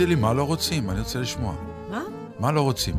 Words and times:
תגידי 0.00 0.14
לי 0.14 0.20
מה 0.20 0.32
לא 0.32 0.42
רוצים, 0.42 0.90
אני 0.90 1.00
רוצה 1.00 1.18
לשמוע. 1.20 1.54
מה? 1.90 2.02
מה 2.38 2.52
לא 2.52 2.60
רוצים? 2.60 2.94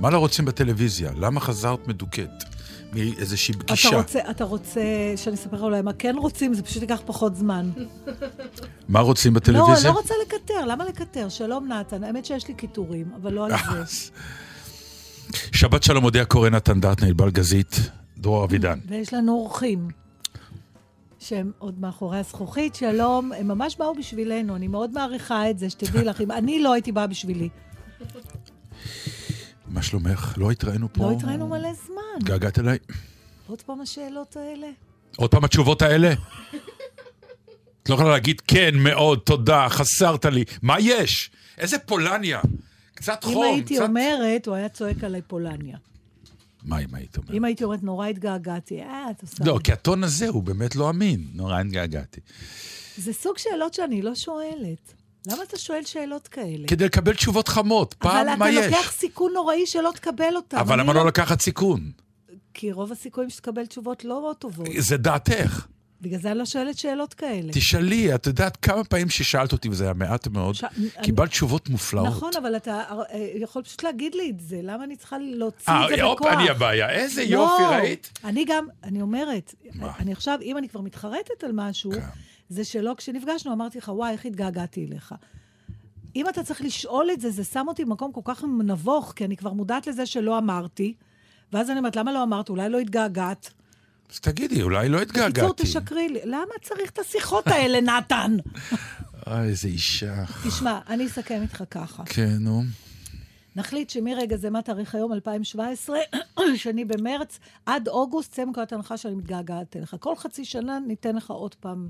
מה 0.00 0.10
לא 0.10 0.18
רוצים 0.18 0.44
בטלוויזיה? 0.44 1.10
למה 1.16 1.40
חזרת 1.40 1.88
מדוכאת? 1.88 2.44
מאיזושהי 2.92 3.54
פגישה. 3.54 3.88
אתה 3.88 3.96
רוצה, 3.96 4.20
אתה 4.30 4.44
רוצה 4.44 4.80
שאני 5.16 5.34
אספר 5.34 5.56
לך 5.56 5.62
אולי 5.62 5.82
מה 5.82 5.92
כן 5.92 6.16
רוצים? 6.18 6.54
זה 6.54 6.62
פשוט 6.62 6.82
ייקח 6.82 7.00
פחות 7.06 7.36
זמן. 7.36 7.70
מה 8.88 9.00
רוצים 9.00 9.34
לא, 9.34 9.40
בטלוויזיה? 9.40 9.90
לא 9.90 9.96
רוצה 9.96 10.14
לקטר, 10.26 10.64
למה 10.66 10.84
לקטר? 10.84 11.28
שלום 11.28 11.72
נתן, 11.72 12.04
האמת 12.04 12.24
שיש 12.24 12.48
לי 12.48 12.54
קיטורים, 12.54 13.06
אבל 13.22 13.32
לא 13.32 13.46
על 13.46 13.52
זה. 13.86 14.10
שבת 15.52 15.82
שלום 15.82 16.02
מודיע 16.02 16.24
קורא 16.24 16.48
נתן 16.48 16.80
דטנר, 16.80 17.08
ענבל 17.08 17.30
גזית, 17.30 17.90
דרור 18.18 18.44
אבידן. 18.44 18.78
ויש 18.88 19.14
לנו 19.14 19.32
אורחים. 19.32 20.03
שהם 21.24 21.52
עוד 21.58 21.80
מאחורי 21.80 22.18
הזכוכית, 22.18 22.74
שלום, 22.74 23.32
הם 23.32 23.48
ממש 23.48 23.76
באו 23.76 23.94
בשבילנו, 23.94 24.56
אני 24.56 24.68
מאוד 24.68 24.90
מעריכה 24.90 25.50
את 25.50 25.58
זה, 25.58 25.70
שתדעי 25.70 26.04
לך, 26.04 26.20
אם 26.20 26.30
אני 26.30 26.62
לא 26.62 26.72
הייתי 26.72 26.92
באה 26.92 27.06
בשבילי. 27.06 27.48
מה 29.68 29.82
שלומך? 29.82 30.34
לא 30.36 30.50
התראינו 30.50 30.88
פה? 30.92 31.02
לא 31.04 31.10
התראינו 31.10 31.48
מלא 31.48 31.72
זמן. 31.86 32.02
התגעגעת 32.18 32.58
אליי? 32.58 32.78
עוד 33.46 33.62
פעם 33.62 33.80
השאלות 33.80 34.36
האלה? 34.36 34.66
עוד 35.16 35.30
פעם 35.30 35.44
התשובות 35.44 35.82
האלה? 35.82 36.12
את 37.82 37.88
לא 37.88 37.94
יכולה 37.94 38.10
להגיד 38.10 38.40
כן, 38.40 38.74
מאוד, 38.74 39.18
תודה, 39.18 39.66
חסרת 39.68 40.24
לי. 40.24 40.44
מה 40.62 40.76
יש? 40.80 41.30
איזה 41.58 41.78
פולניה. 41.78 42.40
קצת 42.94 43.24
חום, 43.24 43.44
אם 43.44 43.54
הייתי 43.54 43.74
קצת... 43.74 43.84
אומרת, 43.88 44.46
הוא 44.46 44.54
היה 44.54 44.68
צועק 44.68 45.04
עליי 45.04 45.22
פולניה. 45.22 45.76
מה 46.64 46.78
אם 46.78 46.94
היית 46.94 47.16
אומרת? 47.16 47.30
אם 47.34 47.44
הייתי 47.44 47.64
אומרת, 47.64 47.82
נורא 47.82 48.06
התגעגעתי, 48.06 48.82
אה, 48.82 49.10
את 49.10 49.22
עושה... 49.22 49.44
לא, 49.44 49.58
כי 49.64 49.72
הטון 49.72 50.04
הזה 50.04 50.28
הוא 50.28 50.42
באמת 50.42 50.76
לא 50.76 50.90
אמין. 50.90 51.26
נורא 51.34 51.60
התגעגעתי. 51.60 52.20
זה 52.96 53.12
סוג 53.12 53.38
שאלות 53.38 53.74
שאני 53.74 54.02
לא 54.02 54.14
שואלת. 54.14 54.94
למה 55.26 55.42
אתה 55.42 55.58
שואל 55.58 55.84
שאלות 55.84 56.28
כאלה? 56.28 56.68
כדי 56.68 56.84
לקבל 56.84 57.14
תשובות 57.14 57.48
חמות. 57.48 57.94
פעם, 57.94 58.38
מה 58.38 58.50
יש? 58.50 58.56
אבל 58.56 58.68
אתה 58.68 58.76
לוקח 58.76 58.92
סיכון 58.92 59.32
נוראי 59.32 59.66
שלא 59.66 59.90
תקבל 59.94 60.36
אותם. 60.36 60.56
אבל 60.56 60.80
למה 60.80 60.92
לא 60.92 61.06
לקחת 61.06 61.40
סיכון? 61.40 61.90
כי 62.54 62.72
רוב 62.72 62.92
הסיכויים 62.92 63.30
שתקבל 63.30 63.66
תשובות 63.66 64.04
לא 64.04 64.34
טובות. 64.38 64.68
זה 64.78 64.96
דעתך. 64.96 65.66
בגלל 66.04 66.20
זה 66.20 66.30
אני 66.30 66.38
לא 66.38 66.44
שואלת 66.44 66.78
שאלות 66.78 67.14
כאלה. 67.14 67.52
תשאלי, 67.52 68.14
את 68.14 68.26
יודעת 68.26 68.56
כמה 68.56 68.84
פעמים 68.84 69.10
ששאלת 69.10 69.52
אותי, 69.52 69.68
וזה 69.68 69.84
היה 69.84 69.92
מעט 69.94 70.28
מאוד, 70.28 70.54
ש- 70.54 70.64
קיבלת 71.02 71.20
אני- 71.20 71.28
תשובות 71.28 71.68
מופלאות. 71.68 72.06
נכון, 72.06 72.30
אבל 72.42 72.56
אתה 72.56 72.82
אה, 72.90 73.04
יכול 73.34 73.62
פשוט 73.62 73.82
להגיד 73.82 74.14
לי 74.14 74.30
את 74.30 74.40
זה. 74.40 74.60
למה 74.62 74.84
אני 74.84 74.96
צריכה 74.96 75.16
להוציא 75.20 75.72
אה, 75.72 75.84
את 75.84 75.96
זה 75.96 76.02
בכוח? 76.14 76.32
אני 76.32 76.50
הבעיה. 76.50 76.90
איזה 76.90 77.22
לא, 77.24 77.28
יופי, 77.28 77.62
ראית? 77.70 78.18
אני 78.24 78.44
גם, 78.48 78.66
אני 78.84 79.00
אומרת, 79.02 79.54
מה? 79.74 79.92
אני 79.98 80.12
עכשיו, 80.12 80.38
אם 80.42 80.58
אני 80.58 80.68
כבר 80.68 80.80
מתחרטת 80.80 81.44
על 81.44 81.50
משהו, 81.54 81.92
כן. 81.92 82.00
זה 82.48 82.64
שלא 82.64 82.94
כשנפגשנו 82.96 83.52
אמרתי 83.52 83.78
לך, 83.78 83.88
וואי, 83.88 84.12
איך 84.12 84.26
התגעגעתי 84.26 84.86
אליך. 84.90 85.14
אם 86.16 86.28
אתה 86.28 86.42
צריך 86.42 86.62
לשאול 86.62 87.10
את 87.12 87.20
זה, 87.20 87.30
זה 87.30 87.44
שם 87.44 87.64
אותי 87.68 87.84
במקום 87.84 88.12
כל 88.12 88.20
כך 88.24 88.44
נבוך, 88.64 89.12
כי 89.16 89.24
אני 89.24 89.36
כבר 89.36 89.52
מודעת 89.52 89.86
לזה 89.86 90.06
שלא 90.06 90.38
אמרתי, 90.38 90.94
ואז 91.52 91.70
אני 91.70 91.78
אומרת, 91.78 91.96
למה 91.96 92.12
לא 92.12 92.22
אמרת? 92.22 92.48
אולי 92.48 92.68
לא 92.68 92.78
התגעגעת. 92.78 93.50
אז 94.14 94.20
תגידי, 94.20 94.62
אולי 94.62 94.88
לא 94.88 95.00
בקיצור, 95.00 95.24
התגעגעתי. 95.24 95.62
תשקרי 95.62 96.08
לי. 96.08 96.20
למה 96.24 96.54
צריך 96.62 96.90
את 96.90 96.98
השיחות 96.98 97.46
האלה, 97.46 97.80
נתן? 97.80 98.36
אוי, 99.26 99.42
איזה 99.42 99.68
אישה. 99.68 100.24
תשמע, 100.48 100.78
אני 100.88 101.06
אסכם 101.06 101.42
איתך 101.42 101.64
ככה. 101.70 102.02
כן, 102.06 102.36
נו. 102.40 102.62
נחליט 103.56 103.90
שמרגע 103.90 104.36
זה, 104.36 104.50
מה 104.50 104.62
תאריך 104.62 104.94
היום, 104.94 105.12
2017, 105.12 105.98
שני 106.56 106.84
במרץ, 106.84 107.38
עד 107.66 107.88
אוגוסט, 107.88 108.32
צא 108.32 108.44
מנקודת 108.44 108.72
הנחה 108.72 108.96
שאני 108.96 109.14
מתגעגעת 109.14 109.76
אליך. 109.76 109.96
כל 110.00 110.16
חצי 110.16 110.44
שנה 110.44 110.78
ניתן 110.86 111.16
לך 111.16 111.30
עוד 111.30 111.54
פעם. 111.54 111.88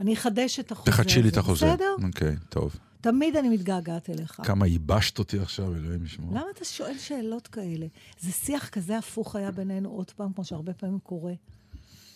אני 0.00 0.14
אחדש 0.14 0.60
את 0.60 0.72
החוזה 0.72 0.90
תחדשי 0.90 1.22
לי 1.22 1.28
את 1.28 1.36
החוזה. 1.36 1.66
בסדר? 1.66 1.94
אוקיי, 2.02 2.36
טוב. 2.48 2.76
תמיד 3.00 3.36
אני 3.36 3.48
מתגעגעת 3.48 4.10
אליך. 4.10 4.40
כמה 4.44 4.66
ייבשת 4.66 5.18
אותי 5.18 5.38
עכשיו, 5.38 5.76
אלוהים 5.76 6.04
ישמור. 6.04 6.30
למה 6.30 6.46
אתה 6.54 6.64
שואל 6.64 6.98
שאלות 6.98 7.46
כאלה? 7.46 7.86
זה 8.20 8.32
שיח 8.32 8.68
כזה 8.68 8.98
הפוך 8.98 9.36
היה 9.36 9.50
בינינו 9.50 9.88
עוד 9.88 10.10
פעם, 10.10 10.32
כמו 10.32 10.44
שהרבה 10.44 10.72
פעמים 10.74 10.98
קורה. 10.98 11.32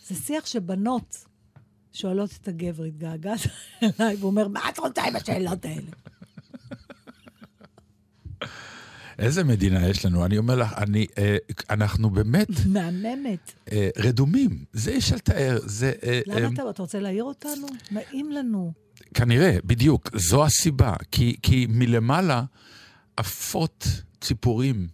זה 0.07 0.15
שיח 0.15 0.47
שבנות 0.47 1.25
שואלות 1.93 2.31
את 2.43 2.49
הגבר, 2.49 2.85
התגעגעת 2.85 3.41
אליי, 3.83 4.17
והוא 4.17 4.31
אומר, 4.31 4.49
מה 4.49 4.61
את 4.69 4.79
רוצה 4.79 5.03
עם 5.05 5.17
השאלות 5.17 5.65
האלה? 5.65 5.91
איזה 9.19 9.45
מדינה 9.45 9.89
יש 9.89 10.07
לנו? 10.07 10.25
אני 10.25 10.39
אומר 10.39 10.57
לך, 10.57 10.73
אני, 10.77 11.07
אה, 11.19 11.37
אנחנו 11.71 12.11
באמת 12.11 12.49
מהממת. 12.67 13.53
אה, 13.73 13.89
רדומים. 13.99 14.65
זה 14.73 14.97
אפשר 14.97 15.17
לתאר. 15.17 15.59
זה... 15.65 15.93
אה, 16.03 16.09
אה, 16.09 16.21
למה 16.27 16.55
אתה, 16.55 16.71
אתה 16.71 16.83
רוצה 16.83 17.01
להעיר 17.01 17.25
אותנו? 17.25 17.67
נעים 17.91 18.31
לנו. 18.31 18.73
כנראה, 19.15 19.57
בדיוק. 19.65 20.11
זו 20.15 20.45
הסיבה. 20.45 20.95
כי, 21.11 21.37
כי 21.43 21.67
מלמעלה 21.71 22.43
עפות 23.17 23.87
ציפורים 24.21 24.89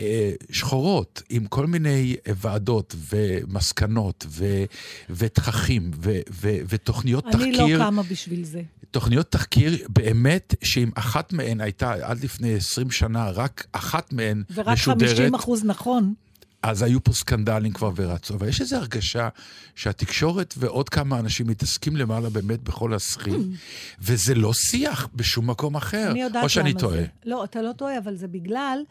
אה, 0.00 0.32
שחורות 0.50 1.22
עם 1.30 1.46
כל 1.46 1.66
מיני 1.66 2.16
ועדות 2.26 2.94
ומסקנות 3.10 4.26
ו, 4.28 4.64
ותככים 5.10 5.90
ו, 6.02 6.18
ו, 6.30 6.56
ותוכניות 6.68 7.26
אני 7.26 7.52
לא 7.52 7.58
תחקיר. 7.58 7.78
קמה 7.78 8.02
בשביל 8.02 8.44
זה. 8.44 8.62
תוכניות 8.90 9.30
תחקיר, 9.30 9.86
באמת, 9.88 10.54
שאם 10.62 10.90
אחת 10.94 11.32
מהן 11.32 11.60
הייתה 11.60 11.92
עד 11.92 12.24
לפני 12.24 12.54
20 12.54 12.90
שנה, 12.90 13.30
רק 13.30 13.66
אחת 13.72 14.12
מהן 14.12 14.42
ורק 14.54 14.68
משודרת, 14.68 15.08
50 15.08 15.34
אחוז 15.34 15.64
נכון. 15.64 16.14
אז 16.62 16.82
היו 16.82 17.04
פה 17.04 17.12
סקנדלים 17.12 17.72
כבר 17.72 17.90
ורצו. 17.96 18.34
אבל 18.34 18.48
יש 18.48 18.60
איזו 18.60 18.76
הרגשה 18.76 19.28
שהתקשורת 19.74 20.54
ועוד 20.58 20.88
כמה 20.88 21.18
אנשים 21.18 21.46
מתעסקים 21.46 21.96
למעלה 21.96 22.30
באמת 22.30 22.62
בכל 22.62 22.94
הסחי, 22.94 23.30
וזה 24.00 24.34
לא 24.34 24.52
שיח 24.54 25.08
בשום 25.14 25.50
מקום 25.50 25.76
אחר. 25.76 26.10
אני 26.10 26.22
יודעת 26.22 26.34
למה 26.34 26.44
או 26.44 26.48
שאני 26.48 26.72
זה. 26.72 26.78
טועה. 26.78 27.02
לא, 27.24 27.44
אתה 27.44 27.62
לא 27.62 27.72
טועה, 27.72 27.98
אבל 27.98 28.16
זה 28.16 28.28
בגלל 28.28 28.82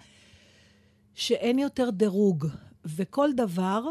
שאין 1.15 1.59
יותר 1.59 1.89
דירוג, 1.89 2.47
וכל 2.85 3.29
דבר 3.35 3.83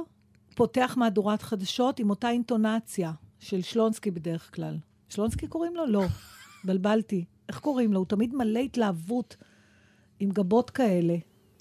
פותח 0.54 0.94
מהדורת 0.96 1.42
חדשות 1.42 1.98
עם 1.98 2.10
אותה 2.10 2.30
אינטונציה 2.30 3.12
של 3.38 3.62
שלונסקי 3.62 4.10
בדרך 4.10 4.54
כלל. 4.54 4.76
שלונסקי 5.08 5.46
קוראים 5.46 5.76
לו? 5.76 5.86
לא. 5.86 6.04
בלבלתי. 6.64 7.24
איך 7.48 7.58
קוראים 7.58 7.92
לו? 7.92 7.98
הוא 7.98 8.06
תמיד 8.06 8.34
מלא 8.34 8.58
התלהבות 8.58 9.36
עם 10.20 10.30
גבות 10.30 10.70
כאלה. 10.70 11.16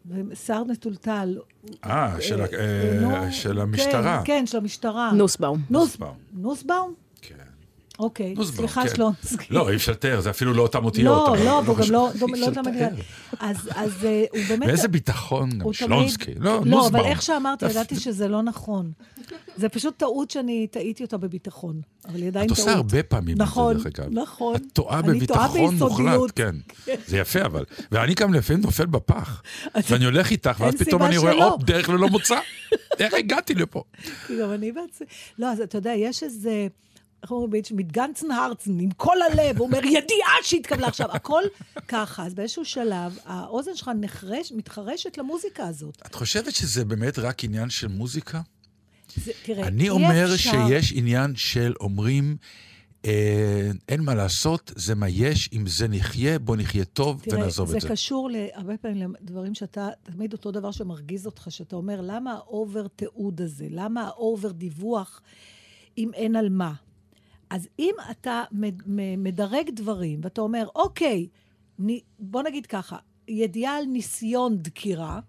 ושיער 0.06 0.64
מטולטל. 0.64 1.38
אה, 1.86 2.16
של 2.22 2.42
אה, 2.42 2.48
אה, 3.16 3.32
של 3.32 3.60
המשטרה. 3.60 4.22
כן, 4.26 4.40
כן, 4.40 4.46
של 4.46 4.58
המשטרה. 4.58 5.12
נוסבאום. 5.14 5.60
נוס- 5.70 5.98
נוסבאום. 6.34 6.94
אוקיי, 8.00 8.36
סליחה, 8.44 8.84
כן. 8.84 8.96
שלונסקי. 8.96 9.54
לא, 9.54 9.70
אי 9.70 9.76
אפשר 9.76 9.92
לתאר, 9.92 10.22
זה 10.22 10.30
אפילו 10.30 10.54
לא 10.54 10.62
אותם 10.62 10.86
אותיות. 10.86 11.40
לא, 11.40 11.46
לא, 11.46 11.62
והוא 11.66 11.76
גם 11.78 11.84
חשוב. 11.84 11.94
לא, 11.94 12.10
לא 12.38 12.46
אותם 12.46 12.62
לתאר. 12.62 12.72
מדינה. 12.72 12.88
אז, 13.40 13.70
אז 13.76 14.06
אה, 14.06 14.26
הוא 14.32 14.42
באמת... 14.50 14.68
ואיזה 14.68 14.88
ביטחון 14.88 15.50
גם, 15.50 15.74
שלונסקי. 15.74 16.32
לא, 16.40 16.62
לא. 16.66 16.88
אבל 16.88 17.00
איך 17.06 17.22
שאמרתי, 17.22 17.66
ידעתי 17.66 17.96
שזה 17.96 18.28
לא 18.28 18.44
נכון. 18.44 18.92
זה 19.58 19.70
פשוט 19.70 19.98
טעות 19.98 20.32
שאני 20.32 20.68
טעיתי 20.72 21.04
אותה 21.04 21.18
בביטחון. 21.18 21.82
אבל 22.08 22.20
היא 22.20 22.28
עדיין 22.28 22.46
את 22.46 22.56
טעות. 22.56 22.68
עושה 22.68 22.78
הרבה 22.78 23.04
פעמים 23.04 23.34
את 23.34 23.38
זה, 23.38 23.44
נכון, 23.44 23.78
דרך 23.78 23.86
אגב. 23.86 24.08
נכון. 24.12 24.56
את 24.56 24.62
טועה 24.74 25.02
בביטחון 25.02 25.76
מוחלט. 25.76 26.32
כן. 26.36 26.56
זה 27.08 27.18
יפה, 27.18 27.46
אבל. 27.46 27.64
ואני 27.92 28.14
גם 28.14 28.34
לפעמים 28.34 28.64
נופל 28.64 28.86
בפח. 28.86 29.42
ואני 29.90 30.06
הולך 30.06 30.32
איתך, 30.32 30.60
ואז 30.60 30.76
פתאום 30.76 31.04
אני 31.04 31.18
רואה. 31.18 31.34
הופ, 31.34 31.64
דרך 31.64 31.90
ללא 31.90 32.08
מוצא. 32.08 32.40
איך 33.00 33.14
הגעתי 33.14 33.54
לפה? 33.54 33.84
כי 34.28 34.38
גם 34.42 34.52
אני 34.52 34.72
בעצמי... 34.72 35.08
לא, 35.40 35.52
אז 35.52 35.62
אתה 35.62 35.78
יודע, 35.78 35.94
יש 35.98 36.24
איזה... 36.24 36.68
איך 37.26 37.32
אומרים 37.32 37.50
ביידיש? 37.50 37.72
מתגנצן 37.72 38.32
הרצן, 38.32 38.80
עם 38.80 38.92
כל 38.92 39.18
הלב, 39.22 39.58
הוא 39.58 39.68
אומר, 39.68 39.78
ידיעה 39.86 40.34
שהתקבלה 40.44 40.88
עכשיו, 40.88 41.12
הכל 41.12 41.42
ככה. 41.88 42.26
אז 42.26 42.34
באיזשהו 42.34 42.66
שלב, 42.66 43.18
האוזן 43.26 43.76
שלך 43.76 43.92
נחרש, 44.02 44.52
מתחרשת 44.52 45.18
למוזיקה 45.18 45.68
הזאת. 45.68 46.02
את 46.06 46.16
חושבת 46.16 46.56
שזה 46.56 46.86
באמת 46.86 47.20
רק 47.20 47.44
עניין 47.44 47.70
של 47.70 47.88
מוזיקה? 47.88 48.42
זה, 49.16 49.32
תראה, 49.44 49.68
אני 49.68 49.90
אומר 49.90 50.34
אפשר- 50.36 50.52
שיש 50.68 50.94
עניין 50.96 51.34
של 51.36 51.74
אומרים, 51.80 52.38
אה, 53.06 53.12
אין 53.90 54.02
מה 54.02 54.16
לעשות, 54.16 54.72
זה 54.76 54.96
מה 54.96 55.10
יש, 55.10 55.50
עם 55.52 55.68
זה 55.68 55.88
נחיה, 55.88 56.40
בוא 56.40 56.56
נחיה 56.56 56.86
טוב 56.86 57.22
תראה, 57.22 57.38
ונעזוב 57.40 57.70
זה 57.70 57.78
את 57.78 57.82
זה. 57.82 57.90
קשור 57.90 58.30
הרבה 58.54 58.78
פעמים 58.78 59.14
לדברים 59.22 59.56
שאתה, 59.56 59.90
תמיד 60.04 60.34
אותו 60.34 60.52
דבר 60.52 60.72
שמרגיז 60.72 61.26
אותך, 61.26 61.48
שאתה 61.50 61.76
אומר, 61.76 62.02
למה 62.02 62.34
ה 62.34 62.45
over 62.45 62.88
תיעוד 62.88 63.42
הזה? 63.42 63.66
למה 63.70 64.04
ה 64.08 64.17
over 64.17 64.52
דיווח 64.52 65.22
אם 65.98 66.12
אין 66.14 66.36
על 66.36 66.50
מה? 66.50 66.74
אז 67.50 67.68
אם 67.80 67.96
אתה 68.12 68.44
מדרג 69.18 69.70
דברים, 69.74 70.20
ואתה 70.24 70.42
אומר, 70.42 70.68
אוקיי, 70.76 71.28
בוא 72.20 72.44
נגיד 72.44 72.66
ככה, 72.66 72.98
ידיעה 73.28 73.78
על 73.78 73.86
ניסיון 73.86 74.58
דקירה, 74.58 75.20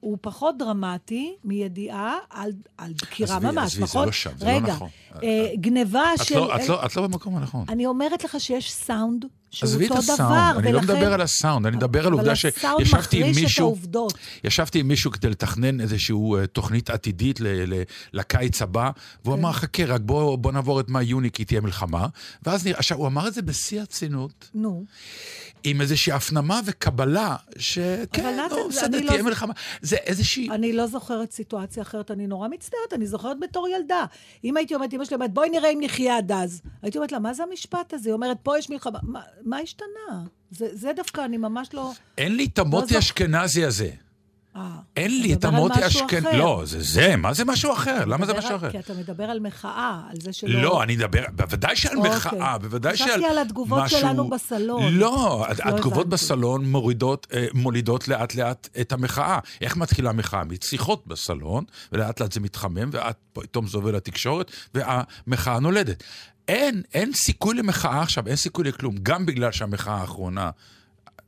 הוא 0.00 0.18
פחות 0.20 0.58
דרמטי 0.58 1.34
מידיעה 1.44 2.16
על, 2.30 2.52
על 2.78 2.92
דקירה 2.92 3.36
עזבי, 3.36 3.46
ממש, 3.46 3.64
עזבי, 3.72 3.78
זה 3.78 3.84
נכון? 3.84 4.06
לא 4.06 4.12
שם, 4.12 4.30
זה 4.38 4.44
לא 4.46 4.50
רגע, 4.50 4.72
נכון. 4.74 4.88
אה, 5.22 5.46
גניבה 5.56 6.14
את 6.14 6.24
של... 6.24 6.36
לא- 6.36 6.56
את 6.56 6.68
לא- 6.68 6.86
את 6.86 6.96
לא 6.96 7.02
במקום 7.06 7.36
הנכון. 7.36 7.64
אני 7.68 7.86
אומרת 7.86 8.24
לך 8.24 8.40
שיש 8.40 8.72
סאונד 8.72 9.24
שהוא 9.50 9.68
עזבי 9.68 9.86
את 9.86 9.90
אותו 9.90 10.02
הסאונד, 10.02 10.20
דבר, 10.30 10.52
אני 10.58 10.72
לא 10.72 10.80
מדבר 10.80 11.12
על 11.12 11.20
הסאונד, 11.20 11.66
אני 11.66 11.76
מדבר 11.76 12.06
על 12.06 12.12
עובדה 12.12 12.32
שישבתי 12.36 13.24
עם 13.24 13.32
מישהו. 13.34 13.76
ישבתי 14.44 14.78
עם 14.80 14.88
מישהו 14.88 15.10
כדי 15.10 15.28
לתכנן 15.30 15.80
איזושהי 15.80 16.16
אה, 16.38 16.46
תוכנית 16.46 16.90
עתידית 16.90 17.40
ל- 17.40 17.46
ל- 17.74 17.82
לקיץ 18.12 18.62
הבא, 18.62 18.90
והוא 19.24 19.34
כן. 19.36 19.40
אמר, 19.40 19.52
חכה, 19.52 19.84
רק 19.84 20.00
בוא, 20.00 20.36
בוא 20.38 20.52
נעבור 20.52 20.80
את 20.80 20.88
מאי-יוני, 20.88 21.30
כי 21.30 21.44
תהיה 21.44 21.60
מלחמה. 21.60 22.06
ואז 22.42 22.66
נראה, 22.66 22.78
עכשיו, 22.78 22.98
הוא 22.98 23.06
אמר 23.06 23.28
את 23.28 23.34
זה 23.34 23.42
בשיא 23.42 23.80
הרצינות, 23.80 24.50
נו. 24.54 24.84
עם 25.64 25.80
איזושהי 25.80 26.12
הפנמה 26.12 26.60
וקבלה, 26.66 27.36
שכן, 27.58 28.36
זה- 28.50 28.56
בסדר, 28.68 28.98
אני 28.98 29.06
תהיה 29.06 29.18
לא- 29.18 29.24
מלחמה. 29.24 29.52
זה 29.82 29.96
איזושהי... 29.96 30.50
אני 30.50 30.72
לא 30.72 30.86
זוכרת 30.86 31.32
סיטואציה 31.32 31.82
אחרת, 31.82 32.10
אני 32.10 32.26
נורא 32.26 32.48
מצטערת, 32.48 32.92
אני 32.92 33.06
זוכרת 33.06 33.36
בתור 33.40 33.68
ילדה. 33.68 34.04
אם 34.44 34.56
הייתי 34.56 34.74
אומרת, 34.74 34.94
אמא 34.94 35.04
שלי 35.04 35.14
אומרת, 35.14 35.32
בואי 35.34 35.48
נראה 35.50 35.70
אם 35.70 35.78
נחיה 35.82 36.16
עד 36.16 36.32
אז. 36.32 36.62
הייתי 36.82 36.98
אומרת 36.98 37.12
לה, 37.12 37.18
מה 37.18 37.34
זה 37.34 37.42
המשפט 37.42 37.94
הזה? 37.94 38.08
היא 38.08 38.14
אומרת, 38.14 38.36
פה 38.42 38.58
יש 38.58 38.70
מלחמה. 38.70 38.98
מה, 39.02 39.20
מה 39.44 39.58
השתנה? 39.58 40.24
זה, 40.50 40.68
זה 40.72 40.92
דווקא, 40.96 41.24
אני 41.24 41.36
ממש 41.36 41.68
לא... 41.74 41.92
אין 42.18 42.36
לי 42.36 42.44
את 42.52 42.58
המוטי 42.58 42.86
זוכ- 42.94 42.98
אשכנזי 42.98 43.64
הזה. 43.64 43.90
אה, 44.56 44.70
אין 44.96 45.22
לי 45.22 45.34
את 45.34 45.44
המוטי 45.44 45.86
אשכנזי. 45.86 46.36
לא, 46.36 46.62
זה 46.64 46.82
זה, 46.82 47.16
מה 47.16 47.34
זה 47.34 47.44
משהו 47.44 47.72
אחר? 47.72 48.04
למה 48.04 48.26
זה 48.26 48.34
משהו 48.34 48.56
אחר? 48.56 48.70
כי 48.70 48.78
אתה 48.78 48.94
מדבר 48.94 49.24
על 49.24 49.40
מחאה, 49.40 50.00
על 50.10 50.16
זה 50.20 50.32
שלא... 50.32 50.62
לא, 50.62 50.82
אני 50.82 50.96
מדבר, 50.96 51.24
בוודאי 51.32 51.76
שעל 51.76 51.96
אוקיי. 51.96 52.16
מחאה, 52.16 52.58
בוודאי 52.58 52.96
שעל 52.96 53.06
משהו... 53.06 53.18
חשבתי 53.18 53.30
על 53.30 53.38
התגובות 53.38 53.88
שלנו 53.88 54.30
בסלון. 54.30 54.94
לא, 54.94 54.98
לא 54.98 55.46
התגובות. 55.48 56.08
בסלון 56.08 56.64
מורידות, 56.64 57.26
אה, 57.32 57.46
מולידות 57.54 58.08
לאט 58.08 58.34
לאט 58.34 58.68
את 58.80 58.92
המחאה. 58.92 59.38
איך 59.60 59.76
מתחילה 59.76 60.10
המחאה? 60.10 60.42
משיחות 60.44 61.06
בסלון, 61.06 61.64
ולאט 61.92 62.20
לאט 62.20 62.32
זה 62.32 62.40
מתחמם, 62.40 62.90
ואת 62.92 63.16
פתאום 63.32 63.66
זה 63.66 63.78
עובר 63.78 63.90
לתקשורת, 63.90 64.50
והמחאה 64.74 65.60
נולדת. 65.60 66.02
אין, 66.48 66.82
אין 66.94 67.12
סיכוי 67.12 67.54
למחאה 67.54 68.02
עכשיו, 68.02 68.26
אין 68.26 68.36
סיכוי 68.36 68.64
לכלום. 68.64 68.94
גם 69.02 69.26
בגלל 69.26 69.52
שהמחאה 69.52 69.94
האחרונה, 69.94 70.50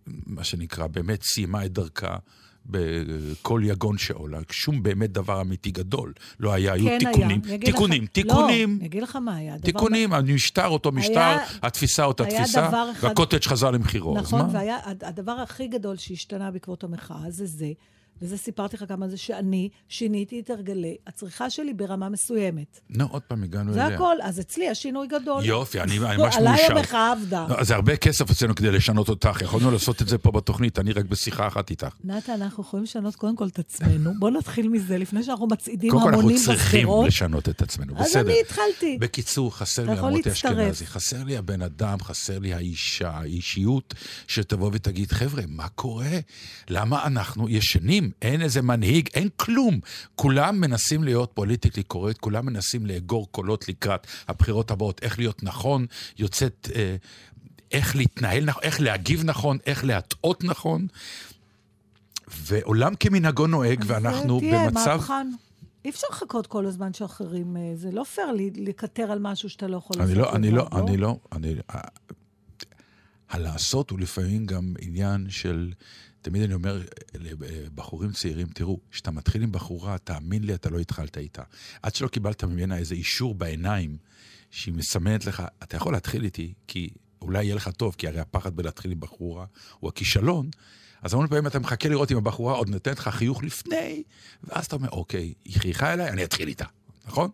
מה 0.07 0.45
שנקרא, 0.45 0.87
באמת 0.87 1.23
סיימה 1.23 1.65
את 1.65 1.73
דרכה. 1.73 2.17
בכל 2.67 3.61
יגון 3.65 3.99
שעולה, 3.99 4.39
שום 4.51 4.83
באמת 4.83 5.13
דבר 5.13 5.41
אמיתי 5.41 5.71
גדול 5.71 6.13
לא 6.41 6.53
היה, 6.53 6.73
היו 6.73 6.85
כן 6.85 6.99
תיקונים, 6.99 7.41
היה. 7.45 7.55
אגיד 7.55 7.69
לך- 7.69 7.75
תיקונים, 7.75 8.03
לא, 8.03 8.07
תיקונים, 8.07 8.77
אני 8.81 8.87
אגיד 8.89 9.03
לך 9.03 9.17
מה 9.17 9.37
היה. 9.37 9.57
דבר- 9.57 9.65
תיקונים, 9.67 10.13
המשטר 10.13 10.67
אותו 10.69 10.93
משטר, 10.93 11.13
היה- 11.21 11.45
התפיסה 11.63 12.05
אותה 12.05 12.25
היה 12.25 12.43
תפיסה, 12.43 12.69
דבר 12.69 12.89
אחד- 12.93 13.05
והקוטג' 13.09 13.43
חזר 13.45 13.71
למחירו. 13.71 14.15
נכון, 14.19 14.41
מה? 14.41 14.49
והיה, 14.53 14.79
הד- 14.85 15.05
הדבר 15.05 15.33
הכי 15.33 15.67
גדול 15.69 15.97
שהשתנה 15.97 16.51
בעקבות 16.51 16.85
המחאה 16.85 17.31
זה 17.31 17.47
זה, 17.47 17.73
וזה 18.23 18.39
סיפרתי 18.39 18.77
לך 18.77 18.85
כמה 18.89 19.09
זה, 19.09 19.17
שאני 19.17 19.69
שיניתי 19.89 20.41
את 20.41 20.51
הרגלי 20.51 20.97
הצריכה 21.07 21.51
שלי 21.51 21.75
ברמה 21.75 22.09
מסוימת. 22.09 22.81
נו, 22.91 23.07
עוד 23.11 23.23
פעם 23.23 23.43
הגענו 23.43 23.73
זה 23.73 23.87
אליה. 23.87 23.97
הכל, 23.97 24.17
אז 24.23 24.41
אצלי 24.41 24.69
השינוי 24.69 25.07
גדול. 25.07 25.45
יופי, 25.45 25.81
אני 25.81 25.99
לא, 25.99 26.17
ממש 26.17 26.37
עליי 26.37 26.53
מאושר. 26.53 26.77
המחאה 26.77 27.13
עבדה. 27.13 27.47
לא, 27.49 27.65
זה 27.65 27.75
הרבה 27.75 27.97
כסף 27.97 28.31
אצלנו 28.31 28.55
כדי 28.55 28.71
לשנות 28.71 29.09
אותך, 29.09 29.39
יכולנו 29.43 29.71
לעשות 29.71 30.03
את 30.03 30.09
זה 30.09 30.19
פה 30.19 30.31
בתוכנית, 30.31 30.79
אני 30.79 30.93
רק 30.93 31.05
בשיחה 31.05 31.47
אחת 31.47 31.71
איתך. 31.71 31.95
נתן, 32.05 32.33
אנחנו 32.33 32.63
יכולים 32.63 32.85
לשנות 32.85 33.17
קודם 33.17 33.37
כל 33.37 33.47
את 33.47 33.59
עצמנו. 33.59 34.13
בוא 34.19 34.31
נתחיל 34.31 34.69
מזה, 34.69 34.99
לפני 34.99 35.23
שאנחנו 35.23 35.47
מצעידים 35.47 35.91
קודם 35.91 36.03
כל 36.03 36.09
אנחנו 36.09 36.21
המונים 36.21 36.45
צריכים. 36.45 36.89
לשנות 37.07 37.49
את 37.49 37.63
עצמנו, 37.63 37.95
אז 37.97 38.07
בסדר. 38.07 38.31
אני 38.31 38.41
התחלתי. 38.41 38.99
בקיצור, 39.01 39.57
חסר 39.57 39.87
לי 39.87 39.99
המוטי. 39.99 40.33
אשכנזי, 40.33 40.87
חסר 40.87 41.25
לי 41.25 41.37
הבן 41.37 41.63
אדם, 41.63 41.99
חסר 42.01 42.39
לי 42.39 42.55
האישה, 42.55 43.11
האישיות, 43.11 43.95
שתבוא 44.27 44.71
ותגיד, 44.73 45.13
חבר'ה, 45.13 45.43
מה 45.49 45.69
קורה? 45.69 46.19
למה 46.71 47.07
אנחנו 47.07 47.49
ישנים? 47.49 48.12
אין 48.23 48.43
איזה 48.43 48.63
מנהיג, 48.63 49.09
אין 49.15 49.29
כלום. 49.37 49.81
כולם 50.15 50.61
מנסים 50.61 51.05
להיות 51.05 51.31
פוליטיקלי 51.35 51.83
קורקט, 51.83 52.19
כולם 52.19 52.47
מנסים 52.47 52.87
לאגור 52.87 53.29
קולות 53.31 53.69
לקראת 53.69 54.07
הבחירות 54.29 54.71
הבאות, 54.71 55.03
איך 55.03 55.19
להיות 55.19 55.43
נכון, 55.43 55.87
יוצאת... 56.19 56.69
אה, 56.75 56.97
איך 57.73 57.97
להתנהל 57.97 58.45
נכון, 58.45 58.63
איך 58.63 58.81
להגיב 58.81 59.25
נכון, 59.25 59.59
איך 59.67 59.85
להטעות 59.85 60.45
נכון. 60.45 60.87
ועולם 62.29 62.95
כמנהגו 62.95 63.47
נוהג, 63.47 63.85
ואנחנו 63.87 64.39
תהיה 64.39 64.71
במצב... 64.71 64.97
מהפכן. 64.97 65.31
אי 65.85 65.91
אפשר 65.91 66.07
לחכות 66.11 66.47
כל 66.47 66.67
הזמן 66.67 66.93
שאחרים... 66.93 67.57
אה, 67.57 67.73
זה 67.75 67.91
לא 67.91 68.05
פייר 68.05 68.29
לקטר 68.55 69.13
על 69.13 69.19
משהו 69.19 69.49
שאתה 69.51 69.67
לא 69.67 69.77
יכול 69.77 70.03
אני 70.03 70.15
לעשות. 70.15 70.33
לא, 70.33 70.37
אני 70.37 70.51
לא, 70.51 70.69
לבד, 70.73 70.89
אני 70.89 70.97
לא, 70.97 71.17
אני... 71.33 71.55
ה- 71.73 71.89
הלעשות 73.31 73.91
הוא 73.91 74.01
לפעמים 74.01 74.47
גם 74.47 74.75
עניין 74.81 75.27
של... 75.29 75.73
תמיד 76.23 76.43
אני 76.43 76.55
אומר 76.55 76.83
לבחורים 77.15 78.13
צעירים, 78.13 78.47
תראו, 78.47 78.81
כשאתה 78.91 79.11
מתחיל 79.11 79.43
עם 79.43 79.53
בחורה, 79.53 79.99
תאמין 79.99 80.45
לי, 80.45 80.55
אתה 80.55 80.71
לא 80.71 80.79
התחלת 80.79 81.19
איתה. 81.19 81.43
עד 81.83 81.95
שלא 81.95 82.09
קיבלת 82.09 82.45
ממנה 82.45 82.77
איזה 82.77 82.95
אישור 82.95 83.35
בעיניים, 83.35 83.97
שהיא 84.51 84.75
מסמנת 84.75 85.27
לך, 85.27 85.43
אתה 85.63 85.77
יכול 85.77 85.93
להתחיל 85.93 86.25
איתי, 86.25 86.53
כי 86.67 86.91
אולי 87.23 87.45
יהיה 87.45 87.55
לך 87.55 87.69
טוב, 87.69 87.95
כי 87.99 88.09
הרי 88.09 88.21
הפחד 88.21 88.57
בלהתחיל 88.57 88.93
עם 88.93 89.01
בחורה 89.01 89.47
הוא 89.81 89.89
הכישלון. 89.89 90.51
אז 91.03 91.15
המון 91.15 91.27
פעמים 91.27 91.47
אתה 91.47 91.59
מחכה 91.59 91.89
לראות 91.89 92.13
אם 92.13 92.17
הבחורה 92.17 92.55
עוד 92.55 92.69
נותנת 92.69 92.99
לך 92.99 93.09
חיוך 93.09 93.45
לפני, 93.45 94.03
ואז 94.45 94.67
אתה 94.67 94.77
אומר, 94.77 94.89
אוקיי, 94.89 95.35
היא 95.45 95.61
חייכה 95.61 95.93
אליי, 95.93 96.09
אני 96.09 96.25
אתחיל 96.25 96.49
איתה, 96.49 96.65
נכון? 97.07 97.31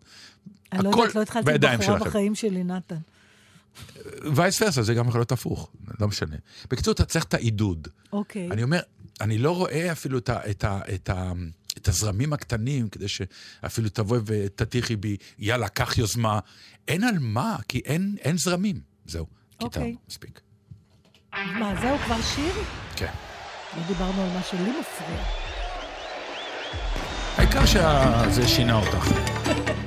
אני 0.73 0.85
לא 0.85 0.89
יודעת, 0.89 1.15
לא 1.15 1.23
התחלתי 1.23 1.51
עם 1.53 1.79
בחורה. 1.79 1.99
בחיים 1.99 2.35
שלי, 2.35 2.65
נתן. 2.65 2.97
וייס 4.35 4.63
ורסה, 4.63 4.83
זה 4.83 4.95
גם 4.95 5.09
יכול 5.09 5.21
להיות 5.21 5.33
הפוך, 5.33 5.71
לא 6.01 6.09
משנה. 6.09 6.37
בקיצור, 6.71 6.93
אתה 6.93 7.05
צריך 7.05 7.25
את 7.25 7.35
העידוד. 7.35 7.89
אוקיי. 8.13 8.49
אני 8.51 8.63
אומר, 8.63 8.81
אני 9.21 9.39
לא 9.39 9.57
רואה 9.57 9.93
אפילו 9.93 10.19
את, 10.19 10.29
ה, 10.29 10.51
את, 10.51 10.65
ה, 10.65 10.81
את, 10.95 11.11
ה, 11.11 11.33
את 11.77 11.89
הזרמים 11.89 12.33
הקטנים, 12.33 12.89
כדי 12.89 13.09
שאפילו 13.09 13.89
תבואי 13.89 14.21
ותטיחי 14.27 14.97
בי, 14.97 15.17
יאללה, 15.39 15.69
קח 15.69 15.99
יוזמה. 15.99 16.39
אין 16.89 17.05
על 17.05 17.19
מה, 17.21 17.57
כי 17.69 17.81
אין, 17.85 18.17
אין 18.21 18.39
זרמים. 18.39 18.81
זהו, 19.07 19.27
אוקיי. 19.61 19.83
קיטרנו, 19.83 19.99
מספיק. 20.09 20.41
מה, 21.33 21.75
זהו 21.81 21.99
כבר 21.99 22.23
שיר? 22.23 22.53
כן. 22.97 23.13
לא 23.77 23.83
דיברנו 23.87 24.23
על 24.23 24.29
מה 24.29 24.43
שלי 24.43 24.71
מפריע. 24.81 25.25
העיקר 27.37 27.67
שזה 27.67 28.49
שינה 28.49 28.75
אותך. 28.75 29.09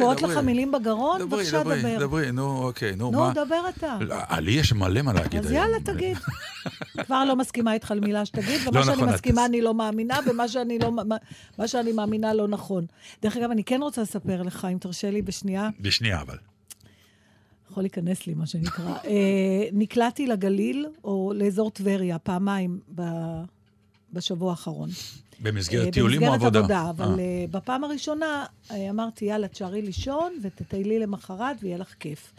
קוראות 0.00 0.18
דברי. 0.18 0.32
לך 0.34 0.38
מילים 0.38 0.72
בגרון? 0.72 1.20
דברי, 1.20 1.42
בבקשה, 1.42 1.60
דברי, 1.62 1.80
דבר. 1.80 1.98
דברי, 2.06 2.32
נו, 2.32 2.62
אוקיי, 2.64 2.96
נו, 2.96 3.10
נו, 3.10 3.18
מה? 3.20 3.32
דבר 3.34 3.62
אתה. 3.76 3.98
לא, 4.00 4.16
לי 4.40 4.50
יש 4.52 4.72
מלא 4.72 5.02
מה 5.02 5.12
להגיד 5.12 5.40
אז 5.40 5.50
היום. 5.50 5.62
יאללה, 5.62 5.76
תגיד. 5.84 6.16
כבר 7.06 7.24
לא 7.24 7.36
מסכימה 7.36 7.72
איתך 7.74 7.90
על 7.90 8.00
מילה 8.00 8.24
שתגיד, 8.26 8.60
ומה 8.68 8.78
לא 8.80 8.84
שאני 8.84 8.96
נכון, 8.96 9.08
את- 9.08 9.14
מסכימה 9.14 9.44
אני 9.46 9.60
לא 9.60 9.74
מאמינה, 9.74 10.18
ומה 10.26 10.48
שאני 10.48 10.78
לא- 10.78 10.92
מה- 11.58 11.68
שאני 11.68 11.92
מאמינה 11.92 12.34
לא 12.34 12.48
נכון. 12.48 12.86
דרך 13.22 13.36
אגב, 13.36 13.50
אני 13.50 13.64
כן 13.64 13.80
רוצה 13.82 14.02
לספר 14.02 14.42
לך, 14.42 14.66
אם 14.72 14.78
תרשה 14.78 15.10
לי 15.10 15.22
בשנייה, 15.22 15.68
בשנייה, 15.80 16.20
אבל. 16.20 16.36
יכול 17.70 17.82
להיכנס 17.82 18.26
לי, 18.26 18.34
מה 18.34 18.46
שנקרא. 18.46 18.94
אה, 19.04 19.10
נקלעתי 19.72 20.26
לגליל, 20.26 20.86
או 21.04 21.32
לאזור 21.36 21.70
טבריה, 21.70 22.18
פעמיים 22.18 22.80
ב- 22.94 23.42
בשבוע 24.12 24.50
האחרון. 24.50 24.88
במסגרת 25.40 25.86
אה, 25.86 25.92
טיולים 25.92 26.22
או 26.22 26.32
במסגרת 26.32 26.56
עבודה? 26.56 26.80
עבודה, 26.80 26.90
אבל 26.90 27.20
אה. 27.20 27.24
אה, 27.24 27.44
בפעם 27.50 27.84
הראשונה 27.84 28.44
אה, 28.70 28.90
אמרתי, 28.90 29.24
יאללה, 29.24 29.48
תשארי 29.48 29.82
לישון 29.82 30.32
ותטיילי 30.42 30.98
למחרת 30.98 31.56
ויהיה 31.60 31.78
לך 31.78 31.94
כיף. 32.00 32.32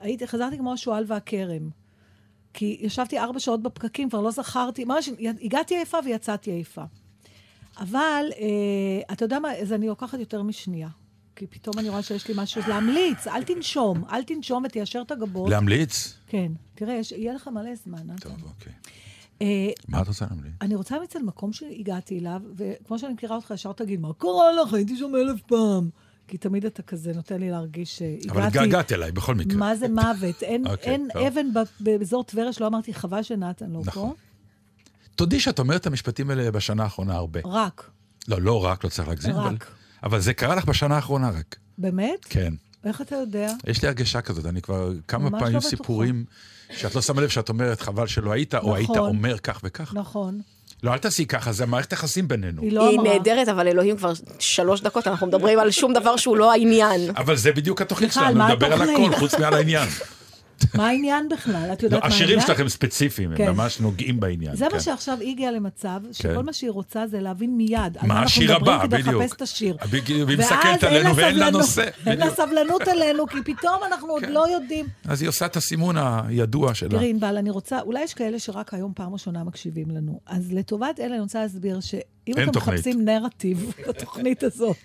הייתי, 0.00 0.26
חזרתי 0.26 0.58
כמו 0.58 0.72
השועל 0.72 1.04
והכרם. 1.06 1.70
כי 2.54 2.78
ישבתי 2.80 3.18
ארבע 3.18 3.40
שעות 3.40 3.62
בפקקים, 3.62 4.10
כבר 4.10 4.20
לא 4.20 4.30
זכרתי, 4.30 4.84
ממש 4.84 5.10
הגעתי 5.42 5.76
עייפה 5.76 5.98
ויצאתי 6.04 6.50
עייפה. 6.50 6.84
אבל, 7.80 8.24
אה, 8.38 9.12
אתה 9.12 9.24
יודע 9.24 9.38
מה, 9.38 9.52
אז 9.52 9.72
אני 9.72 9.86
לוקחת 9.86 10.18
יותר 10.18 10.42
משנייה. 10.42 10.88
כי 11.36 11.46
פתאום 11.46 11.78
אני 11.78 11.88
רואה 11.88 12.02
שיש 12.02 12.28
לי 12.28 12.34
משהו 12.36 12.62
להמליץ, 12.68 13.26
אל 13.26 13.42
תנשום, 13.42 14.04
אל 14.12 14.22
תנשום 14.22 14.64
ותיישר 14.64 15.02
את 15.06 15.10
הגבות. 15.10 15.50
להמליץ? 15.50 16.14
כן, 16.26 16.52
תראה, 16.74 16.94
יש, 16.94 17.12
יהיה 17.12 17.34
לך 17.34 17.48
מלא 17.48 17.74
זמן? 17.74 18.16
טוב, 18.20 18.32
אוקיי. 18.32 18.72
מה 19.88 20.02
את 20.02 20.08
רוצה 20.08 20.26
להמליץ? 20.30 20.52
אני 20.60 20.74
רוצה 20.74 20.96
על 21.14 21.22
מקום 21.22 21.52
שהגעתי 21.52 22.18
אליו, 22.18 22.40
וכמו 22.56 22.98
שאני 22.98 23.12
מכירה 23.12 23.36
אותך, 23.36 23.50
ישר 23.50 23.72
תגיד, 23.72 24.00
מה 24.00 24.08
קרה 24.18 24.52
לך? 24.62 24.74
הייתי 24.74 24.96
שם 24.96 25.14
אלף 25.16 25.40
פעם. 25.42 25.90
כי 26.28 26.38
תמיד 26.38 26.64
אתה 26.64 26.82
כזה 26.82 27.12
נותן 27.14 27.40
לי 27.40 27.50
להרגיש 27.50 27.98
שהגעתי... 27.98 28.30
אבל 28.30 28.42
התגעגעת 28.42 28.92
אליי, 28.92 29.12
בכל 29.12 29.34
מקרה. 29.34 29.58
מה 29.58 29.76
זה 29.76 29.88
מוות? 29.88 30.42
אין, 30.42 30.66
אוקיי, 30.66 30.92
אין 30.92 31.08
טוב. 31.12 31.22
אבן 31.22 31.46
באזור 31.80 32.24
טבריה 32.24 32.52
שלא 32.52 32.66
אמרתי, 32.66 32.94
חבל 32.94 33.22
שנתן 33.22 33.70
לא 33.70 33.80
נכון. 33.84 34.10
פה. 34.10 34.16
תודי 35.14 35.40
שאת 35.40 35.58
אומרת 35.58 35.80
את 35.80 35.86
המשפטים 35.86 36.30
האלה 36.30 36.50
בשנה 36.50 36.82
האחרונה 36.82 37.14
הרבה. 37.14 37.40
רק. 37.44 37.90
לא, 38.28 38.42
לא 38.42 38.64
רק, 38.64 38.84
לא 38.84 38.88
צריך 38.88 39.08
להגזים, 39.08 39.34
אבל... 39.34 39.54
רק. 39.54 39.66
אבל 40.02 40.20
זה 40.20 40.34
קרה 40.34 40.54
לך 40.54 40.64
בשנה 40.64 40.96
האחרונה 40.96 41.30
רק. 41.30 41.56
באמת? 41.78 42.24
כן. 42.24 42.54
איך 42.84 43.00
אתה 43.00 43.16
יודע? 43.16 43.52
יש 43.66 43.82
לי 43.82 43.88
הרגשה 43.88 44.20
כזאת, 44.20 44.46
אני 44.46 44.62
כבר 44.62 44.92
כמה 45.08 45.30
ממש 45.30 45.40
פעמים 45.40 45.54
לא 45.54 45.58
בטוחה. 45.60 45.76
סיפורים 45.76 46.24
שאת 46.76 46.94
לא 46.94 47.02
שמה 47.02 47.22
לב 47.22 47.28
שאת 47.28 47.48
אומרת, 47.48 47.80
חבל 47.80 48.06
שלא 48.06 48.32
היית, 48.32 48.54
או 48.54 48.74
היית 48.76 48.90
נכון. 48.90 49.02
אומר 49.02 49.38
כך 49.38 49.60
וכך. 49.64 49.94
נכון. 49.94 50.40
לא, 50.82 50.92
אל 50.92 50.98
תעשי 50.98 51.26
ככה, 51.26 51.52
זה 51.52 51.66
מערכת 51.66 51.92
יחסים 51.92 52.28
בינינו. 52.28 52.62
היא 52.62 52.72
לא 52.72 52.88
היא. 52.88 53.00
נהדרת, 53.00 53.48
אבל 53.48 53.68
אלוהים 53.68 53.96
כבר 53.96 54.12
שלוש 54.38 54.80
דקות, 54.80 55.06
אנחנו 55.06 55.26
מדברים 55.26 55.58
על 55.58 55.70
שום 55.70 55.92
דבר 55.92 56.16
שהוא 56.16 56.36
לא 56.36 56.52
העניין. 56.52 57.00
אבל 57.16 57.36
זה 57.36 57.52
בדיוק 57.52 57.82
התוכנית 57.82 58.12
שלנו, 58.12 58.38
מה 58.38 58.54
לדבר 58.54 58.72
על? 58.72 58.90
הכל, 58.90 59.16
חוץ 59.16 59.34
מעל 59.34 59.54
העניין. 59.54 59.88
מה 60.74 60.88
העניין 60.88 61.28
בכלל? 61.28 61.70
את 61.72 61.82
לא, 61.82 61.86
יודעת 61.86 62.00
מה 62.00 62.08
העניין? 62.08 62.22
השירים 62.22 62.40
שלכם 62.40 62.68
ספציפיים, 62.68 63.30
כן. 63.36 63.48
הם 63.48 63.54
ממש 63.54 63.80
נוגעים 63.80 64.20
בעניין. 64.20 64.56
זה 64.56 64.66
כן. 64.70 64.76
מה 64.76 64.80
שעכשיו 64.80 65.18
היא 65.20 65.30
הגיעה 65.30 65.52
למצב, 65.52 66.00
כן. 66.04 66.12
שכל 66.12 66.42
מה 66.42 66.52
שהיא 66.52 66.70
רוצה 66.70 67.06
זה 67.06 67.20
להבין 67.20 67.56
מיד. 67.56 67.96
מה 68.02 68.14
אנחנו 68.14 68.24
השיר 68.24 68.54
מדברים 68.56 68.76
הבא, 68.76 68.86
כדי 68.86 68.96
בדיוק. 69.02 69.22
לחפש 69.22 69.36
את 69.36 69.42
השיר. 69.42 69.76
והיא 70.26 70.38
מסתכלת 70.38 70.84
עלינו 70.84 71.16
ואין 71.16 71.38
לה 71.38 71.50
נושא. 71.50 71.88
אין 72.06 72.18
לה. 72.18 72.30
כן. 72.30 72.34
סבלנות 72.36 72.88
עלינו, 72.88 73.26
כי 73.26 73.38
פתאום 73.44 73.80
אנחנו 73.86 74.08
עוד 74.08 74.22
לא 74.28 74.48
יודעים. 74.52 74.86
אז 75.04 75.22
היא 75.22 75.28
עושה 75.28 75.46
את 75.46 75.56
הסימון 75.56 75.96
הידוע 75.98 76.74
שלה. 76.74 76.90
תראי, 76.90 77.10
ענבל, 77.10 77.36
אני 77.36 77.50
רוצה, 77.50 77.80
אולי 77.80 78.02
יש 78.02 78.14
כאלה 78.14 78.38
שרק 78.38 78.74
היום 78.74 78.92
פעם 78.94 79.12
ראשונה 79.12 79.44
מקשיבים 79.44 79.90
לנו. 79.90 80.20
אז 80.26 80.52
לטובת 80.52 81.00
אלה 81.00 81.14
אני 81.14 81.20
רוצה 81.20 81.42
להסביר 81.42 81.80
שאם 81.80 82.32
אתם. 82.32 82.50
מחפשים 82.56 83.04
נרטיב 83.04 83.72
בתוכנית 83.88 84.42
הזאת, 84.42 84.76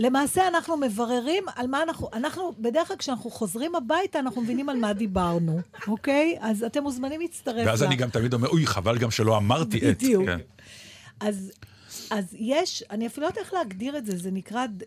למעשה 0.00 0.48
אנחנו 0.48 0.76
מבררים 0.76 1.44
על 1.54 1.66
מה 1.66 1.82
אנחנו, 1.82 2.08
אנחנו, 2.12 2.52
בדרך 2.58 2.88
כלל 2.88 2.96
כשאנחנו 2.96 3.30
חוזרים 3.30 3.74
הביתה, 3.74 4.18
אנחנו 4.18 4.42
מבינים 4.42 4.68
על 4.68 4.76
מה 4.76 4.92
דיברנו, 4.92 5.60
אוקיי? 5.88 6.38
אז 6.40 6.62
אתם 6.62 6.82
מוזמנים 6.82 7.20
להצטרף 7.20 7.66
ואז 7.66 7.82
לה. 7.82 7.88
אני 7.88 7.96
גם 7.96 8.10
תמיד 8.10 8.34
אומר, 8.34 8.48
אוי, 8.48 8.66
חבל 8.66 8.98
גם 8.98 9.10
שלא 9.10 9.36
אמרתי 9.36 9.78
את. 9.78 9.96
בדיוק. 9.96 10.26
כן. 10.26 10.38
אז, 11.20 11.52
אז 12.10 12.24
יש, 12.38 12.84
אני 12.90 13.06
אפילו 13.06 13.26
לא 13.26 13.30
יודעת 13.30 13.44
איך 13.44 13.54
להגדיר 13.54 13.98
את 13.98 14.06
זה, 14.06 14.16
זה 14.16 14.30
נקרא 14.30 14.66
ד, 14.66 14.82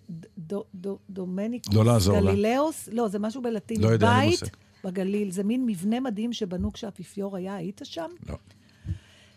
ד, 0.54 0.56
ד, 0.82 0.88
דומניקוס 1.10 1.76
לא 1.76 1.86
לעזור 1.86 2.20
לה. 2.20 2.32
גלילאוס, 2.32 2.90
לא, 2.92 3.08
זה 3.08 3.20
משהו 3.20 3.42
בלטינית. 3.42 3.84
לא 3.84 3.90
יודע, 3.90 4.20
בית. 4.20 4.40
בגליל, 4.84 5.32
זה 5.32 5.44
מין 5.44 5.66
מבנה 5.66 6.00
מדהים 6.00 6.34
שבנו 6.34 6.74
כשהאפיפיור 6.74 7.38
היה, 7.38 7.56
היית 7.56 7.82
שם? 7.84 8.10
לא. 8.30 8.36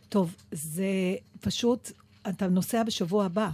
טוב, 0.09 0.37
זה 0.53 0.87
פשוט, 1.41 1.93
אתה 2.29 2.49
נוסע 2.49 2.83
בשבוע 2.83 3.25
הבא, 3.25 3.51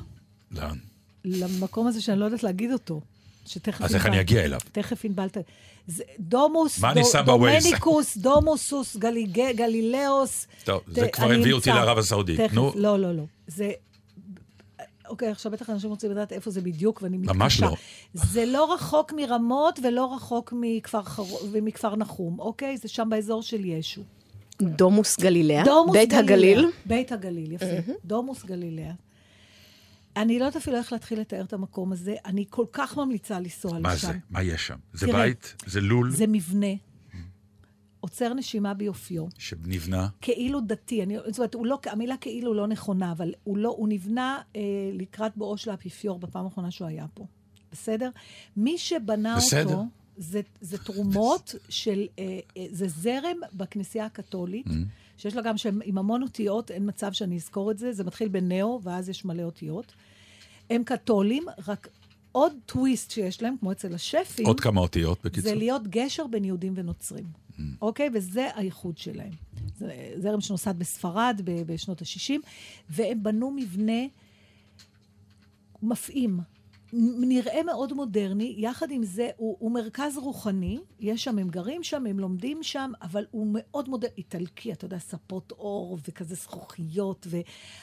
לאן? 0.51 0.77
למקום 1.25 1.87
הזה 1.87 2.03
שאני 2.03 2.21
לא 2.21 2.25
יודעת 2.25 2.43
להגיד 2.43 2.73
אותו. 2.73 3.01
שתכף 3.47 3.85
אז 3.85 3.95
איך 3.95 4.07
אני 4.07 4.21
אגיע 4.21 4.45
אליו? 4.45 4.61
תכף 4.73 5.05
ענבל 5.05 5.29
ת... 5.29 5.37
זה 5.87 6.05
דומוס, 6.19 6.79
מה 6.79 6.93
אני 6.93 7.05
שם 7.05 7.23
בווייז? 7.27 7.65
דומניקוס, 7.65 8.17
דומוסוס, 8.17 8.97
גלילאוס. 9.57 10.47
טוב, 10.65 10.81
זה 10.87 11.09
כבר 11.09 11.33
הביא 11.33 11.53
אותי. 11.53 11.71
לערב 11.71 11.99
הסעודית. 11.99 12.41
נו, 12.53 12.73
לא, 12.75 12.99
לא, 12.99 13.13
לא. 13.15 13.23
זה... 13.47 13.71
אוקיי, 15.09 15.29
עכשיו 15.29 15.53
בטח 15.53 15.71
אנשים 15.71 15.91
רוצים 15.91 16.11
לדעת 16.11 16.33
איפה 16.33 16.51
זה 16.51 16.61
בדיוק, 16.61 17.03
ואני 17.03 17.19
מתקשה. 17.19 17.39
ממש 17.39 17.61
לא. 17.61 17.77
זה 18.15 18.47
לא 18.47 18.75
רחוק 18.75 19.13
מרמות 19.17 19.79
ולא 19.83 20.15
רחוק 20.15 20.55
מכפר, 20.57 21.03
חר... 21.03 21.23
ומכפר 21.53 21.97
נחום, 21.97 22.41
אוקיי? 22.41 22.77
זה 22.77 22.89
שם 22.89 23.09
באזור 23.11 23.43
של 23.43 23.65
ישו. 23.65 24.03
דומוס 24.63 25.21
גלילאה, 25.21 25.65
דומוס 25.65 25.97
בית 25.97 26.09
גלילאה. 26.09 26.25
הגליל. 26.25 26.71
בית 26.87 27.13
הגליל, 27.13 27.53
יפה. 27.53 27.67
דומוס 28.05 28.45
גלילאה. 28.45 28.93
אני 30.17 30.39
לא 30.39 30.45
יודעת 30.45 30.63
אפילו 30.63 30.77
איך 30.77 30.93
להתחיל 30.93 31.21
לתאר 31.21 31.45
את 31.45 31.53
המקום 31.53 31.93
הזה. 31.93 32.15
אני 32.25 32.45
כל 32.51 32.67
כך 32.73 32.97
ממליצה 32.97 33.41
לנסוע 33.41 33.73
לשם. 33.73 33.83
מה 33.83 33.97
זה? 33.97 34.13
מה 34.31 34.43
יש 34.43 34.67
שם? 34.67 34.79
זה 34.93 35.07
תראה, 35.07 35.23
בית? 35.23 35.55
זה 35.67 35.81
לול 35.81 36.11
זה 36.11 36.27
מבנה. 36.27 36.75
עוצר 38.01 38.35
נשימה 38.35 38.75
ביופיו. 38.75 39.27
שנבנה? 39.39 40.09
כאילו 40.21 40.61
דתי, 40.61 41.03
אני, 41.03 41.17
זאת 41.27 41.39
אומרת, 41.39 41.55
הוא 41.55 41.67
לא, 41.67 41.79
המילה 41.87 42.17
כאילו 42.17 42.55
לא 42.55 42.67
נכונה, 42.67 43.13
אבל 43.13 43.33
הוא 43.45 43.59
לא, 43.59 43.69
הוא 43.69 43.89
נבנה 43.89 44.41
אה, 44.57 44.61
לקראת 44.93 45.37
בואו 45.37 45.57
של 45.57 45.71
האפיפיור 45.71 46.19
בפעם 46.19 46.45
האחרונה 46.45 46.71
שהוא 46.71 46.89
היה 46.89 47.07
פה. 47.15 47.27
בסדר? 47.73 48.11
מי 48.57 48.79
שבנה 48.79 49.37
בסדר. 49.37 49.71
אותו, 49.71 49.85
זה, 50.17 50.41
זה 50.61 50.79
תרומות 50.79 51.55
של, 51.69 52.07
אה, 52.19 52.39
אה, 52.57 52.67
זה 52.71 52.89
זרם 52.89 53.37
בכנסייה 53.55 54.07
הקתולית, 54.07 54.67
שיש 55.23 55.37
לה 55.37 55.43
גם 55.43 55.57
שם 55.57 55.79
עם 55.85 55.99
המון 55.99 56.23
אותיות, 56.23 56.71
אין 56.71 56.89
מצב 56.89 57.13
שאני 57.13 57.37
אזכור 57.37 57.71
את 57.71 57.79
זה, 57.79 57.93
זה 57.93 58.05
מתחיל 58.05 58.29
בנאו, 58.29 58.81
ואז 58.83 59.09
יש 59.09 59.25
מלא 59.25 59.43
אותיות. 59.43 59.93
הם 60.71 60.85
קתולים, 60.85 61.45
רק 61.69 61.89
עוד 62.33 62.53
טוויסט 62.67 63.11
שיש 63.11 63.43
להם, 63.43 63.55
כמו 63.61 63.73
אצל 63.73 63.95
השפים, 63.95 64.47
עוד 64.47 64.61
כמה 64.61 64.81
אותיות, 64.81 65.19
בקיצור. 65.25 65.51
זה 65.51 65.55
להיות 65.55 65.89
גשר 65.89 66.27
בין 66.27 66.45
יהודים 66.45 66.73
ונוצרים. 66.77 67.25
אוקיי? 67.81 68.11
וזה 68.15 68.49
הייחוד 68.55 68.99
שלהם. 68.99 69.33
זה 69.79 70.15
זרם 70.17 70.41
שנוסד 70.41 70.79
בספרד 70.79 71.41
בשנות 71.45 72.03
ה-60, 72.03 72.33
והם 72.91 73.23
בנו 73.23 73.51
מבנה 73.51 74.03
מפעים. 75.83 76.41
נראה 77.21 77.63
מאוד 77.63 77.93
מודרני, 77.93 78.55
יחד 78.59 78.91
עם 78.91 79.03
זה 79.05 79.29
הוא, 79.37 79.57
הוא 79.59 79.73
מרכז 79.73 80.17
רוחני, 80.19 80.79
יש 81.01 81.25
שם, 81.25 81.39
הם 81.39 81.49
גרים 81.49 81.83
שם, 81.83 82.07
הם 82.07 82.19
לומדים 82.21 82.63
שם, 82.63 82.93
אבל 83.03 83.25
הוא 83.31 83.47
מאוד 83.53 83.89
מודרני, 83.89 84.15
איטלקי, 84.19 84.73
אתה 84.73 84.85
יודע, 84.85 84.99
ספות 84.99 85.53
אור 85.53 85.99
וכזה 86.09 86.35
זכוכיות, 86.35 87.27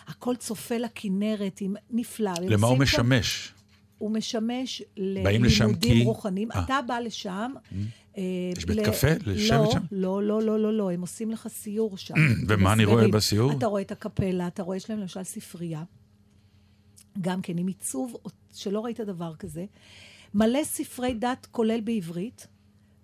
והכל 0.07 0.35
צופה 0.35 0.77
לכנרת, 0.77 1.57
עם 1.61 1.73
נפלא. 1.91 2.31
למה 2.41 2.67
הוא 2.67 2.75
עושים 2.75 2.85
שם- 2.85 3.01
משמש? 3.09 3.53
הוא 3.97 4.11
משמש 4.11 4.81
ללימודים 4.97 5.77
כי- 5.79 6.03
רוחניים. 6.05 6.51
אה. 6.51 6.63
אתה 6.63 6.79
בא 6.87 6.99
לשם. 6.99 7.51
אה, 8.17 8.23
יש 8.57 8.65
בית 8.65 8.77
ל- 8.77 8.85
קפה 8.85 9.07
לשבת 9.25 9.59
לא, 9.65 9.71
שם? 9.71 9.79
לא, 9.91 10.23
לא, 10.23 10.41
לא, 10.41 10.59
לא, 10.59 10.73
לא, 10.77 10.91
הם 10.91 11.01
עושים 11.01 11.31
לך 11.31 11.47
סיור 11.47 11.97
שם. 11.97 12.13
ומה 12.47 12.73
אני 12.73 12.85
רואה. 12.85 13.07
בסיור? 13.07 13.51
אתה 13.51 13.65
רואה 13.67 13.81
את 13.81 13.91
הקפלה, 13.91 14.47
אתה 14.47 14.63
רואה, 14.63 14.77
יש 14.77 14.89
להם 14.89 14.99
למשל 14.99 15.23
ספרייה, 15.23 15.83
גם 17.21 17.41
כן 17.41 17.57
עם 17.57 17.67
עיצוב 17.67 18.15
שלא 18.53 18.79
ראית 18.79 18.99
דבר 18.99 19.35
כזה. 19.35 19.65
מלא 20.33 20.63
ספרי 20.63 21.13
דת, 21.13 21.47
כולל 21.51 21.81
בעברית. 21.81 22.47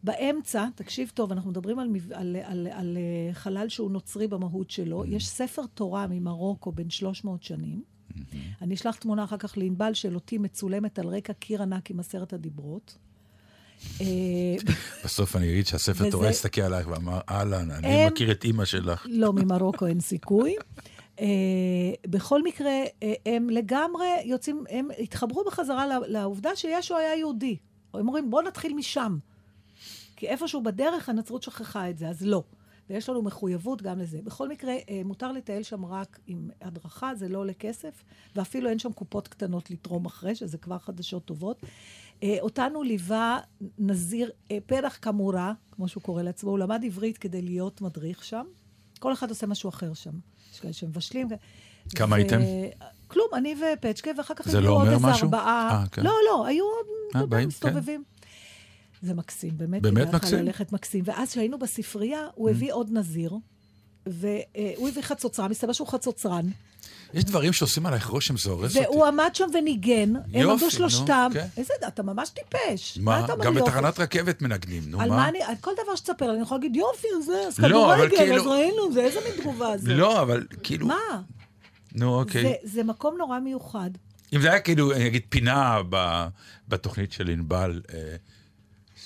באמצע, 0.04 0.65
תקשיב 0.75 1.12
טוב, 1.13 1.32
אנחנו 1.32 1.49
מדברים 1.49 1.80
על, 1.80 1.88
מב- 1.88 2.13
על, 2.13 2.36
על, 2.43 2.67
על, 2.71 2.97
אה, 2.97 3.34
חלל 3.34 3.69
שהוא 3.69 3.91
נוצרי 3.91 4.28
במהות 4.28 4.69
שלו. 4.71 5.04
Mm. 5.04 5.08
יש 5.08 5.28
ספר 5.28 5.62
תורה 5.73 6.08
ממרוקו 6.08 6.71
בן 6.71 6.89
300 6.89 7.43
שנים. 7.43 7.84
אני 8.62 8.75
אשלח 8.75 8.95
תמונה 8.95 9.23
אחר 9.23 9.38
כך 9.38 9.58
לענבל 9.58 9.93
של 9.93 10.15
אותי 10.15 10.38
מצולמת 10.38 10.99
על 10.99 11.08
רקע 11.08 11.34
קיר 11.34 11.62
ענק 11.62 11.91
עם 11.91 11.99
עשרת 11.99 12.34
הדיברות. 12.34 12.97
אה, 14.01 14.06
בסוף 15.04 15.36
אני 15.36 15.51
אגיד 15.51 15.67
שהספר 15.67 16.12
תורה 16.12 16.30
הסתכל 16.30 16.62
עלייך 16.62 16.88
ואמר, 16.88 17.19
אהלן, 17.30 17.71
אני 17.71 18.08
מכיר 18.08 18.32
את 18.32 18.43
אימא 18.43 18.65
שלך. 18.65 19.06
לא, 19.10 19.34
ממרוקו 19.34 19.86
אין 19.88 19.99
סיכוי. 19.99 20.56
Uh, 21.17 21.21
בכל 22.08 22.43
מקרה, 22.43 22.84
uh, 22.86 23.06
הם 23.25 23.49
לגמרי 23.49 24.08
יוצאים, 24.23 24.63
הם 24.69 24.88
התחברו 24.99 25.43
בחזרה 25.43 25.99
לעובדה 26.08 26.56
שישו 26.56 26.97
היה 26.97 27.15
יהודי. 27.15 27.58
הם 27.93 28.08
אומרים, 28.08 28.30
בואו 28.30 28.41
נתחיל 28.41 28.73
משם. 28.73 29.17
כי 30.15 30.28
איפשהו 30.28 30.63
בדרך 30.63 31.10
הנצרות 31.10 31.43
שכחה 31.43 31.89
את 31.89 31.97
זה, 31.97 32.10
אז 32.10 32.25
לא. 32.25 32.43
ויש 32.89 33.10
לנו 33.10 33.21
מחויבות 33.21 33.82
גם 33.82 33.99
לזה. 33.99 34.19
בכל 34.23 34.49
מקרה, 34.49 34.73
אה, 34.89 35.01
מותר 35.06 35.32
לטייל 35.32 35.63
שם 35.63 35.86
רק 35.86 36.19
עם 36.28 36.49
הדרכה, 36.62 37.15
זה 37.15 37.28
לא 37.28 37.39
עולה 37.39 37.54
כסף, 37.54 38.04
ואפילו 38.36 38.69
אין 38.69 38.80
שם 38.80 38.93
קופות 38.93 39.28
קטנות 39.28 39.71
לתרום 39.71 40.06
אחרי, 40.06 40.36
שזה 40.36 40.58
כבר 40.58 40.78
חדשות 40.78 41.25
טובות. 41.25 41.63
אה, 42.23 42.38
אותנו 42.41 42.84
ליווה 42.84 43.39
נזיר 43.80 44.32
אה, 44.51 44.58
פרח 44.65 44.97
קמורה, 44.97 45.54
כמו 45.71 45.88
שהוא 45.88 46.04
קורא 46.04 46.21
לעצמו, 46.21 46.49
הוא 46.49 46.60
למד 46.60 46.82
עברית 46.86 47.17
כדי 47.17 47.41
להיות 47.41 47.82
מדריך 47.82 48.23
שם. 48.23 48.45
כל 48.99 49.13
אחד 49.13 49.29
עושה 49.29 49.47
משהו 49.47 49.69
אחר 49.69 49.93
שם. 49.93 50.12
יש 50.53 50.60
כאלה 50.60 50.73
שמבשלים. 50.73 51.27
כמה 51.95 52.15
ו- 52.15 52.17
הייתם? 52.17 52.39
כלום, 53.08 53.27
אני 53.34 53.55
ופצ'קה, 53.55 54.12
ואחר 54.17 54.34
כך 54.34 54.47
הגיעו 54.47 54.62
לא 54.62 54.69
עוד 54.69 54.88
איזה 54.88 55.08
משהו? 55.08 55.25
ארבעה. 55.25 55.69
אה, 55.71 55.88
כן. 55.91 56.03
לא, 56.03 56.13
לא, 56.25 56.45
היו 56.47 56.65
עוד, 56.65 57.23
אתה 57.27 57.45
מסתובבים. 57.47 58.03
זה 59.01 59.13
מקסים, 59.13 59.58
באמת. 59.58 59.81
באמת 59.81 60.13
מקסים? 60.13 60.39
ללכת 60.39 60.71
מקסים. 60.71 61.03
ואז 61.08 61.31
כשהיינו 61.31 61.60
בספרייה, 61.60 62.27
הוא 62.36 62.49
הביא 62.49 62.73
עוד 62.73 62.89
נזיר, 62.91 63.34
והוא 64.05 64.89
הביא 64.89 65.01
חצוצרן, 65.01 65.51
מסתבר 65.51 65.73
שהוא 65.73 65.88
חצוצרן. 65.88 66.45
יש 67.13 67.24
דברים 67.24 67.54
שעושים 67.54 67.86
עלייך 67.86 68.08
רושם, 68.08 68.38
זה 68.38 68.50
הורס 68.50 68.78
אותי. 68.78 68.88
והוא 68.88 69.06
עמד 69.06 69.30
שם 69.34 69.46
וניגן, 69.54 70.13
הם 70.34 70.50
עמדו 70.50 70.72
שלושתם. 70.72 71.30
כן. 71.34 71.46
איזה, 71.58 71.74
אתה 71.88 72.04
ממש 72.04 72.30
טיפש. 72.30 72.98
מה? 73.02 73.28
גם? 73.44 73.56
בתחנת 73.56 74.00
רכבת 74.00 74.41
מנגנים, 74.41 74.84
נו 74.88 75.02
על 75.02 75.10
מה? 75.10 75.15
מה 75.15 75.30
אני, 75.30 75.44
על 75.44 75.56
כל 75.62 75.72
דבר 75.84 75.96
שתספר, 75.96 76.32
אני 76.32 76.41
יכולה 76.41 76.60
להגיד, 76.62 76.76
יופי, 76.76 77.08
זה, 77.26 77.34
אז 77.48 77.60
לא, 77.60 77.68
כדורגל, 77.68 78.10
כאילו- 78.18 78.36
אז 78.36 78.48
ראינו, 78.48 78.94
זה 78.94 79.02
איזה 79.02 79.20
מין 79.30 79.41
תגובה 79.41 79.78
זאת. 79.78 79.88
לא, 79.89 80.22
אבל 80.22 80.46
כאילו... 80.63 80.88
מה? 80.88 81.22
נו, 81.96 82.20
אוקיי. 82.20 82.56
זה, 82.63 82.84
מקום 82.84 83.18
נורא 83.18 83.39
מיוחד. 83.39 83.89
אם 84.34 84.41
זה 84.41 84.50
היה 84.50 84.60
כאילו, 84.60 84.91
אני 84.91 85.08
אגיד, 85.08 85.22
פינה 85.30 85.82
בתוכנית 86.68 87.12
של 87.12 87.30
ענבל, 87.30 87.82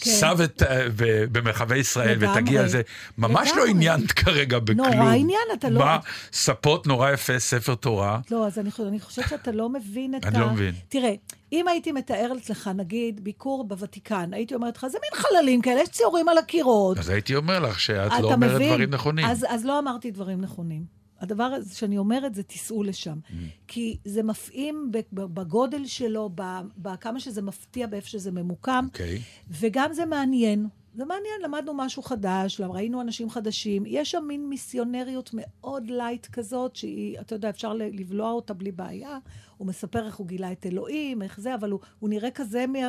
כן. 0.02 0.10
סע 0.12 0.34
ות- 0.38 0.63
אה, 0.63 0.88
במרחבי 1.32 1.78
ישראל. 1.78 2.17
ותגיע 2.19 2.63
לזה, 2.63 2.82
ממש 3.17 3.49
לא. 3.56 3.65
עניינת 3.65 4.12
כרגע 4.21 4.60
בכלום. 4.60 4.88
נורא 4.88 5.12
עניין, 5.13 5.39
אתה 5.54 5.69
לא- 5.69 5.80
מה, 5.80 5.97
ספות 6.34 6.88
נורא 6.88 7.12
יפה, 7.12 7.39
ספר 7.39 7.75
תורה. 7.75 8.19
לא, 8.32 8.47
אז 8.47 8.60
אני, 8.60 8.71
חושבת- 8.71 8.88
אני 8.88 8.99
שאתה 9.30 9.52
לא 9.52 9.69
מבין 9.69 10.15
את 10.15 10.25
אני 10.25 10.38
ה... 10.38 10.39
לא 10.39 10.49
מבין. 10.49 10.73
תראה, 10.89 11.13
אם 11.54 11.67
הייתי 11.67 11.91
מתארת 11.91 12.49
לך, 12.49 12.69
נגיד, 12.75 13.23
ביקור 13.23 13.67
בוותיקן, 13.67 14.30
הייתי 14.34 14.56
אומרת 14.56 14.78
לך, 14.78 14.88
זה 14.88 14.97
מין 15.02 15.23
חללים 15.23 15.62
כאלה, 15.62 15.82
יש 15.82 15.89
ציורים 15.89 16.30
על 16.30 16.38
הקירות. 16.38 16.97
אז 16.97 17.10
הייתי 17.10 17.36
אומר 17.36 17.60
לך 17.60 17.80
שאת 17.80 18.12
לא 18.21 18.34
אומרת? 18.34 18.62
דברים 18.62 18.89
נכונים. 18.89 19.25
אז 19.25 19.65
לא 19.65 19.80
אמרתי 19.80 20.12
דברים 20.12 20.41
נכונים. 20.41 20.99
הדבר 21.20 21.44
הזה 21.44 21.76
שאני 21.76 21.98
אומרת 21.98 22.36
זה 22.36 22.44
תיסעו 22.44 22.84
לשם. 22.84 23.20
Mm. 23.26 23.34
כי 23.68 23.98
זה 24.06 24.24
מפעים 24.24 24.92
בגודל 25.14 25.86
שלו, 25.86 26.30
בכמה 26.78 27.20
שזה 27.20 27.42
מפתיע 27.42 27.88
באיפה 27.88 28.08
שזה 28.08 28.32
ממוקם, 28.32 28.86
אוקיי. 28.88 29.22
וגם 29.50 29.94
זה 29.94 30.06
מעניין. 30.06 30.68
זה 30.94 31.06
מעניין, 31.06 31.42
למדנו 31.44 31.74
משהו 31.74 32.04
חדש, 32.04 32.62
ראינו 32.62 33.02
אנשים 33.02 33.30
חדשים. 33.30 33.84
יש 33.86 34.12
שם 34.12 34.24
מין 34.28 34.50
מיסיונריות 34.50 35.30
מאוד 35.34 35.90
light 35.89 36.26
כזאת, 36.26 36.76
שהיא, 36.76 37.20
אתה 37.20 37.36
יודע, 37.36 37.50
אפשר 37.50 37.74
לבלוע 37.74 38.32
אותה 38.32 38.54
בלי 38.54 38.72
בעיה. 38.72 39.18
הוא 39.58 39.68
מספר 39.68 40.06
איך 40.06 40.16
הוא 40.16 40.28
גילה 40.28 40.52
את 40.52 40.66
אלוהים, 40.66 41.22
איך 41.22 41.40
זה, 41.40 41.56
אבל 41.56 41.72
הוא, 41.72 41.80
הוא 42.00 42.10
נראה 42.10 42.32
כזה, 42.32 42.68
מה, 42.68 42.80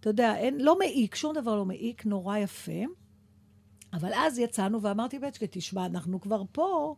אתה 0.00 0.10
יודע, 0.10 0.36
אין, 0.36 0.60
לא 0.60 0.78
מעיק, 0.78 1.14
שום 1.14 1.34
דבר 1.34 1.56
לא 1.56 1.64
מעיק, 1.64 2.06
נורא 2.06 2.38
יפה. 2.38 2.82
אבל 3.92 4.10
אז 4.14 4.38
יצאנו 4.38 4.82
ואמרתי, 4.82 5.18
בצ'קה, 5.18 5.46
תשמע, 5.50 5.86
אנחנו 5.86 6.20
כבר 6.20 6.42
פה, 6.52 6.94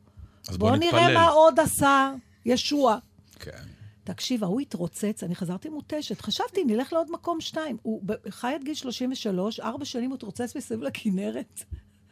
אז 0.48 0.57
בוא 0.57 0.70
בוא 0.70 0.76
נראה 0.76 1.00
נתפלל." 1.00 1.14
מה 1.14 1.28
עוד 1.28 1.61
עשה 1.61 2.12
ישוע. 2.46 2.98
כן. 3.38 3.62
תקשיב, 4.05 4.44
ההוא 4.44 4.61
התרוצץ, 4.61 5.22
אני 5.22 5.35
חזרתי 5.35 5.68
מותשת. 5.68 6.20
חשבתי, 6.20 6.64
נלך 6.64 6.92
לעוד 6.92 7.11
מקום 7.11 7.40
שתיים. 7.40 7.76
הוא 7.83 8.02
חי 8.28 8.52
עד 8.55 8.64
גיל 8.64 8.74
33, 8.74 9.61
ארבע 9.61 9.85
שנים 9.85 10.11
הוא 10.11 10.16
התרוצץ 10.16 10.57
מסביב 10.57 10.83
לכנרת. 10.83 11.64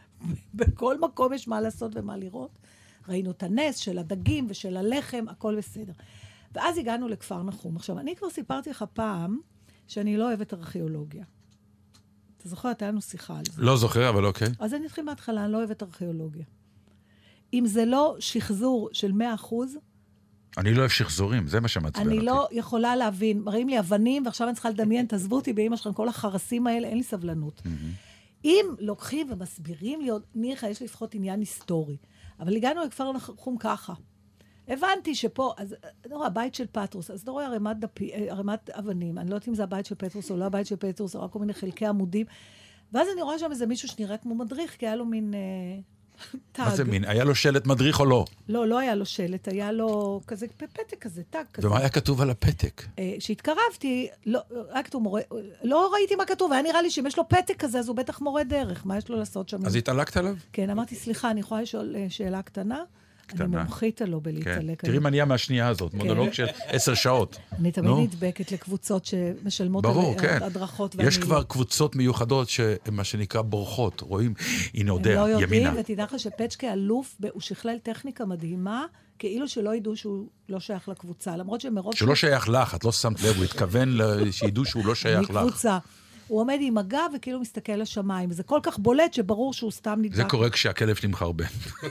בכל 0.54 1.00
מקום 1.00 1.32
יש 1.32 1.48
מה 1.48 1.60
לעשות 1.60 1.92
ומה 1.94 2.16
לראות. 2.16 2.58
ראינו 3.08 3.30
את 3.30 3.42
הנס 3.42 3.76
של 3.76 3.98
הדגים 3.98 4.46
ושל 4.48 4.76
הלחם, 4.76 5.24
הכל 5.28 5.56
בסדר. 5.56 5.92
ואז 6.52 6.78
הגענו 6.78 7.08
לכפר 7.08 7.42
נחום. 7.42 7.76
עכשיו, 7.76 7.98
אני 7.98 8.16
כבר 8.16 8.30
סיפרתי 8.30 8.70
לך 8.70 8.84
פעם 8.92 9.38
שאני 9.86 10.16
לא 10.16 10.28
אוהבת 10.28 10.54
ארכיאולוגיה. 10.54 11.24
אתה 12.36 12.48
זוכר, 12.48 12.68
הייתה 12.68 12.88
לנו 12.88 13.00
שיחה 13.00 13.38
על 13.38 13.44
זה. 13.52 13.62
לא 13.62 13.76
זוכר, 13.76 14.08
אבל 14.08 14.24
אוקיי. 14.24 14.48
אז 14.58 14.74
אני 14.74 14.86
אתחיל 14.86 15.04
מההתחלה, 15.04 15.44
אני 15.44 15.52
לא 15.52 15.58
אוהבת 15.58 15.82
ארכיאולוגיה. 15.82 16.44
אם 17.54 17.66
זה 17.66 17.84
לא 17.84 18.16
שחזור 18.18 18.88
של 18.92 19.12
100 19.12 19.34
אחוז, 19.34 19.76
אני 20.58 20.74
לא 20.74 20.78
אוהב 20.78 20.90
שחזורים, 20.90 21.46
זה 21.46 21.60
מה 21.60 21.68
שמעצבן 21.68 22.04
אותי. 22.04 22.16
אני 22.16 22.26
לא 22.26 22.48
יכולה 22.50 22.96
להבין, 22.96 23.40
מראים 23.40 23.68
לי 23.68 23.78
אבנים, 23.78 24.26
ועכשיו 24.26 24.46
אני 24.46 24.54
צריכה 24.54 24.70
לדמיין, 24.70 25.06
תעזבו 25.06 25.36
אותי 25.36 25.52
באמא 25.52 25.76
שלכם, 25.76 25.92
כל 25.92 26.08
החרסים 26.08 26.66
האלה, 26.66 26.88
אין 26.88 26.96
לי 26.96 27.02
סבלנות. 27.02 27.62
אם 28.44 28.66
לוקחים 28.78 29.26
ומסבירים 29.30 30.00
לי 30.00 30.08
עוד, 30.08 30.22
ניחא, 30.34 30.66
יש 30.66 30.80
לי 30.80 30.86
לפחות 30.86 31.14
עניין 31.14 31.40
היסטורי. 31.40 31.96
אבל 32.40 32.56
הגענו 32.56 32.84
לכפר 32.84 33.12
נחום 33.12 33.56
ככה. 33.58 33.94
הבנתי 34.68 35.14
שפה, 35.14 35.54
אז 35.56 35.76
אתה 36.00 36.14
רואה, 36.14 36.26
הבית 36.26 36.54
של 36.54 36.66
פטרוס, 36.72 37.10
אז 37.10 37.20
אתה 37.20 37.30
רואה 37.30 37.46
ערימת, 37.46 37.78
דפי, 37.78 38.12
אה, 38.12 38.26
ערימת 38.30 38.70
אבנים, 38.70 39.18
אני 39.18 39.30
לא 39.30 39.34
יודעת 39.34 39.48
אם 39.48 39.54
זה 39.54 39.62
הבית 39.62 39.86
של 39.86 39.94
פטרוס 39.94 40.30
או 40.30 40.36
לא 40.36 40.44
הבית 40.44 40.66
של 40.66 40.76
פטרוס, 40.76 41.16
או 41.16 41.22
רק 41.22 41.30
כל 41.30 41.38
מיני 41.38 41.54
חלקי 41.54 41.86
עמודים. 41.86 42.26
ואז 42.92 43.08
אני 43.12 43.22
רואה 43.22 43.38
שם 43.38 43.50
איזה 43.50 43.66
מישהו 43.66 43.88
שנראה 43.88 44.16
כמו 44.16 44.34
מדריך, 44.34 44.76
כי 44.76 44.86
היה 44.86 44.96
לו 44.96 45.04
מין 45.04 45.34
אה, 45.34 45.80
טאג. 46.52 46.64
מה 46.64 46.76
זה 46.76 46.84
מין, 46.84 47.04
היה 47.04 47.24
לו 47.24 47.34
שלט 47.34 47.66
מדריך 47.66 48.00
או 48.00 48.04
לא? 48.04 48.24
לא, 48.48 48.66
לא 48.66 48.78
היה 48.78 48.94
לו 48.94 49.06
שלט, 49.06 49.48
היה 49.48 49.72
לו 49.72 50.20
כזה 50.26 50.46
פתק 50.56 50.98
כזה, 51.00 51.22
טאג 51.30 51.44
כזה. 51.52 51.68
ומה 51.68 51.78
היה 51.78 51.88
כתוב 51.88 52.20
על 52.20 52.30
הפתק? 52.30 52.82
אה, 52.98 53.14
כשהתקרבתי, 53.18 54.08
לא, 54.26 54.40
היה 54.70 54.82
כתוב 54.82 55.02
מורה, 55.02 55.20
לא 55.62 55.90
ראיתי 55.94 56.14
מה 56.14 56.24
כתוב, 56.24 56.52
היה 56.52 56.62
נראה 56.62 56.82
לי 56.82 56.90
שאם 56.90 57.06
יש 57.06 57.18
לו 57.18 57.28
פתק 57.28 57.56
כזה, 57.58 57.78
אז 57.78 57.88
הוא 57.88 57.96
בטח 57.96 58.20
מורה 58.20 58.44
דרך, 58.44 58.86
מה 58.86 58.98
יש 58.98 59.08
לו 59.08 59.16
לעשות 59.16 59.48
שם? 59.48 59.66
אז 59.66 59.76
התעלקת 59.76 60.16
עליו? 60.16 60.34
כן, 60.52 60.70
אמרתי, 60.70 60.94
סליחה, 60.94 61.30
אני 61.30 61.40
יכולה 61.40 61.62
לשאול 61.62 61.96
אה, 61.96 62.06
שאלה 62.08 62.42
קטנה? 62.42 62.82
אני 63.32 63.38
קטנה. 63.38 63.62
מומחית 63.62 64.02
הלא 64.02 64.16
כן. 64.16 64.22
בלהתעלק. 64.22 64.80
תראי 64.80 64.92
אני- 64.96 65.02
מה 65.02 65.10
נהיה 65.10 65.24
מהשנייה 65.24 65.68
הזאת, 65.68 65.94
מונולוג 65.94 66.32
של 66.32 66.46
עשר 66.66 66.94
שעות. 66.94 67.38
אני 67.58 67.72
תמיד. 67.72 67.90
נדבקת 67.90 68.52
לקבוצות 68.52 69.04
שמשלמות 69.04 69.82
ברור, 69.84 70.18
כן. 70.18 70.38
הדרכות. 70.42 70.96
יש 70.98 71.18
כבר 71.18 71.42
קבוצות 71.42 71.96
מיוחדות 71.96 72.48
מה 72.92 73.04
שנקרא 73.04 73.42
בורחות, 73.42 74.00
רואים, 74.00 74.34
הנה 74.74 74.90
הם 74.92 74.96
יודע, 74.98 75.14
לא 75.14 75.28
יודעים, 75.28 75.62
ימינה. 75.64 75.80
ותדע 75.80 76.04
לך 76.04 76.18
שפצ'קה 76.18 76.72
אלוף, 76.72 77.16
הוא 77.32 77.40
שכלל 77.42 77.76
טכניקה 77.82 78.24
מדהימה, 78.24 78.84
כאילו 79.18 79.48
שלא 79.48 79.74
ידעו 79.74 79.96
שהוא 79.96 80.26
לא 80.48 80.60
שייך 80.60 80.88
לקבוצה, 80.88 81.36
למרות 81.36 81.60
שמרוב... 81.60 81.94
שלא 81.94 82.14
שייך 82.14 82.48
לך, 82.48 82.74
את 82.74 82.84
לא 82.84 82.92
שמת 82.92 83.22
לב, 83.22 83.36
הוא 83.36 83.44
התכוון 83.44 83.98
שידעו 84.30 84.64
שהוא 84.64 84.86
לא 84.86 84.94
שייך 84.94 85.30
לך. 85.30 85.36
מקבוצה. 85.36 85.78
הוא 86.28 86.40
עומד 86.40 86.58
עם 86.60 86.78
הגב 86.78 87.10
וכאילו 87.16 87.40
מסתכל 87.40 87.72
לשמיים. 87.72 88.32
זה 88.32 88.42
כל 88.42 88.60
כך 88.62 88.78
בולט 88.78 89.14
שברור 89.14 89.52
שהוא 89.54 89.70
סתם 89.70 89.98
נדבק. 90.02 90.16
זה 90.16 90.24
קורה 90.24 90.50
כשהכלב 90.50 90.96
שלי 90.96 91.08
מחרבן. 91.08 91.44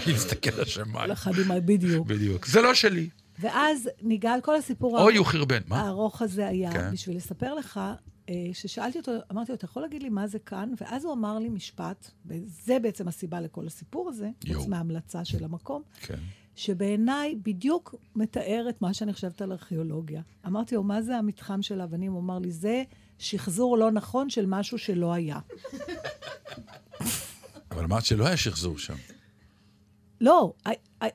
אני 0.06 0.14
מסתכל 0.14 0.60
לשמיים. 0.60 1.10
אחד 1.10 1.32
עם 1.44 1.50
ה... 1.50 1.60
בדיוק. 1.60 2.06
בדיוק. 2.06 2.46
זה 2.46 2.62
לא 2.62 2.74
שלי. 2.74 3.08
ואז 3.38 3.88
ניגע 4.02 4.34
כל 4.42 4.56
הסיפור 4.56 5.00
אוי, 5.00 5.16
הוא 5.16 5.26
חרבן. 5.26 5.60
מה? 5.68 5.80
הארוך 5.80 6.22
הזה 6.22 6.46
היה, 6.46 6.72
כן. 6.72 6.90
בשביל 6.92 7.16
לספר 7.16 7.54
לך, 7.54 7.80
אה, 8.28 8.34
ששאלתי 8.52 8.98
אותו, 8.98 9.12
אמרתי 9.32 9.52
לו, 9.52 9.56
אתה 9.56 9.64
יכול 9.64 9.82
להגיד 9.82 10.02
לי 10.02 10.08
מה 10.08 10.26
זה 10.26 10.38
כאן? 10.38 10.72
ואז 10.80 11.04
הוא 11.04 11.12
אמר 11.12 11.38
לי 11.38 11.48
משפט, 11.48 12.10
וזה 12.26 12.78
בעצם 12.82 13.08
הסיבה 13.08 13.40
לכל 13.40 13.66
הסיפור 13.66 14.08
הזה. 14.08 14.28
חוץ 14.54 14.66
מההמלצה 14.66 15.24
של 15.24 15.44
המקום, 15.44 15.82
כן. 16.00 16.18
שבעיניי 16.56 17.34
בדיוק 17.42 17.94
מתאר 18.16 18.66
את 18.68 18.82
מה 18.82 18.94
שאני 18.94 19.12
חושבת 19.12 19.42
על 19.42 19.52
ארכיאולוגיה. 19.52 20.22
אמרתי 20.46 20.74
לו, 20.74 20.82
מה 20.82 21.02
זה 21.02 21.16
המתחם 21.16 21.62
של 21.62 21.80
האבנים? 21.80 22.12
הוא 22.12 22.20
אמר 22.20 22.38
לי, 22.38 22.50
זה 22.50 22.82
שחזור 23.18 23.78
לא 23.78 23.90
נכון 23.90 24.30
של 24.30 24.46
משהו 24.46 24.78
שלא 24.78 25.12
היה. 25.12 25.38
אבל 27.70 27.84
אמרת 27.84 28.04
שלא 28.04 28.26
היה 28.26 28.36
שחזור 28.36 28.78
שם. 28.78 28.94
לא, 30.20 30.52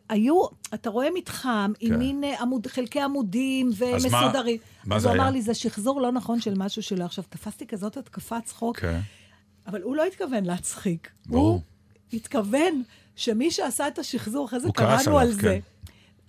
היו, 0.10 0.42
אתה 0.74 0.90
רואה 0.90 1.08
מתחם 1.14 1.72
כן. 1.80 1.94
עם 1.94 2.00
מין 2.00 2.24
אה, 2.24 2.42
עמוד, 2.42 2.68
חלקי 2.68 3.02
עמודים 3.02 3.68
אז 3.70 3.82
מה- 3.82 3.88
ומסודרים. 4.22 4.58
מה 4.86 4.96
אז 4.96 5.02
זה 5.02 5.08
הוא 5.08 5.16
אמר 5.16 5.24
היה? 5.24 5.32
לי, 5.32 5.42
זה 5.42 5.54
שחזור 5.54 6.02
לא 6.02 6.12
נכון 6.12 6.42
של 6.42 6.54
משהו 6.58 6.84
שלא. 6.84 7.04
עכשיו, 7.04 7.24
תפסתי 7.30 7.68
כזאת 7.68 7.98
התקפת 7.98 8.42
צחוק, 8.46 8.80
כן. 8.80 9.00
אבל 9.68 9.82
הוא 9.82 9.96
לא 9.96 10.04
התכוון 10.06 10.44
להצחיק. 10.46 11.10
ברור. 11.26 11.52
הוא 11.52 11.62
התכוון 12.14 12.84
שמי 13.16 13.52
שעשה 13.52 13.88
את 13.88 14.00
השחזור, 14.00 14.46
אחרי 14.46 14.60
זה 14.60 14.70
קראנו 14.74 14.92
על 15.20 15.28
עליו, 15.28 15.32
זה. 15.34 15.42
כן. 15.42 15.60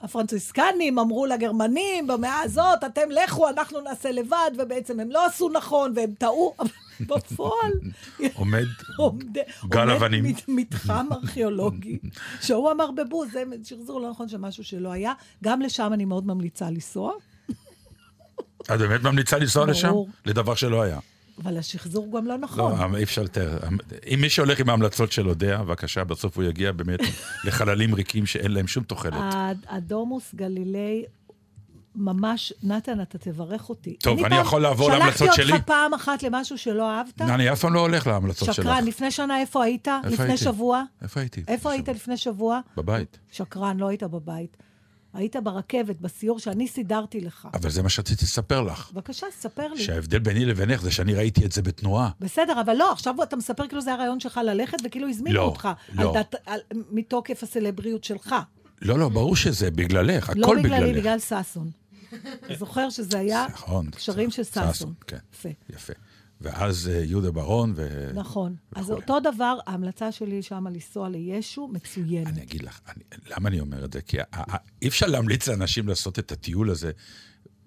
הפרנציסקנים 0.01 0.99
אמרו 0.99 1.27
לגרמנים 1.27 2.07
במאה 2.07 2.41
הזאת, 2.41 2.85
אתם 2.87 3.11
לכו, 3.11 3.49
אנחנו 3.49 3.81
נעשה 3.81 4.11
לבד, 4.13 4.51
ובעצם 4.59 5.01
הם 5.01 5.11
לא 5.11 5.27
עשו 5.27 5.49
נכון, 5.49 5.93
והם 5.97 6.11
טעו, 6.19 6.55
אבל 6.59 6.69
בפועל... 7.01 7.73
עומד 8.35 8.67
עומד, 8.97 9.39
גל 9.69 9.81
עומד 9.81 9.91
אבנים. 9.91 10.25
מת, 10.25 10.43
מתחם 10.49 11.07
ארכיאולוגי, 11.13 11.99
שהוא 12.41 12.73
אמר 12.73 12.91
בבוז, 12.91 13.29
זה 13.33 13.43
שחזור 13.65 14.01
לא 14.01 14.11
נכון 14.11 14.29
של 14.29 14.37
משהו 14.37 14.65
שלא 14.65 14.93
היה. 14.93 15.13
גם 15.45 15.61
לשם 15.61 15.91
אני 15.93 16.05
מאוד 16.05 16.27
ממליצה 16.27 16.71
לנסוע, 16.71 17.13
את 18.75 18.79
באמת 18.79 19.03
ממליצה 19.03 19.39
לנסוע 19.39 19.67
לשם? 19.67 19.93
לדבר 20.25 20.55
שלא 20.55 20.83
היה. 20.83 20.99
אבל 21.43 21.59
השחזור 21.59 22.19
גם 22.19 22.27
לא 22.27 22.35
לא, 22.35 22.41
נכון. 22.41 22.95
אי 22.95 23.03
אפשר 23.03 23.23
לתאר. 23.23 23.59
אם 24.15 24.19
מי 24.21 24.29
שהולך 24.31 24.61
עם 24.61 24.69
ההמלצות 24.69 25.13
של 25.13 25.29
אודיה, 25.29 25.59
בבקשה, 25.59 26.05
בסוף 26.05 26.37
הוא 26.37 26.45
יגיע 26.45 26.73
באמת 26.73 27.01
לחללים 27.45 27.95
ריקים 27.95 28.27
שאין 28.27 28.53
להם 28.53 28.67
שום 28.67 28.85
תוחלת. 28.85 29.35
הדומוס 29.69 30.35
גלילי 30.35 31.05
ממש, 31.97 32.53
נתן, 32.63 33.01
אתה 33.01 33.19
תברך 33.19 33.69
אותי. 33.69 33.97
טוב, 33.97 34.19
אני 34.19 34.29
פעם 34.29 34.41
יכול 34.41 34.63
לעבור 34.63 34.91
להמלצות 34.91 35.19
שלחתי 35.19 35.43
שלי? 35.43 35.53
אותך 35.53 35.65
פעם 35.65 35.95
אחת 35.95 36.23
למשהו 36.23 36.59
שלא 36.59 36.91
אהבת? 36.91 37.23
אני 37.23 37.53
אף 37.53 37.61
פעם 37.61 37.75
לא 37.75 37.81
הולך 37.81 38.07
להמלצות 38.07 38.55
שלך. 38.55 38.57
שקרן, 38.57 38.85
לפני 38.85 39.11
שנה 39.11 39.41
איפה 39.41 39.65
היית? 39.65 39.89
איפה 39.89 40.09
לפני 40.09 40.27
הייתי? 40.27 40.45
שבוע? 40.45 40.83
איפה 41.03 41.21
הייתי? 41.21 41.43
איפה 41.49 41.73
היית 41.73 41.89
לפני 41.89 42.17
שבוע? 42.17 42.61
בבית. 42.77 43.19
שקרן, 43.33 43.77
לא 43.77 43.89
היית 43.89 44.03
בבית. 44.03 44.57
היית 45.15 45.37
ברכבת, 45.37 46.01
בסיור 46.01 46.39
שאני 46.39 46.69
סידרתי 46.69 47.21
לך. 47.21 47.49
אבל 47.55 47.71
זה 47.71 47.83
מה 47.83 47.89
שרציתי 47.89 48.25
לספר 48.25 48.63
לך. 48.63 48.91
בבקשה, 48.93 49.27
ספר 49.39 49.69
לי. 49.69 49.83
שההבדל 49.83 50.19
ביני 50.19 50.45
לבינך 50.45 50.83
זה 50.83 50.91
שאני 50.91 51.15
ראיתי 51.15 51.45
את 51.47 51.53
זה 51.53 51.63
בתנועה. 51.63 52.11
בסדר, 52.21 52.61
אבל 52.61 52.75
לא, 52.77 52.93
עכשיו 52.93 53.15
אתה 53.23 53.37
מספר 53.37 53.67
כאילו 53.67 53.83
זה 53.83 53.93
הרעיון 53.93 54.21
שלך 54.21 54.41
ללכת, 54.45 54.79
וכאילו 54.85 55.09
הזמינו 55.09 55.37
לא, 55.37 55.43
אותך. 55.43 55.69
לא. 55.93 56.15
על, 56.47 56.61
מתוקף 56.91 57.43
הסלבריות 57.43 58.05
שלך. 58.05 58.35
לא, 58.83 58.99
לא, 58.99 59.09
ברור 59.09 59.37
שזה 59.37 59.71
בגללך, 59.71 60.31
לא 60.37 60.47
הכל 60.47 60.59
בגללי, 60.59 60.79
בגללך. 60.79 60.99
בגלל 60.99 61.19
ששון. 61.19 61.71
אתה 62.45 62.55
זוכר 62.55 62.91
שזה 62.91 63.19
היה 63.19 63.47
נכון. 63.53 63.91
קשרים 63.91 64.31
של 64.31 64.43
ששון. 64.45 64.95
כן. 65.07 65.19
יפה. 65.33 65.49
יפה. 65.71 65.93
ואז 66.41 66.91
אה, 66.95 67.05
יהודה 67.05 67.31
ברון 67.31 67.73
ו... 67.77 68.11
נכון. 68.15 68.57
אז. 68.75 68.91
אותו 68.91 69.21
דבר, 69.21 69.59
ההמלצה 69.67 70.13
שלי 70.13 70.43
שמה 70.43 70.71
לנסוע 70.71 71.09
לישו, 71.09 71.69
מצוינת. 71.69 72.27
אני 72.27 72.43
אגיד 72.43 72.63
לך, 72.63 72.81
למה 73.27 73.49
אני 73.49 73.61
אומר 73.61 73.85
את 73.85 73.93
זה? 73.93 74.03
כי 74.03 74.17
אי 74.83 74.89
אפשר 74.89 75.07
להמליץ 75.07 75.49
לאנשים 75.49 75.89
לעשות 75.89 76.19
את 76.19 76.33
הטיול 76.33 76.71
הזה 76.71 76.91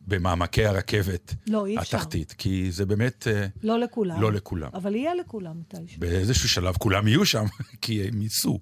במעמקי 0.10 0.66
הרכבת 0.66 1.36
לא. 1.48 1.66
התחתית, 1.68 2.36
כי 2.38 2.72
זה 2.72 2.86
באמת 2.86 3.28
אה, 3.28 3.48
לא 3.64 3.80
לכולם. 3.80 4.22
לא 4.22 4.32
לכולם. 4.32 4.70
אבל 4.74 4.96
יהיה 4.96 5.16
לכולם 5.16 5.60
מתישהו. 5.60 6.00
באיזשהו 6.00 6.50
שלב 6.50 6.76
כולם 6.78 7.08
יהיו 7.08 7.26
שם, 7.26 7.46
כי 7.82 8.08
הם 8.08 8.22
ייסעו. 8.22 8.60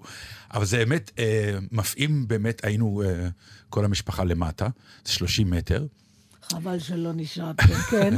אבל 0.53 0.65
זה 0.65 0.77
באמת, 0.77 1.12
אה, 1.19 1.57
מפעים 1.71 2.27
באמת, 2.27 2.65
היינו 2.65 3.03
אה, 3.05 3.27
כל 3.69 3.86
המשפחה 3.86 4.23
למטה, 4.23 4.67
זה 5.05 5.13
30 5.13 5.49
מטר, 5.49 5.86
חבל 6.41 6.79
שלא 6.79 7.13
נשארתם, 7.13 7.73
כן? 7.91 8.13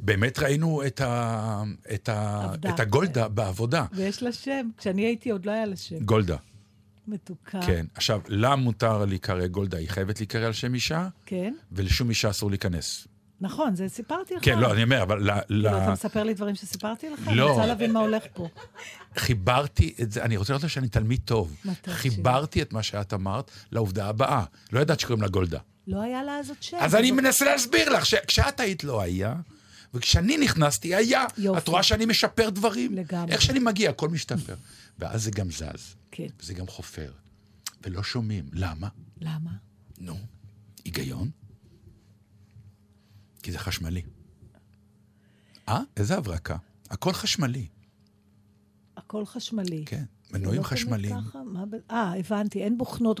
ובאמת 0.00 0.38
ראינו 0.38 0.86
את, 0.86 1.00
ה, 1.00 1.62
את, 1.94 2.08
ה. 2.08 2.52
את 2.68 2.80
הגולדה 2.80 3.28
בעבודה. 3.28 3.84
ויש 3.92 4.22
לה 4.22 4.32
שם. 4.32 4.68
כשאני 4.78 5.02
הייתי 5.02 5.30
עוד 5.30 5.46
לא 5.46 5.50
היה 5.50 5.66
לה 5.66 5.76
שם. 5.76 5.98
גולדה, 5.98 6.36
מתוקה. 7.08 7.60
כן. 7.66 7.86
עכשיו, 7.94 8.20
לה 8.28 8.56
מותר 8.56 9.04
להיקרא 9.04 9.46
גולדה? 9.46 9.78
היא 9.78 9.88
חייבת 9.88 10.20
להיקרא 10.20 10.46
על 10.46 10.52
שם 10.52 10.74
אישה, 10.74 11.08
כן? 11.26 11.54
ולשום 11.72 12.08
אישה 12.10 12.30
אסור 12.30 12.50
להיכנס. 12.50 13.06
נכון, 13.40 13.76
זה 13.76 13.88
סיפרתי 13.88 14.34
לך. 14.34 14.44
כן, 14.44 14.58
לא, 14.58 14.72
אני 14.72 14.82
אומר, 14.82 15.02
אבל 15.02 15.30
ל- 15.30 15.40
כאילו, 15.48 15.68
אתה 15.78 15.90
מספר 15.92 16.22
לי 16.22 16.34
דברים 16.34 16.54
שסיפרתי 16.54 17.10
לך? 17.10 17.20
לא. 17.26 17.32
אני 17.32 17.50
רוצה 17.50 17.66
להבין 17.66 17.92
מה 17.92 18.00
הולך 18.00 18.22
פה. 18.34 18.48
חיברתי 19.16 19.94
את 20.02 20.12
זה, 20.12 20.22
אני 20.22 20.36
רוצה 20.36 20.52
לראות 20.52 20.70
שאני 20.70 20.88
תלמיד 20.88 21.20
טוב. 21.24 21.56
אתה 21.82 21.90
חיברתי 21.92 22.62
את 22.62 22.72
מה 22.72 22.82
שאת 22.82 23.14
אמרת 23.14 23.50
לעובדה 23.72 24.06
הבאה. 24.06 24.44
לא 24.72 24.80
ידעת 24.80 25.00
שקוראים 25.00 25.22
לה 25.22 25.28
גולדה. 25.28 25.58
לא 25.86 26.02
היה 26.02 26.22
לה 26.22 26.38
אז 26.38 26.48
עוד 26.48 26.58
שם. 26.60 26.76
אז 26.80 26.94
אני 26.94 27.10
מנסה 27.10 27.44
להסביר 27.44 27.88
לך 27.90 28.06
שכשאת 28.06 28.60
היית 28.60 28.84
לא 28.84 29.00
היה, 29.00 29.34
וכשאני 29.94 30.36
נכנסתי 30.36 30.94
היה. 30.94 31.24
יופי. 31.38 31.58
את 31.58 31.68
רואה 31.68 31.82
שאני 31.82 32.06
משפר 32.06 32.50
דברים? 32.50 32.94
לגמרי. 32.94 33.32
איך 33.32 33.42
שאני 33.42 33.58
מגיע, 33.58 33.90
הכל 33.90 34.08
משתפר. 34.08 34.54
ואז 34.98 35.22
זה 35.22 35.30
גם 35.30 35.50
זז, 35.50 35.96
כן. 36.10 36.26
וזה 36.40 36.54
גם 36.54 36.66
חופר. 36.66 37.12
ולא 37.82 38.02
שומעים. 38.02 38.50
למה? 38.52 38.88
למה? 39.20 39.50
נו, 39.98 40.18
היגיון? 40.84 41.30
כי 43.42 43.52
זה 43.52 43.58
חשמלי. 43.58 44.02
אה? 45.68 45.80
איזה 45.96 46.16
הברקה? 46.16 46.56
הכל 46.90 47.12
חשמלי, 47.12 47.68
הכל 48.96 49.26
חשמלי. 49.26 49.84
כן. 49.86 50.04
מנועים 50.32 50.60
לא 50.60 50.66
חשמליים. 50.66 51.16
אה, 51.90 52.18
הבנתי, 52.18 52.62
אין 52.62 52.78
בוכנות. 52.78 53.20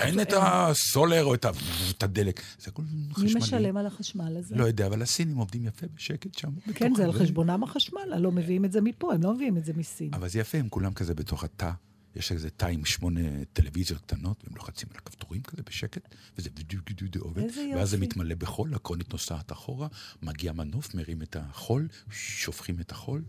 אין 0.00 0.20
את 0.20 0.32
הסולר 0.36 1.24
או 1.24 1.34
את 1.34 2.02
הדלק. 2.02 2.42
זה 2.58 2.70
הכל 2.70 2.82
חשמלי. 3.12 3.34
מי 3.34 3.40
משלם 3.40 3.76
על 3.76 3.86
החשמל 3.86 4.36
הזה? 4.36 4.56
לא 4.56 4.64
יודע, 4.64 4.86
אבל 4.86 5.02
הסינים 5.02 5.36
עובדים 5.36 5.66
יפה 5.66 5.86
בשקט 5.94 6.38
שם. 6.38 6.50
כן, 6.74 6.94
זה 6.94 7.04
על. 7.04 7.12
חשבונם 7.12 7.62
החשמל, 7.62 8.16
לא 8.18 8.32
מביאים 8.32 8.64
את 8.64 8.72
זה 8.72 8.80
מפה, 8.80 9.14
הם 9.14 9.22
לא 9.22 9.34
מביאים 9.34 9.56
את 9.56 9.64
זה 9.64 9.72
מסין. 9.76 10.14
אבל 10.14 10.28
זה 10.28 10.38
יפה, 10.38 10.58
הם 10.58 10.68
כולם 10.68 10.92
כזה 10.92 11.14
בתוך 11.14 11.44
התא. 11.44 11.70
יש 12.16 12.32
איזה 12.32 12.50
תא 12.50 12.66
עם 12.66 12.84
שמונה 12.84 13.20
טלוויזיות 13.52 14.00
קטנות, 14.00 14.44
והם 14.44 14.56
לוחצים 14.56 14.88
על 14.90 14.96
הכפתורים 14.96 15.42
כזה 15.42 15.62
בשקט, 15.66 16.14
וזה 16.38 16.50
בדיוק 16.54 16.90
בדיוק 16.90 17.24
עובד. 17.24 17.42
איזה 17.42 17.70
ואז 17.76 17.90
זה 17.90 17.96
יופי. 17.96 18.06
מתמלא 18.06 18.34
בחול, 18.34 18.74
הקרונית 18.74 19.12
נוסעת 19.12 19.52
אחורה, 19.52 19.88
מגיע 20.22 20.52
מנוף, 20.52 20.94
מרים 20.94 21.22
את 21.22 21.36
החול, 21.40 21.88
שופכים 22.10 22.80
את 22.80 22.92
החול, 22.92 23.22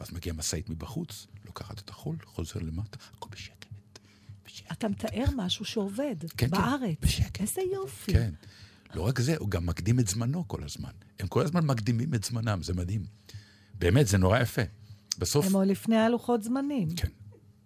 ואז 0.00 0.12
מגיעה 0.12 0.36
משאית 0.36 0.70
מבחוץ, 0.70 1.26
לוקחת 1.44 1.78
את 1.78 1.90
החול, 1.90 2.16
חוזר 2.24 2.60
למטה, 2.60 2.98
הכל 3.16 3.28
בשקט. 3.30 3.66
בשקט. 4.46 4.72
אתה 4.72 4.88
מתאר 4.88 5.24
משהו 5.36 5.64
שעובד, 5.64 6.16
כן, 6.36 6.50
בארץ. 6.50 6.96
בשקט. 7.00 7.40
איזה 7.40 7.60
יופי. 7.72 8.12
כן. 8.12 8.32
לא 8.94 9.02
רק 9.02 9.20
זה, 9.20 9.36
הוא 9.36 9.50
גם 9.50 9.66
מקדים 9.66 10.00
את 10.00 10.08
זמנו 10.08 10.48
כל 10.48 10.64
הזמן. 10.64 10.90
הם 11.18 11.26
כל 11.26 11.42
הזמן 11.42 11.66
מקדימים 11.66 12.14
את 12.14 12.24
זמנם, 12.24 12.62
זה 12.62 12.74
מדהים. 12.74 13.04
באמת, 13.74 14.06
זה 14.06 14.18
נורא 14.18 14.38
יפה. 14.38 14.62
בסוף, 15.18 15.46
הם 15.46 15.52
עוד 15.52 15.66
לפני 15.66 15.96
הלוחות 15.96 16.42
זמנים. 16.42 16.88
כן, 16.96 17.08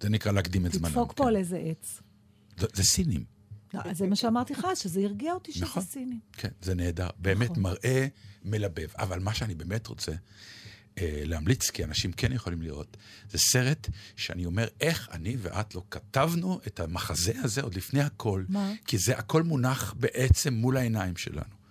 זה 0.00 0.08
נקרא 0.08 0.32
להקדים 0.32 0.66
את 0.66 0.72
זמנם. 0.72 0.88
תדפוק 0.88 1.12
פה 1.12 1.22
כן. 1.22 1.28
על 1.28 1.36
איזה 1.36 1.56
עץ. 1.56 2.00
זה, 2.56 2.66
זה 2.74 2.84
סינים, 2.84 3.24
לא, 3.74 3.94
זה 3.94 4.06
מה 4.06 4.16
שאמרתי 4.16 4.52
לך, 4.52 4.66
שזה 4.74 5.00
הרגיע 5.00 5.32
אותי 5.32 5.52
שזה 5.52 5.64
נכון. 5.64 5.82
סינים. 5.82 6.20
כן, 6.32 6.48
זה 6.62 6.74
נהדר. 6.74 7.08
באמת 7.18 7.50
נכון. 7.50 7.62
מראה 7.62 8.06
מלבב. 8.44 8.88
אבל 8.98 9.20
מה 9.20 9.34
שאני 9.34 9.54
באמת 9.54 9.86
רוצה 9.86 10.12
להמליץ, 11.00 11.70
כי 11.70 11.84
אנשים 11.84 12.12
כן 12.12 12.32
יכולים 12.32 12.62
לראות, 12.62 12.96
זה 13.30 13.38
סרט 13.38 13.88
שאני 14.16 14.46
אומר, 14.46 14.66
איך 14.80 15.08
אני 15.12 15.36
ואת 15.38 15.74
לא 15.74 15.82
כתבנו 15.90 16.60
את 16.66 16.80
המחזה 16.80 17.32
הזה 17.42 17.62
עוד 17.62 17.74
לפני 17.74 18.00
הכל. 18.02 18.44
מה? 18.48 18.72
כי 18.86 18.98
זה 18.98 19.18
הכל 19.18 19.42
מונח 19.42 19.94
בעצם 19.98 20.54
מול 20.54 20.76
העיניים 20.76 21.16
שלנו. 21.16 21.62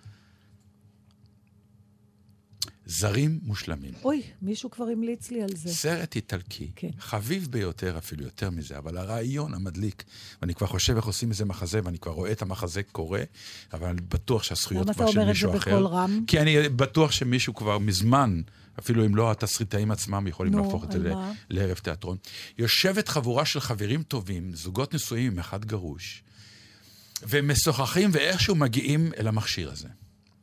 זרים 2.86 3.40
מושלמים. 3.42 3.94
אוי, 4.04 4.22
מישהו 4.42 4.70
כבר 4.70 4.84
המליץ 4.84 5.30
לי 5.30 5.42
על 5.42 5.56
זה. 5.56 5.74
סרט 5.74 6.16
איטלקי, 6.16 6.70
כן. 6.76 6.90
חביב 6.98 7.48
ביותר, 7.50 7.98
אפילו 7.98 8.24
יותר 8.24 8.50
מזה, 8.50 8.78
אבל 8.78 8.96
הרעיון 8.96 9.54
המדליק, 9.54 10.04
ואני 10.42 10.54
כבר 10.54 10.66
חושב 10.66 10.96
איך 10.96 11.04
עושים 11.04 11.30
איזה 11.30 11.44
מחזה, 11.44 11.80
ואני 11.84 11.98
כבר 11.98 12.12
רואה 12.12 12.32
את 12.32 12.42
המחזה 12.42 12.82
קורה, 12.82 13.22
אבל 13.72 13.88
אני 13.88 14.00
בטוח 14.00 14.42
שהזכויות 14.42 14.84
למה 14.86 14.94
כבר 14.94 15.04
אתה 15.04 15.12
של 15.12 15.18
אומר 15.18 15.30
את 15.30 15.34
מישהו 15.34 15.52
זה 15.52 15.58
אחר. 15.58 15.70
בקול 15.70 15.86
רם? 15.86 16.24
כי 16.26 16.40
אני 16.40 16.68
בטוח 16.68 17.12
שמישהו 17.12 17.54
כבר 17.54 17.78
מזמן, 17.78 18.42
אפילו 18.78 19.06
אם 19.06 19.16
לא 19.16 19.30
התסריטאים 19.30 19.90
עצמם, 19.90 20.26
יכולים 20.26 20.52
נו, 20.52 20.64
להפוך 20.64 20.84
את 20.84 20.92
זה? 20.92 21.12
לערב 21.50 21.76
תיאטרון. 21.76 22.16
יושבת 22.58 23.08
חבורה 23.08 23.44
של 23.44 23.60
חברים 23.60 24.02
טובים, 24.02 24.54
זוגות 24.54 24.94
נשואים 24.94 25.32
עם 25.32 25.38
אחד 25.38 25.64
גרוש, 25.64 26.22
והם 27.22 27.50
משוחחים 27.50 28.10
ואיכשהו 28.12 28.54
מגיעים 28.54 29.12
אל 29.18 29.28
המכשיר 29.28 29.70
הזה. 29.72 29.88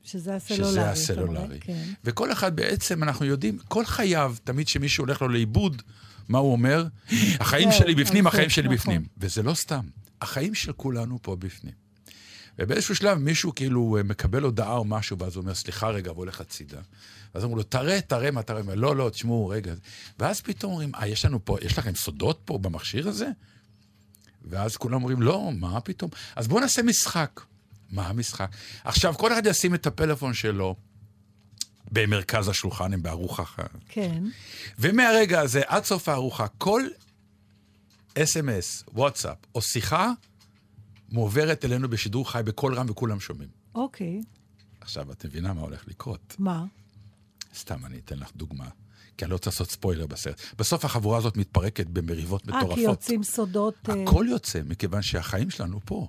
שזה 0.04 0.36
הסלולרי. 0.36 0.72
שזה 0.72 0.90
הסלולרי. 0.90 1.60
כן. 1.60 1.84
וכל 2.04 2.32
אחד 2.32 2.56
בעצם, 2.56 3.04
אנחנו 3.04 3.26
יודעים, 3.26 3.58
כל 3.68 3.86
חייו, 3.86 4.36
תמיד 4.44 4.68
כשמישהו 4.68 5.04
הולך 5.04 5.22
לו 5.22 5.30
לאיבוד, 5.30 5.82
מה 6.30 6.38
הוא 6.38 6.52
אומר? 6.52 6.86
החיים 7.40 7.72
שלי 7.72 7.96
בפנים, 7.96 8.28
החיים 8.28 8.50
שלי 8.50 8.64
נכון. 8.64 8.76
בפנים. 8.76 9.06
וזה 9.18 9.44
לא 9.44 9.54
סתם, 9.54 9.82
החיים 10.22 10.56
של 10.56 10.72
כולנו 10.72 11.20
פה 11.22 11.36
בפנים. 11.36 11.74
ובאיזשהו 12.60 12.96
שלב 12.96 13.18
מישהו 13.18 13.56
כאילו 13.56 13.98
אה, 13.98 14.04
מקבל 14.04 14.44
הודעה 14.44 14.74
או 14.74 14.86
משהו, 14.86 15.20
ואז 15.20 15.36
הוא 15.36 15.42
אומר, 15.42 15.54
סליחה 15.54 15.90
רגע, 15.90 16.12
והולך 16.12 16.42
הצידה. 16.42 16.80
ואז 17.36 17.44
אמרו 17.44 17.56
לו, 17.56 17.64
תראה, 17.64 18.02
תראה 18.02 18.32
מה 18.32 18.44
תראה. 18.44 18.76
לא, 18.76 18.96
לא, 18.96 19.10
תשמעו, 19.10 19.48
רגע. 19.48 19.74
ואז 20.20 20.42
פתאום 20.42 20.72
אומרים, 20.72 20.92
אה, 20.96 21.08
יש 21.08 21.26
לנו 21.26 21.46
פה, 21.46 21.58
יש 21.62 21.78
לכם 21.78 21.96
סודות 21.96 22.40
פה 22.46 22.58
במכשיר 22.58 23.08
הזה? 23.08 23.28
ואז 24.46 24.78
כולם 24.78 24.94
אומרים, 24.96 25.22
לא, 25.22 25.52
מה 25.56 25.82
פתאום? 25.82 26.12
אז 26.36 26.48
בואו 26.48 26.60
נעשה 26.62 26.84
משחק. 26.84 27.42
מה 27.92 28.08
המשחק? 28.08 28.52
עכשיו, 28.84 29.14
כל 29.18 29.34
אחד 29.34 29.46
ישים 29.46 29.76
את 29.76 29.88
הפלאפון 29.88 30.34
שלו 30.34 30.76
במרכז 31.92 32.48
השולחן, 32.48 32.94
הם 32.94 33.04
בארוחה. 33.04 33.46
ח- 33.46 33.60
כן. 33.90 34.24
ומהרגע 34.80 35.40
הזה 35.42 35.62
עד 35.68 35.84
סוף 35.86 36.10
הארוחה, 36.10 36.48
כל 36.48 36.82
אס.אם.אס, 38.18 38.84
וואטסאפ 38.94 39.38
או 39.56 39.62
שיחה 39.62 40.12
מועברת 41.12 41.66
אלינו 41.66 41.90
בשידור 41.90 42.32
חי 42.32 42.42
בקול 42.46 42.74
רם 42.76 42.90
וכולם 42.90 43.20
שומעים. 43.20 43.50
אוקיי. 43.76 44.22
עכשיו, 44.82 45.12
את 45.12 45.26
מבינה 45.26 45.54
מה 45.54 45.62
הולך 45.62 45.84
לקרות. 45.88 46.36
מה? 46.40 46.64
סתם, 47.60 47.86
אני 47.86 48.00
אתן 48.00 48.20
לך 48.20 48.32
דוגמה, 48.36 48.70
כי 49.18 49.26
אני 49.26 49.30
לא 49.30 49.36
רוצה 49.36 49.50
לעשות 49.50 49.72
ספוילר 49.72 50.08
בסרט. 50.08 50.42
בסוף 50.58 50.86
החבורה 50.86 51.18
הזאת 51.18 51.38
מתפרקת 51.38 51.88
במריבות 51.88 52.50
אה, 52.50 52.58
מטורפות. 52.58 52.76
כי 52.76 52.82
יוצאים 52.82 53.24
סודות... 53.24 53.90
אה, 53.90 54.04
הכל 54.04 54.26
יוצא, 54.30 54.62
מכיוון 54.66 55.02
שהחיים 55.02 55.50
שלנו 55.50 55.80
פה. 55.86 56.08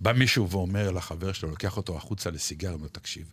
בא 0.00 0.12
מישהו 0.12 0.50
ואומר 0.50 0.90
לחבר 0.90 1.32
שלו, 1.32 1.50
לוקח 1.50 1.76
אותו 1.76 1.96
החוצה 1.96 2.30
לסיגר, 2.30 2.72
אומר, 2.72 2.88
תקשיב, 2.88 3.32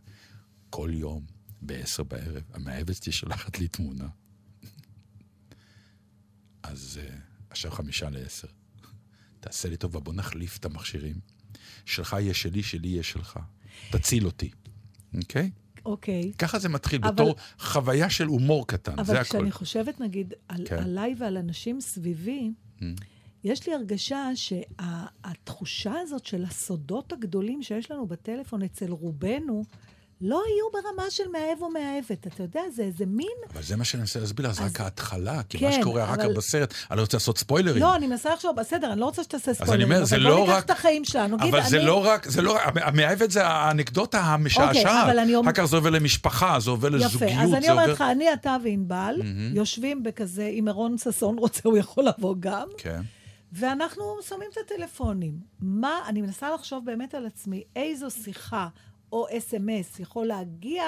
כל 0.69 0.89
יום, 0.93 1.25
בעשר 1.61 2.03
בערב, 2.03 2.43
המאהבת 2.53 3.03
שלי 3.03 3.11
שולחת 3.11 3.59
לי 3.59 3.67
תמונה. 3.67 4.07
אז 6.63 6.99
uh, 7.03 7.13
עכשיו 7.49 7.71
חמישה 7.71 8.09
לעשר. 8.09 8.47
תעשה 9.39 9.69
לי 9.69 9.77
טובה, 9.77 9.99
בוא 9.99 10.13
נחליף 10.13 10.57
את 10.57 10.65
המכשירים. 10.65 11.19
שלך 11.85 12.15
יהיה 12.19 12.33
שלי, 12.33 12.63
שלי 12.63 12.87
יהיה 12.87 13.03
שלך. 13.03 13.39
תציל 13.91 14.25
אותי, 14.25 14.51
אוקיי? 15.17 15.51
אוקיי. 15.85 16.31
ככה 16.37 16.59
זה 16.59 16.69
מתחיל, 16.69 17.01
אבל- 17.03 17.13
בתור 17.13 17.35
חוויה 17.59 18.09
של 18.09 18.25
הומור 18.25 18.67
קטן, 18.67 18.95
זה 18.95 19.01
אבל 19.01 19.15
הכל. 19.15 19.23
כשאני 19.23 19.51
חושבת, 19.51 19.99
נגיד, 20.01 20.33
על, 20.47 20.61
כן. 20.67 20.77
עליי 20.77 21.15
ועל 21.17 21.37
אנשים 21.37 21.81
סביבי, 21.81 22.51
יש 23.43 23.67
לי 23.67 23.73
הרגשה 23.73 24.29
שהתחושה 24.35 25.93
הזאת 26.01 26.25
של 26.25 26.43
הסודות 26.45 27.13
הגדולים 27.13 27.63
שיש 27.63 27.91
לנו 27.91 28.07
בטלפון 28.07 28.61
אצל 28.63 28.91
רובנו, 28.91 29.63
לא 30.21 30.41
היו 30.47 30.65
ברמה 30.73 31.09
של 31.09 31.23
מאהב 31.31 31.61
או 31.61 31.69
מאהבת. 31.69 32.27
אתה 32.27 32.43
יודע, 32.43 32.61
זה 32.75 32.83
איזה 32.83 33.05
מין... 33.05 33.27
אבל 33.53 33.63
זה 33.63 33.75
מה 33.75 33.83
שאני 33.85 34.01
מנסה 34.01 34.19
להסביר 34.19 34.47
לך, 34.47 34.53
זה 34.55 34.63
אז- 34.63 34.71
רק 34.71 34.81
ההתחלה, 34.81 35.41
כי 35.49 35.57
כן, 35.59 35.65
מה 35.65 35.71
שקורה 35.73 36.03
אחר 36.03 36.15
כך 36.15 36.23
אבל- 36.25 36.33
בסרט, 36.33 36.73
אני 36.91 36.97
לא 36.97 37.01
רוצה 37.01 37.17
לעשות 37.17 37.37
ספוילרים. 37.37 37.83
לא, 37.83 37.95
אני 37.95 38.07
מנסה 38.07 38.33
לחשוב, 38.33 38.55
בסדר, 38.55 38.91
אני 38.91 38.99
לא 38.99 39.05
רוצה 39.05 39.23
שתעשה 39.23 39.51
אני 39.51 39.55
ספוילרים, 39.55 39.91
אומר, 39.91 40.05
זה 40.05 40.15
אבל 40.15 40.23
לא 40.23 40.29
בוא 40.35 40.39
ניקח 40.45 40.53
רק- 40.53 40.65
את 40.65 40.69
החיים 40.69 41.05
שלנו. 41.05 41.37
אבל 41.49 41.61
זה 41.63 41.77
אני- 41.77 41.85
לא 41.85 42.05
רק, 42.05 42.27
זה 42.29 42.41
לא 42.41 42.53
רק, 42.55 42.61
המאהבת 42.75 43.31
זה 43.31 43.47
האנקדוטה 43.47 44.19
המשעשעת. 44.21 45.05
אבל 45.09 45.19
אני 45.19 45.35
אומר- 45.35 45.51
אחר 45.51 45.61
כך 45.61 45.65
זה 45.65 45.75
עובר 45.75 45.89
למשפחה, 45.89 46.59
זה 46.59 46.69
עובר 46.71 46.87
יפה, 46.87 46.97
לזוגיות, 47.05 47.31
אז 47.43 47.53
אני 47.53 47.61
זה 47.61 47.71
עובר... 47.71 47.83
אומרת 47.83 47.95
לך, 47.95 48.01
אני, 48.01 48.33
אתה 48.33 48.57
וענבל, 48.63 49.21
יושבים 49.53 50.03
בכזה, 50.03 50.45
אם 50.45 50.67
אירון 50.67 50.97
ששון 50.97 51.37
רוצה, 51.37 51.61
הוא 51.63 51.77
יכול 51.77 52.03
לבוא 52.07 52.35
גם, 52.39 52.67
כן. 52.77 53.01
ואנחנו 53.53 54.03
שמים 54.29 54.49
את 54.53 54.57
הטלפונים. 54.65 55.33
מה, 55.59 55.99
אני 56.07 56.21
מנסה 56.21 56.49
לחשוב 56.53 56.85
באמת 56.85 57.13
על 57.15 57.25
עצמי, 57.25 57.63
איזו 57.75 58.07
שיחה 58.11 58.67
או 59.11 59.25
אס.אם.אס 59.37 59.99
יכול 59.99 60.25
להגיע 60.27 60.83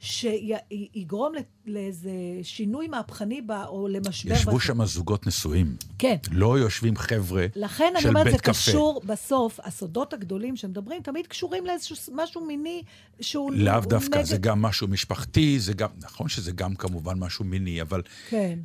שיגרום 0.00 1.32
לאיזה 1.66 2.10
שינוי 2.42 2.88
מהפכני 2.88 3.42
בה, 3.42 3.64
או 3.66 3.88
למשבר. 3.88 4.34
ישבו 4.34 4.52
בת- 4.56 4.60
שם 4.62 4.84
זוגות 4.84 5.26
נשואים. 5.26 5.76
כן. 5.98 6.16
לא 6.30 6.58
יושבים 6.58 6.96
חבר'ה 6.96 7.46
לכן 7.56 7.92
אני 7.94 8.02
של 8.02 8.08
אומרת, 8.08 8.24
זה 8.24 8.30
בית 8.32 8.40
קפה. 8.40 8.50
קשור 8.52 9.02
בסוף, 9.06 9.60
הסודות 9.64 10.12
הגדולים 10.12 10.56
שמדברים, 10.56 11.02
תמיד 11.02 11.26
קשורים 11.26 11.66
לאיזשהו 11.66 11.96
משהו 12.14 12.44
מיני 12.46 12.82
שהוא... 13.20 13.52
לאו 13.54 13.80
דווקא, 13.80 14.16
נגד- 14.18 14.24
זה 14.26 14.36
גם 14.36 14.62
משהו 14.62 14.88
משפחתי, 14.88 15.60
זה 15.60 15.72
גם, 15.74 15.88
נכון 16.02 16.28
שזה 16.28 16.52
גם 16.52 16.74
כמובן 16.74 17.18
משהו 17.18 17.44
מיני, 17.44 17.82
אבל 17.82 18.02
כן. 18.28 18.58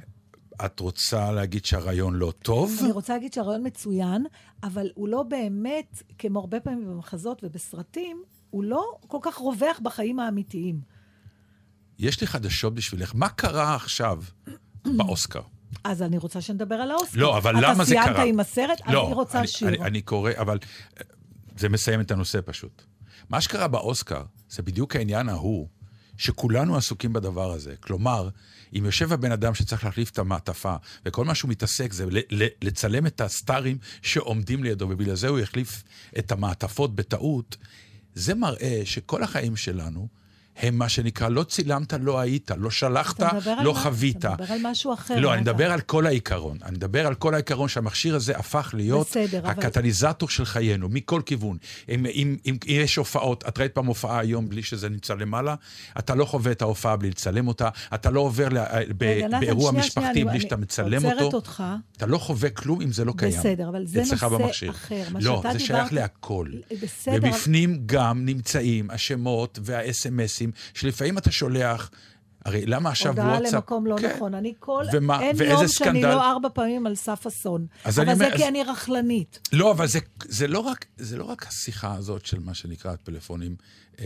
את 0.65 0.79
רוצה 0.79 1.31
להגיד 1.31 1.65
שהרעיון 1.65 2.13
לא 2.15 2.33
טוב? 2.43 2.77
אני 2.83 2.91
רוצה 2.91 3.13
להגיד 3.13 3.33
שהרעיון 3.33 3.67
מצוין, 3.67 4.25
אבל 4.63 4.89
הוא 4.95 5.07
לא 5.07 5.23
באמת, 5.23 6.03
כמו 6.17 6.39
הרבה 6.39 6.59
פעמים 6.59 6.85
במחזות 6.87 7.43
ובסרטים, 7.43 8.23
הוא 8.51 8.63
לא 8.63 8.97
כל 9.07 9.17
כך 9.21 9.37
רווח 9.37 9.79
בחיים 9.83 10.19
האמיתיים. 10.19 10.81
יש 11.99 12.21
לי 12.21 12.27
חדשות 12.27 12.75
בשבילך. 12.75 13.11
מה 13.15 13.29
קרה 13.29 13.75
עכשיו 13.75 14.23
באוסקר? 14.97 15.41
אז 15.83 16.01
אני 16.01 16.17
רוצה 16.17 16.41
שנדבר 16.41 16.75
על 16.75 16.91
האוסקר. 16.91 17.19
לא, 17.19 17.37
אבל 17.37 17.55
למה 17.65 17.83
זה 17.83 17.93
אתה 17.93 18.03
קרה? 18.03 18.15
סיימת 18.15 18.33
עם 18.33 18.39
הסרט? 18.39 18.81
לא, 18.87 19.05
אני 19.05 19.13
רוצה 19.13 19.39
אני, 19.39 19.47
שיר. 19.47 19.67
אני, 19.67 19.77
אני 19.79 20.01
קורא, 20.01 20.31
אבל 20.37 20.57
אה, 20.97 21.03
זה 21.57 21.69
מסיים 21.69 22.01
את 22.01 22.11
הנושא 22.11 22.39
פשוט. 22.45 22.81
מה 23.29 23.41
שקרה 23.41 23.67
באוסקר 23.67 24.23
זה 24.49 24.61
בדיוק 24.61 24.95
העניין 24.95 25.29
ההוא, 25.29 25.67
שכולנו 26.17 26.77
עסוקים 26.77 27.13
בדבר 27.13 27.51
הזה. 27.51 27.75
כלומר, 27.79 28.29
אם 28.77 28.85
יושב 28.85 29.13
הבן 29.13 29.31
אדם 29.31 29.53
שצריך 29.53 29.83
להחליף 29.85 30.09
את 30.09 30.19
המעטפה, 30.19 30.75
וכל 31.05 31.25
מה 31.25 31.35
שהוא 31.35 31.51
מתעסק 31.51 31.93
זה 31.93 32.05
לצלם 32.61 33.07
את 33.07 33.21
הסטארים 33.21 33.77
שעומדים 34.01 34.63
לידו, 34.63 34.85
ובגלל 34.89 35.15
זה 35.15 35.27
הוא 35.27 35.39
החליף 35.39 35.83
את 36.19 36.31
המעטפות 36.31 36.95
בטעות, 36.95 37.57
זה 38.15 38.35
מראה 38.35 38.81
שכל 38.85 39.23
החיים 39.23 39.55
שלנו 39.55 40.07
הם 40.57 40.77
מה 40.77 40.89
שנקרא, 40.89 41.29
לא 41.29 41.43
צילמת, 41.43 41.93
לא 42.01 42.19
היית, 42.19 42.51
לא 42.57 42.69
שלחת, 42.71 43.19
לא 43.63 43.73
מה- 43.73 43.79
חווית. 43.79 44.17
אתה 44.17 44.29
מדבר 44.33 44.53
על 44.53 44.59
משהו 44.63 44.93
אחר. 44.93 45.19
לא, 45.19 45.33
אני. 45.33 45.41
מדבר 45.41 45.71
על 45.71 45.81
כל 45.81 46.05
העיקרון. 46.05 46.57
אני 46.65 46.75
מדבר 46.77 47.07
על 47.07 47.15
כל 47.15 47.33
העיקרון 47.33 47.69
שהמכשיר 47.69 48.15
הזה 48.15 48.37
הפך 48.37 48.71
להיות 48.73 49.07
בסדר, 49.09 49.39
אבל- 49.39 49.49
הקטליזטור 49.49 50.29
של 50.29 50.45
חיינו, 50.45 50.89
מכל 50.89 51.21
כיוון. 51.25 51.57
אם, 51.89 52.05
אם, 52.05 52.35
אם 52.45 52.57
יש 52.67 52.95
הופעות, 52.95 53.43
את 53.47 53.57
ראית 53.59 53.71
פעם 53.73 53.85
הופעה 53.85 54.19
היום 54.19 54.49
בלי 54.49 54.63
שזה 54.63 54.89
נמצא 54.89 55.13
למעלה, 55.13 55.55
אתה 55.99 56.15
לא 56.15 56.25
חווה 56.25 56.51
את 56.51 56.61
ההופעה 56.61 56.95
בלי 56.95 57.09
לצלם 57.09 57.47
אותה, 57.47 57.69
אתה 57.93 58.09
לא 58.09 58.19
עובר 58.19 58.49
ל, 58.49 58.57
ב, 58.97 59.03
רגע, 59.03 59.39
באירוע 59.39 59.69
שנייה, 59.71 59.85
משפחתי 59.85 60.07
שנייה, 60.11 60.25
בלי 60.25 60.33
אני- 60.33 60.41
שאתה 60.41 60.55
מצלם 60.57 61.05
אותו. 61.05 61.35
אותך. 61.37 61.63
אתה 61.97 62.05
לא 62.05 62.17
חווה 62.17 62.49
כלום 62.49 62.81
אם 62.81 62.91
זה 62.91 63.05
לא 63.05 63.13
קיים. 63.17 63.39
בסדר, 63.39 63.69
אבל 63.69 63.85
זה 63.85 63.99
נושא 64.11 64.27
במכשיר. 64.27 64.71
אחר. 64.71 65.03
לא, 65.19 65.43
זה 65.53 65.59
שייך 65.59 65.71
דיברת- 65.71 65.91
להכל. 65.91 66.47
בסדר, 66.83 67.17
אבל- 67.17 67.27
ובפנים 67.29 67.81
גם 67.85 68.25
נמצאים 68.25 68.89
השמות 68.89 69.59
והאס.אם.אסים, 70.45 70.51
שלפעמים 70.73 71.17
אתה 71.17 71.31
שולח, 71.31 71.91
הרי 72.45 72.65
למה 72.65 72.89
עכשיו 72.89 73.11
הודעה 73.11 73.27
וואטסאפ... 73.27 73.53
למקום 73.53 73.85
לא 73.87 73.95
כן. 74.01 74.15
נכון. 74.15 74.33
אני 74.35 74.53
כל... 74.59 74.83
ומה- 74.93 75.21
אין 75.21 75.35
יום 75.41 75.57
שאני 75.57 75.67
סקנדל? 75.67 76.09
לא 76.09 76.31
ארבע 76.31 76.49
פעמים 76.53 76.87
על 76.87 76.95
סף 76.95 77.27
אסון. 77.27 77.67
אז 77.85 77.99
אבל 77.99 78.09
אני 78.09 78.17
זה 78.17 78.25
אומר- 78.25 78.37
כי 78.37 78.43
אז- 78.43 78.49
אני 78.49 78.63
רכלנית. 78.63 79.39
לא, 79.53 79.71
אבל 79.71 79.87
זה, 79.87 79.99
זה, 80.27 80.47
לא 80.47 80.59
רק, 80.59 80.85
זה 80.97 81.17
לא 81.17 81.23
רק 81.23 81.47
השיחה 81.47 81.93
הזאת 81.95 82.25
של 82.25 82.39
מה 82.39 82.53
שנקרא 82.53 82.95
פלאפונים 83.03 83.55
אה, 83.99 84.05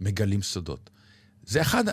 מגלים 0.00 0.42
סודות. 0.42 0.90
זה 1.50 1.60
אחד 1.60 1.84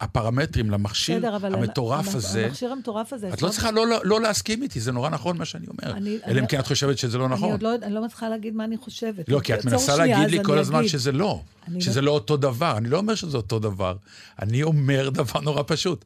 הפרמטרים 0.00 0.70
למכשיר 0.70 1.18
בסדר. 1.18 1.34
המטורף 1.56 2.08
המ- 2.08 2.16
הזה. 2.16 2.46
המכשיר 2.46 2.72
המטורף 2.72 3.12
הזה... 3.12 3.28
את 3.32 3.42
לא 3.42 3.48
צריכה 3.48 3.70
לא, 3.70 3.86
לא, 3.86 4.00
לא 4.04 4.20
להסכים 4.20 4.62
איתי, 4.62 4.80
זה 4.80 4.92
נורא 4.92 5.10
נכון 5.10 5.38
מה 5.38 5.44
שאני 5.44 5.66
אומר. 5.66 5.96
אני- 5.96 6.18
אלא 6.26 6.32
אם 6.32 6.38
אני- 6.38 6.48
כן 6.48 6.60
את 6.60 6.66
חושבת 6.66 6.98
שזה 6.98 7.18
לא 7.18 7.26
אני 7.26 7.34
נכון. 7.34 7.50
עוד 7.50 7.62
לא, 7.62 7.74
אני 7.82 7.94
לא 7.94 8.04
מצליחה 8.04 8.28
להגיד 8.28 8.54
מה 8.54 8.64
אני 8.64 8.76
חושבת. 8.76 9.28
לא, 9.28 9.40
כי 9.40 9.54
את 9.54 9.64
מנסה 9.64 9.96
להגיד 9.96 10.30
לי 10.30 10.44
כל 10.44 10.52
אני 10.52 10.60
הזמן. 10.60 10.88
שזה 10.88 11.12
לא, 11.12 11.40
אני 11.68 11.80
שזה 11.80 12.00
לא- 12.00 12.06
לא 12.06 12.10
אותו 12.10 12.36
דבר. 12.36 12.76
אני 12.76 12.88
לא 12.88 12.98
אומר 12.98 13.14
שזה 13.14 13.36
אותו 13.36 13.58
דבר. 13.58 13.96
אני 14.42 14.62
אומר 14.62 15.10
דבר 15.10 15.40
נורא 15.40 15.62
פשוט. 15.66 16.04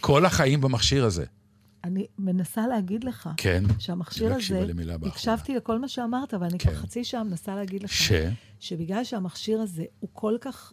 כל 0.00 0.26
החיים 0.26 0.60
במכשיר 0.60 1.04
הזה. 1.04 1.24
אני 1.84 2.06
מנסה 2.18 2.66
להגיד 2.66 3.04
לך, 3.04 3.28
כן. 3.36 3.64
שהמכשיר 3.78 4.34
הזה. 4.34 4.64
הקשבתי 5.06 5.54
לכל 5.54 5.78
מה 5.78 5.88
שאמרת, 5.88 6.34
אבל 6.34 6.46
אני 6.46 6.58
כן. 6.58 6.70
כבר 6.70 6.78
חצי 6.78 7.04
שעה 7.04 7.24
מנסה 7.24 7.54
להגיד 7.54 7.82
לך, 7.82 7.92
ש? 7.92 8.12
שבגלל 8.60 9.04
שהמכשיר 9.04 9.60
הזה 9.60 9.84
הוא 10.00 10.10
כל 10.12 10.34
כך, 10.40 10.72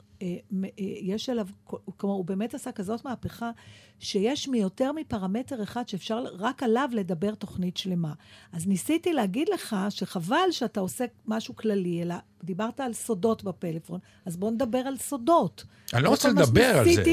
יש 1.02 1.30
עליו, 1.30 1.48
כל- 1.64 1.78
כלומר, 1.98 2.16
הוא 2.16 2.26
באמת 2.26 2.54
עשה 2.54 2.72
כזאת 2.72 3.06
מהפכה, 3.06 3.52
שיש 4.00 4.48
מיותר 4.48 4.92
מפרמטר 4.92 5.64
אחד 5.64 5.88
שאפשר 5.88 6.24
רק 6.40 6.64
עליו 6.64 6.90
לדבר 6.94 7.36
תוכנית 7.36 7.78
שלמה. 7.78 8.14
אז 8.54 8.68
ניסיתי 8.68 9.14
להגיד 9.14 9.50
לך 9.50 9.76
שחבל 9.90 10.52
שאתה 10.52 10.80
עושה 10.80 11.06
משהו 11.28 11.56
כללי, 11.56 12.02
אלא 12.02 12.16
דיברת 12.44 12.80
על 12.80 12.94
סודות 12.94 13.44
בפלאפון, 13.44 14.00
אז 14.26 14.38
בוא 14.38 14.52
נדבר 14.52 14.78
על 14.78 14.98
סודות. 14.98 15.64
אני 15.94 16.04
לא 16.04 16.10
רוצה 16.10 16.30
לדבר 16.30 16.78
על 16.80 16.86
זה. 16.94 17.04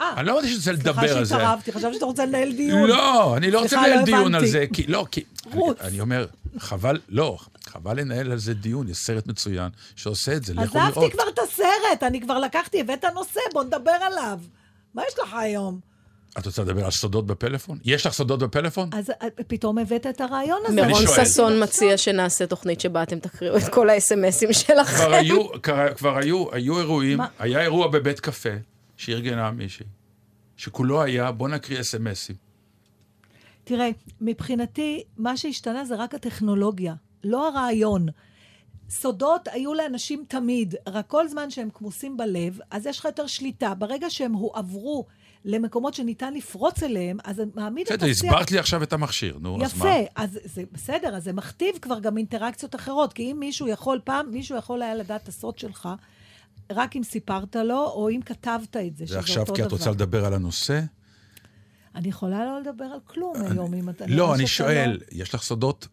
אה, 0.00 0.14
אני 0.16 0.26
לא 0.26 0.34
רוצה 0.34 0.48
שזה 0.48 0.72
לדבר 0.72 1.00
על 1.00 1.08
סליחה 1.08 1.24
זה. 1.24 1.34
שהתערבתי, 1.34 1.72
חשבתי 1.72 1.94
שאתה 1.94 2.06
רוצה 2.06 2.26
לנהל 2.26 2.52
דיון. 2.52 2.88
לא, 2.88 3.36
אני 3.36 3.50
לא 3.50 3.58
רוצה 3.58 3.68
סליחה, 3.68 3.86
לא 3.88 3.92
לנהל 3.94 4.04
דיון 4.04 4.34
על. 4.34 4.46
זה, 4.46 4.64
כי 4.72 4.86
לא, 4.86 5.06
כי... 5.10 5.24
רוץ. 5.54 5.80
אני, 5.80 5.88
אני 5.88 6.00
אומר, 6.00 6.26
חבל, 6.58 7.00
לא, 7.08 7.38
חבל 7.64 8.00
לנהל 8.00 8.32
על 8.32 8.38
זה 8.38 8.54
דיון, 8.54 8.88
יש 8.88 8.96
סרט 8.96 9.26
מצוין 9.26 9.70
שעושה 9.96 10.32
את 10.32 10.44
זה, 10.44 10.54
לכו 10.54 10.78
לראות. 10.78 10.96
עזבתי 10.96 11.10
כבר 11.10 11.28
את 11.28 11.38
הסרט, 11.38 12.02
אני 12.02 12.20
כבר 12.20 12.38
לקחתי, 12.38 12.80
הבאת 12.80 13.04
נושא, 13.14 13.40
בוא 13.52 13.64
נדבר 13.64 13.90
עליו. 13.90 14.38
מה 14.94 15.02
יש 15.08 15.18
לך 15.18 15.34
היום? 15.34 15.80
את 16.38 16.46
רוצה 16.46 16.62
לדבר 16.62 16.84
על 16.84 16.90
סודות 16.90 17.26
בפלאפון? 17.26 17.78
יש 17.84 18.06
לך 18.06 18.12
סודות 18.12 18.40
בפלאפון? 18.40 18.90
אז 18.92 19.10
אה, 19.10 19.28
פתאום 19.46 19.78
הבאת 19.78 20.06
את 20.06 20.20
הרעיון 20.20 20.62
הזה. 20.66 20.82
שואל. 21.06 21.24
ששון 21.24 21.62
מציע 21.62 21.96
שנעשה 21.96 22.46
תוכנית 22.46 22.80
שבה 22.80 23.02
אתם 23.02 23.18
תקריאו 23.18 23.56
את 23.56 23.68
כל 23.68 23.90
האס.אם.אסים 23.90 24.52
שלכם. 24.52 24.96
כבר 24.96 25.14
היו, 25.14 25.62
כבר, 25.62 25.94
כבר 25.94 26.18
היו, 26.18 26.52
היו 26.52 26.78
אירועים, 26.78 27.18
מה? 27.18 27.26
היה 27.38 27.60
אירוע 27.60 27.88
בבית 27.88 28.20
קפה 28.20 28.48
שארגנה 28.96 29.50
מישהי, 29.50 29.86
שכולו 30.56 31.02
היה, 31.02 31.32
בוא 31.32 31.48
נקריא 31.48 31.80
אס.אם.אסים. 31.80 32.47
תראה, 33.68 33.90
מבחינתי, 34.20 35.02
מה 35.16 35.36
שהשתנה 35.36 35.84
זה 35.84 35.96
רק 35.96 36.14
הטכנולוגיה, 36.14 36.94
לא 37.24 37.48
הרעיון. 37.48 38.06
סודות 38.90 39.48
היו 39.52 39.74
לאנשים 39.74 40.24
תמיד, 40.28 40.74
רק 40.88 41.06
כל 41.06 41.28
זמן 41.28 41.50
שהם 41.50 41.68
כמוסים 41.74 42.16
בלב, 42.16 42.58
אז 42.70 42.86
יש 42.86 42.98
לך 42.98 43.04
יותר 43.04 43.26
שליטה. 43.26 43.74
ברגע 43.74 44.10
שהם 44.10 44.32
הועברו 44.32 45.06
למקומות 45.44 45.94
שניתן 45.94 46.34
לפרוץ 46.34 46.82
אליהם, 46.82 47.16
אז 47.24 47.42
מעמיד 47.54 47.86
את 47.86 47.92
בסדר, 47.92 48.10
השיח... 48.10 48.32
הסברת 48.32 48.50
לי 48.50 48.58
עכשיו 48.58 48.82
את 48.82 48.92
המכשיר, 48.92 49.38
נו, 49.40 49.64
אז 49.64 49.78
מה? 49.78 49.88
יפה, 49.88 50.10
אז 50.16 50.38
זה 50.44 50.62
בסדר, 50.72 51.16
אז 51.16 51.24
זה 51.24 51.32
מכתיב 51.32 51.74
כבר 51.82 51.98
גם 51.98 52.18
אינטראקציות 52.18 52.74
אחרות, 52.74 53.12
כי 53.12 53.32
אם 53.32 53.36
מישהו 53.40 53.68
יכול, 53.68 54.00
פעם 54.04 54.30
מישהו 54.30 54.56
יכול 54.56 54.82
היה 54.82 54.94
לדעת 54.94 55.22
את 55.22 55.28
הסוד 55.28 55.58
שלך, 55.58 55.88
רק 56.72 56.96
אם 56.96 57.02
סיפרת 57.02 57.56
לו, 57.56 57.84
או 57.86 58.10
אם 58.10 58.20
כתבת 58.24 58.76
את 58.76 58.96
זה, 58.96 59.06
שזה 59.06 59.16
ועכשיו 59.16 59.42
אותו 59.42 59.54
כי 59.54 59.62
את 59.62 59.66
דבר. 59.66 59.76
רוצה 59.76 59.90
לדבר 59.90 60.24
על 60.24 60.34
הנושא? 60.34 60.80
אני 61.98 62.08
יכולה 62.08 62.44
לא 62.44 62.60
לדבר 62.60 62.84
על 62.84 63.00
כלום 63.06 63.34
היום, 63.50 63.74
אם 63.74 63.88
אתה... 63.88 64.04
לא, 64.08 64.34
אני 64.34 64.46
שואל, 64.46 65.00
יש 65.12 65.34
לך 65.34 65.42
סודות? 65.42 65.88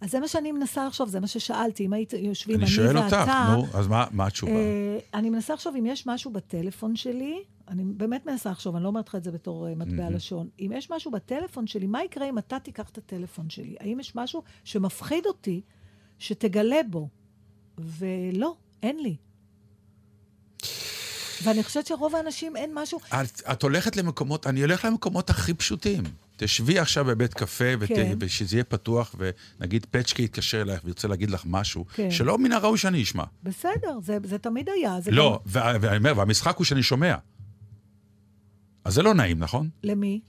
אז 0.00 0.10
זה 0.10 0.20
מה 0.20 0.28
שאני 0.28 0.52
מנסה 0.52 0.86
לחשוב, 0.86 1.08
זה 1.08 1.20
מה 1.20 1.26
ששאלתי, 1.26 1.86
אם 1.86 1.92
היית 1.92 2.12
יושבים 2.12 2.56
אני 2.56 2.64
אני 2.64 2.72
שואל 2.72 2.98
ואתה... 2.98 3.20
אותך, 3.20 3.32
נו, 3.72 3.78
אז 3.78 3.88
מה 3.88 4.06
מה 4.10 4.26
התשובה? 4.26 4.52
אה, 4.52 4.98
אני 5.14 5.30
מנסה 5.30 5.54
לחשוב 5.54 5.74
אם 5.78 5.86
יש 5.86 6.06
משהו 6.06 6.32
בטלפון 6.32 6.96
שלי, 6.96 7.42
אני 7.68 7.84
באמת 7.84 8.26
מנסה 8.26 8.50
לחשוב, 8.50 8.74
אני 8.74 8.84
לא 8.84 8.88
אומרת 8.88 9.08
לך 9.08 9.14
את 9.14 9.24
זה 9.24 9.32
בתור 9.32 9.68
אה, 9.68 9.74
מטבע 9.74 10.10
לשון. 10.10 10.48
אם 10.60 10.72
יש 10.74 10.90
משהו 10.90 11.10
בטלפון 11.10 11.66
שלי, 11.66 11.86
מה 11.86 12.04
יקרה 12.04 12.28
אם 12.28 12.38
אתה 12.38 12.58
תיקח 12.58 12.90
את 12.90 12.98
הטלפון 12.98 13.50
שלי? 13.50 13.76
האם 13.80 14.00
יש 14.00 14.16
משהו 14.16 14.42
שמפחיד 14.64 15.26
אותי 15.26 15.60
שתגלה 16.18 16.80
בו? 16.90 17.08
ולא, 17.78 18.56
אין 18.82 18.98
לי. 18.98 19.16
ואני 21.42 21.62
חושבת 21.64 21.86
שרוב 21.86 22.14
האנשים 22.14 22.56
אין 22.56 22.70
משהו... 22.74 23.00
את, 23.08 23.42
את 23.52 23.62
הולכת 23.62 23.96
למקומות, 23.96 24.46
אני 24.46 24.60
הולך 24.60 24.84
למקומות 24.84 25.30
הכי 25.30 25.54
פשוטים. 25.54 26.02
תשבי 26.36 26.78
עכשיו 26.78 27.04
בבית 27.04 27.34
קפה, 27.34 27.64
ות, 27.80 27.88
כן. 27.88 28.16
ושזה 28.20 28.56
יהיה 28.56 28.64
פתוח, 28.64 29.14
ונגיד 29.18 29.86
פצ'קי 29.90 30.22
יתקשר 30.22 30.62
אלייך 30.62 30.80
וירצה 30.84 31.08
להגיד 31.08 31.30
לך 31.30 31.42
משהו, 31.46 31.84
כן. 31.94 32.10
שלא 32.10 32.38
מן 32.38 32.52
הראוי 32.52 32.78
שאני 32.78 33.02
אשמע. 33.02 33.24
בסדר, 33.42 33.98
זה, 34.02 34.18
זה 34.24 34.38
תמיד 34.38 34.68
היה. 34.68 35.00
זה 35.00 35.10
לא, 35.10 35.40
גם... 35.44 35.50
וה- 35.52 35.76
ואני 35.80 35.96
אומר, 35.96 36.12
והמשחק 36.16 36.56
הוא 36.56 36.64
שאני 36.64 36.82
שומע. 36.82 37.14
אז 38.84 38.94
זה 38.94 39.02
לא 39.02 39.14
נעים, 39.14 39.38
נכון? 39.38 39.68
למי? 39.84 40.20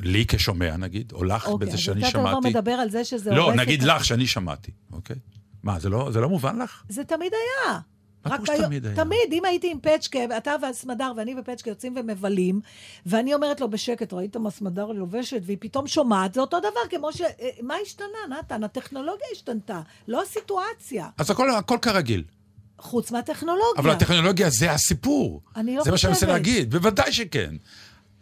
לי 0.00 0.24
כשומע 0.28 0.76
נגיד, 0.76 1.12
או 1.12 1.24
לך 1.24 1.46
אוקיי, 1.46 1.66
בזה 1.66 1.76
אז 1.76 1.80
שאני 1.82 2.00
אתה 2.08 2.10
כבר 2.18 2.30
שמעתי. 2.30 2.48
מדבר 2.48 2.72
על 2.72 2.90
זה 2.90 3.04
שזה 3.04 3.30
לא, 3.30 3.54
נגיד 3.54 3.80
את 3.82 3.86
לך 3.86 4.04
שאני 4.04 4.26
שמעתי, 4.26 4.70
אוקיי? 4.92 5.16
מה, 5.62 5.80
זה 5.80 5.88
לא, 5.88 6.10
זה 6.12 6.20
לא 6.20 6.28
מובן 6.28 6.58
לך? 6.58 6.82
זה 6.88 7.04
תמיד 7.04 7.32
היה. 7.32 7.80
רק 8.26 8.48
היום- 8.48 8.64
תמיד 8.64 8.86
היה? 8.86 8.96
תמיד, 8.96 9.32
אם 9.32 9.44
הייתי 9.44 9.70
עם 9.70 9.78
פצ'קה, 9.80 10.18
אתה 10.36 10.54
והסמדר 10.62 11.12
ואני 11.16 11.34
ופצ'קה 11.40 11.70
יוצאים 11.70 11.94
ומבלים, 11.96 12.60
ואני 13.06 13.34
אומרת 13.34 13.60
לו 13.60 13.70
בשקט, 13.70 14.12
ראית 14.12 14.36
מה 14.36 14.50
סמדר 14.50 14.86
לובשת, 14.86 15.40
והיא 15.44 15.58
פתאום 15.60 15.86
שומעת, 15.86 16.34
זה 16.34 16.40
אותו 16.40 16.58
דבר, 16.60 16.80
כמו 16.90 17.12
ש... 17.12 17.20
אה, 17.20 17.28
מה 17.62 17.74
השתנה, 17.82 18.06
נתן? 18.38 18.64
הטכנולוגיה 18.64 19.26
השתנתה, 19.32 19.80
לא 20.08 20.22
הסיטואציה. 20.22 21.08
אז 21.18 21.30
הכל, 21.30 21.50
הכל 21.50 21.78
כרגיל. 21.82 22.24
חוץ 22.78 23.10
מהטכנולוגיה. 23.10 23.78
אבל 23.78 23.90
הטכנולוגיה 23.90 24.50
זה 24.50 24.72
הסיפור. 24.72 25.40
אני 25.56 25.76
לא 25.76 25.84
זה 25.84 25.90
מה 25.90 25.98
שאני 25.98 26.10
מנסה 26.10 26.26
חושבת. 26.26 26.28
להגיד, 26.38 26.70
בוודאי 26.70 27.12
שכן. 27.12 27.54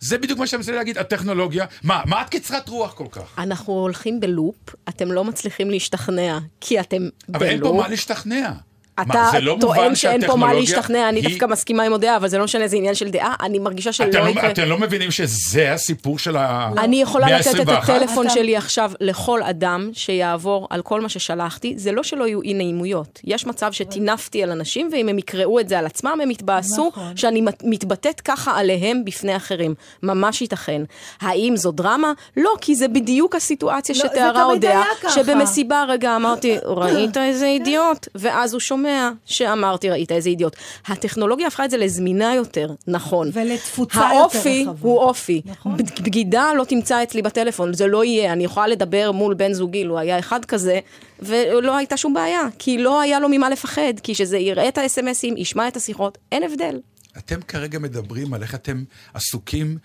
זה 0.01 0.19
בדיוק 0.19 0.39
מה 0.39 0.47
שאני 0.47 0.59
מנסה 0.59 0.73
להגיד, 0.73 0.99
הטכנולוגיה. 0.99 1.67
מה, 1.83 2.03
מה 2.07 2.23
את 2.23 2.29
קצרת 2.29 2.69
רוח 2.69 2.93
כל 2.93 3.07
כך? 3.11 3.39
אנחנו 3.39 3.73
הולכים 3.73 4.21
בלופ, 4.21 4.57
אתם 4.89 5.13
לא 5.13 5.25
מצליחים 5.25 5.71
להשתכנע, 5.71 6.39
כי 6.61 6.81
אתם 6.81 7.09
אבל 7.35 7.47
אין 7.47 7.61
פה 7.61 7.69
בלופ. 7.69 7.83
מה 7.83 7.89
להשתכנע. 7.89 8.53
מה, 8.99 9.05
אתה 9.05 9.29
זה 9.33 9.41
לא 9.41 9.57
טוען 9.61 9.95
שאין 9.95 10.27
פה 10.27 10.37
מה 10.37 10.53
להשתכנע, 10.55 11.09
אני 11.09 11.21
היא- 11.21 11.29
דווקא 11.29 11.47
מסכימה 11.47 11.83
עם 11.83 11.93
הדעה, 11.93 12.17
אבל 12.17 12.29
זה 12.29 12.39
לא 12.39 12.45
משנה, 12.45 12.69
זה 12.69 12.77
עניין 12.77 12.95
של 12.95 13.09
דעה, 13.11 13.35
אני 13.43 13.59
מרגישה 13.59 13.93
שלא 13.93 14.07
אתם 14.11 14.19
לא, 14.25 14.29
יקרה. 14.29 14.51
אתם 14.51 14.63
לא 14.65 14.79
מבינים 14.79 15.11
שזה 15.11 15.73
הסיפור 15.73 16.19
של 16.19 16.37
ה... 16.37 16.71
אני 16.79 17.03
יכולה 17.03 17.39
לתת 17.39 17.61
את 17.61 17.69
הטלפון 17.69 18.27
אתה- 18.27 18.35
שלי 18.35 18.57
עכשיו 18.57 18.93
לכל 19.01 19.43
אדם 19.43 19.91
שיעבור 19.93 20.67
על 20.71 20.83
כל 20.83 21.01
מה 21.01 21.09
ששלחתי, 21.09 21.75
זה 21.77 21.93
לא 21.93 22.03
שלא 22.03 22.25
יהיו 22.27 22.43
אי 22.43 22.55
נעימויות. 22.55 23.21
יש 23.25 23.47
מצב 23.47 23.73
שטינפתי 23.73 24.43
על 24.43 24.51
אנשים, 24.51 24.89
ואם 24.93 25.09
הם 25.09 25.19
יקראו 25.19 25.61
את 25.61 25.69
זה 25.69 25.79
על 25.79 25.87
עצמם, 25.87 26.19
הם 26.23 26.31
יתבאסו 26.31 26.89
נכון. 26.89 27.17
שאני 27.17 27.41
מת- 27.41 27.63
מתבטאת 27.65 28.21
ככה 28.21 28.59
עליהם 28.59 29.05
בפני 29.05 29.37
אחרים. 29.37 29.75
ממש 30.03 30.41
ייתכן. 30.41 30.83
האם 31.21 31.57
זו 31.57 31.73
דרמה? 31.73 32.13
לא, 32.37 32.51
כי 32.61 32.75
זה 32.75 32.89
בדיוק 32.89 33.35
הסיטואציה 33.35 33.95
לא, 33.99 34.09
שתיארה 34.11 34.45
אודיה. 34.45 34.83
שבמסיבה 35.15 35.85
רגע 35.89 36.17
אמרתי, 36.17 36.57
ראית 36.65 37.17
איזה 37.17 37.47
אידיוט? 37.47 38.09
ואז 38.15 38.53
הוא 38.53 38.61
שומע 38.61 38.82
שאמרתי, 39.25 39.91
ראית 39.91 40.13
איזה 40.13 40.29
אידיוט. 40.29 40.57
הטכנולוגיה 40.87 41.47
הפכה 41.47 41.65
את 41.65 41.71
זה 41.71 41.77
לזמינה 41.77 42.35
יותר, 42.35 42.71
נכון. 42.87 43.31
ולתפוצה 43.33 44.01
יותר 44.01 44.17
האופי 44.17 44.63
רחבה. 44.63 44.79
הוא 44.81 44.99
אופי. 44.99 45.43
נכון. 45.45 45.77
בגידה 45.77 46.53
לא 46.57 46.65
תמצא 46.65 47.03
אצלי 47.03 47.23
בטלפון, 47.23 47.75
זה 47.75 47.87
לא 47.87 48.05
יהיה. 48.05 48.33
אני 48.33 48.45
יכולה 48.45 48.67
לדבר 48.67 49.13
מול 49.13 49.35
בן 49.35 49.53
זוגי, 49.53 49.85
לו 49.85 49.99
היה 49.99 50.19
אחד 50.19 50.45
כזה, 50.45 50.81
ולא 51.21 51.77
הייתה 51.77 51.97
שום 51.97 52.15
בעיה, 52.15 52.43
כי 52.59 52.79
לא 52.79 53.01
היה 53.01 53.21
לו 53.21 53.29
ממה 53.29 53.51
לפחד, 53.51 54.01
כי 54.03 54.15
שזה 54.15 54.39
יראה 54.39 54.69
את 54.69 54.79
האס.אם.אסים, 54.79 55.37
ישמע 55.37 55.69
את 55.69 55.77
השיחות, 55.77 56.19
אין 56.33 56.43
הבדל. 56.43 56.81
אתם 57.19 57.43
כרגע 57.43 57.79
מדברים 57.79 58.35
על 58.35 58.43
איך 58.43 58.55
אתם 58.55 58.85
עסוקים... 59.15 59.79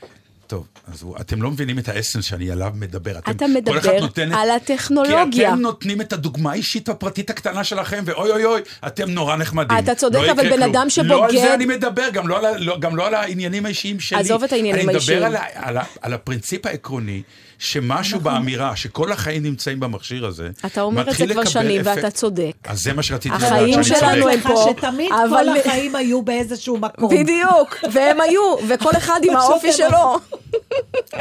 טוב, 0.48 0.68
אז 0.94 1.02
הוא- 1.02 1.16
אתם 1.22 1.42
לא 1.42 1.52
מבינים 1.52 1.80
את 1.80 1.90
האסנס 1.90 2.26
שאני 2.26 2.52
עליו 2.52 2.72
מדבר. 2.76 3.18
אתם, 3.18 3.32
אתה 3.32 3.46
כל 3.72 3.78
אחד 3.78 3.90
מדבר 3.94 4.06
את- 4.06 4.18
על 4.34 4.50
הטכנולוגיה. 4.52 5.24
כי 5.32 5.48
אתם 5.48 5.60
נותנים 5.60 6.02
את 6.02 6.14
הדוגמה 6.14 6.52
האישית 6.52 6.90
הפרטית 6.90 7.30
הקטנה 7.30 7.64
שלכם, 7.64 8.04
ואוי 8.06 8.32
אוי 8.32 8.46
אוי, 8.46 8.62
אתם 8.88 9.10
נורא 9.10 9.36
נחמדים. 9.36 9.78
אתה 9.80 9.96
צודק, 9.96 10.20
לא 10.20 10.32
אבל 10.32 10.44
בן 10.50 10.56
כלום. 10.58 10.64
אדם 10.64 10.74
לא 10.74 11.26
על 11.26 11.30
שבוגד- 11.32 11.42
זה 11.42 11.54
אני 11.54 11.66
מדבר, 11.66 12.10
גם 12.14 12.28
לא 12.28 12.38
על, 12.48 12.64
לא, 12.64 12.80
גם 12.80 12.96
לא 12.96 13.08
על 13.08 13.14
העניינים 13.14 13.66
האישיים 13.66 14.00
שלי. 14.00 14.20
עזוב 14.20 14.44
את 14.44 14.54
העניינים 14.54 14.90
האישיים. 14.90 15.24
אני 15.24 15.28
מדבר 15.30 15.40
על, 15.40 15.64
על, 15.64 15.78
ה- 15.78 15.84
על 16.02 16.14
הפרינציפ 16.14 16.66
העקרוני, 16.66 17.22
שמשהו 17.60 18.20
באמירה, 18.20 18.76
שכל 18.76 19.12
החיים 19.12 19.44
נמצאים 19.44 19.80
במכשיר 19.80 20.26
הזה, 20.26 20.50
אתה 20.66 20.82
אומר 20.82 21.02
את 21.12 21.16
זה 21.18 21.28
כבר 21.28 21.46
שנים, 21.46 21.82
אפקט- 21.82 21.96
ואתה 21.98 22.12
צודק. 22.12 22.52
אז 22.64 22.84
זה 22.84 22.94
מה 22.94 23.04
שרציתי 23.04 23.36
החיים 23.36 23.74
לדעת, 23.74 23.86
שאני 23.86 24.00
שלנו 24.00 24.22
צודק. 24.24 24.34
הם 24.36 24.42
פה, 24.42 24.74
שתמיד 24.78 25.12
אבל- 25.12 25.30
כל 25.54 25.70
החיים 25.70 25.96
היו 25.96 26.22
באיזשהו 26.22 26.78
מקום. 26.78 27.10
בדיוק, 27.20 27.76
והם 27.94 28.22
היו, 28.22 28.42
וכל 28.68 28.92
אחד 28.98 29.20
עם 29.24 29.36
האופי 29.36 29.74
שלו. 29.74 30.20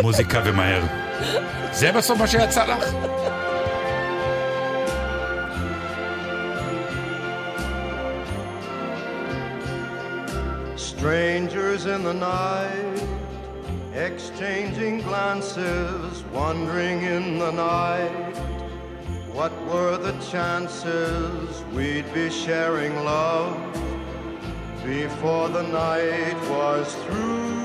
מוזיקה 0.01 0.41
ומהר. 0.45 0.81
זה 1.71 1.91
בסוף 1.91 2.19
מה 2.19 2.27
שיצא 2.27 2.65
לך? 2.65 2.93
Strangers 11.01 11.83
in 11.87 12.03
the 12.03 12.13
night, 12.13 12.99
exchanging 14.07 15.01
glances, 15.01 16.13
wandering 16.31 16.99
in 17.15 17.39
the 17.39 17.51
night. 17.51 18.35
What 19.33 19.53
were 19.69 19.97
the 19.97 20.15
chances 20.31 21.63
we'd 21.75 22.09
be 22.13 22.29
sharing 22.29 22.93
love 23.03 23.57
before 24.85 25.47
the 25.57 25.65
night 25.83 26.37
was 26.55 26.87
through? 27.03 27.64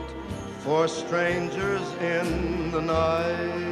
for 0.63 0.87
strangers 0.87 1.81
in 1.93 2.69
the 2.69 2.81
night. 2.81 3.71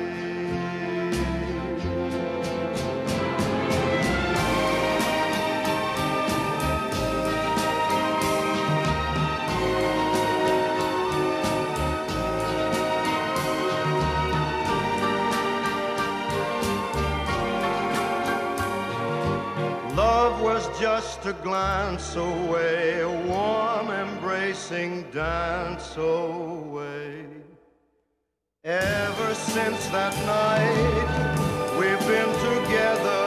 Love 19.95 20.41
was 20.41 20.67
just 20.79 21.23
a 21.27 21.33
glance 21.33 22.15
away, 22.15 23.01
a 23.01 23.09
warm 23.27 23.91
embracing 23.91 25.03
dance 25.11 25.95
away. 25.97 26.68
Ever 28.69 29.33
since 29.33 29.87
that 29.87 30.13
night, 30.27 31.73
we've 31.79 32.07
been 32.07 32.31
together, 32.37 33.25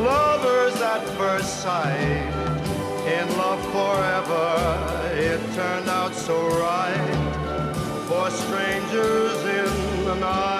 lovers 0.00 0.80
at 0.80 1.06
first 1.18 1.60
sight. 1.60 2.32
In 3.06 3.28
love 3.36 3.60
forever, 3.66 5.12
it 5.12 5.40
turned 5.54 5.90
out 5.90 6.14
so 6.14 6.40
right 6.58 8.04
for 8.08 8.30
strangers 8.30 9.44
in 9.44 10.04
the 10.06 10.14
night. 10.14 10.57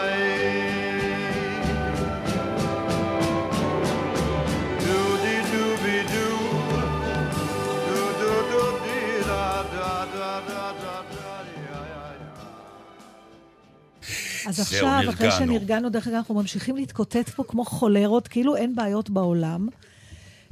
אז 14.48 14.60
עכשיו, 14.60 15.00
אחרי 15.08 15.28
נרגענו. 15.28 15.46
שנרגענו, 15.46 15.88
דרך 15.88 16.06
אגב, 16.06 16.16
אנחנו 16.16 16.34
ממשיכים 16.34 16.76
להתקוטט 16.76 17.28
פה 17.28 17.44
כמו 17.44 17.64
חולרות, 17.64 18.28
כאילו 18.28 18.56
אין 18.56 18.74
בעיות 18.74 19.10
בעולם. 19.10 19.68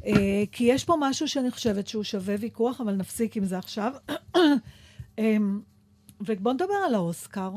אה, 0.06 0.44
כי 0.52 0.64
יש 0.64 0.84
פה 0.84 0.96
משהו 1.00 1.28
שאני 1.28 1.50
חושבת 1.50 1.86
שהוא 1.86 2.04
שווה 2.04 2.34
ויכוח, 2.40 2.80
אבל 2.80 2.94
נפסיק 2.94 3.36
עם 3.36 3.44
זה 3.44 3.58
עכשיו. 3.58 3.92
אמ, 5.18 5.60
ובואו 6.20 6.54
נדבר 6.54 6.74
על 6.86 6.94
האוסקר. 6.94 7.50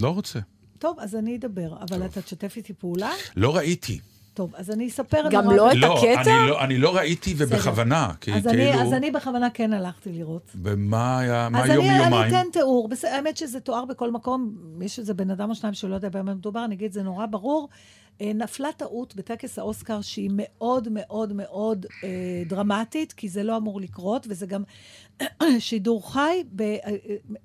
לא 0.00 0.08
רוצה. 0.08 0.38
טוב, 0.78 1.00
אז 1.00 1.16
אני 1.16 1.36
אדבר, 1.36 1.76
אבל 1.80 2.06
אתה 2.06 2.22
תשתף 2.22 2.56
איתי 2.56 2.72
פעולה? 2.72 3.10
לא 3.36 3.56
ראיתי. 3.56 4.00
טוב, 4.38 4.54
אז 4.56 4.70
אני 4.70 4.88
אספר 4.88 5.22
גם 5.30 5.50
לא 5.50 5.72
את 5.72 5.76
לא, 5.76 5.98
הקטע? 5.98 6.40
אני 6.40 6.50
לא, 6.50 6.64
אני 6.64 6.78
לא 6.78 6.96
ראיתי 6.96 7.34
ובכוונה, 7.38 8.12
כי 8.20 8.34
אז, 8.34 8.46
אני, 8.46 8.56
כאילו... 8.56 8.82
אז 8.82 8.92
אני 8.92 9.10
בכוונה 9.10 9.50
כן 9.50 9.72
הלכתי 9.72 10.12
לראות. 10.12 10.50
במה 10.54 11.18
היה, 11.18 11.48
מה 11.48 11.64
אז 11.64 11.70
יום 11.70 11.86
אני, 11.86 11.98
יומיים? 11.98 12.14
אני 12.14 12.28
אתן 12.28 12.46
תיאור. 12.52 12.88
בס... 12.88 13.04
האמת 13.04 13.36
שזה 13.36 13.60
תואר 13.60 13.84
בכל 13.84 14.10
מקום, 14.10 14.56
יש 14.80 14.98
איזה 14.98 15.14
בן 15.14 15.30
אדם 15.30 15.50
או 15.50 15.54
שניים 15.54 15.74
שלא 15.74 15.94
יודע 15.94 16.08
במה 16.08 16.34
מדובר, 16.34 16.64
אני 16.64 16.74
אגיד, 16.74 16.92
זה 16.92 17.02
נורא 17.02 17.26
ברור. 17.26 17.68
אה, 18.20 18.32
נפלה 18.34 18.72
טעות 18.76 19.16
בטקס 19.16 19.58
האוסקר 19.58 20.00
שהיא 20.00 20.30
מאוד 20.32 20.88
מאוד 20.90 21.32
מאוד 21.32 21.86
אה, 22.04 22.42
דרמטית, 22.46 23.12
כי 23.12 23.28
זה 23.28 23.42
לא 23.42 23.56
אמור 23.56 23.80
לקרות, 23.80 24.26
וזה 24.30 24.46
גם 24.46 24.62
שידור 25.58 26.12
חי, 26.12 26.44
ב... 26.56 26.62
אה, 26.62 26.76
אה, 26.84 26.96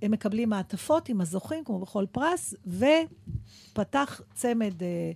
הם 0.02 0.12
מקבלים 0.12 0.50
מעטפות 0.50 1.10
עם 1.10 1.22
הזוכים, 1.22 1.64
כמו 1.64 1.80
בכל 1.80 2.06
פרס, 2.12 2.56
ופתח 2.68 4.22
צמד, 4.34 4.84
אה, 4.84 5.12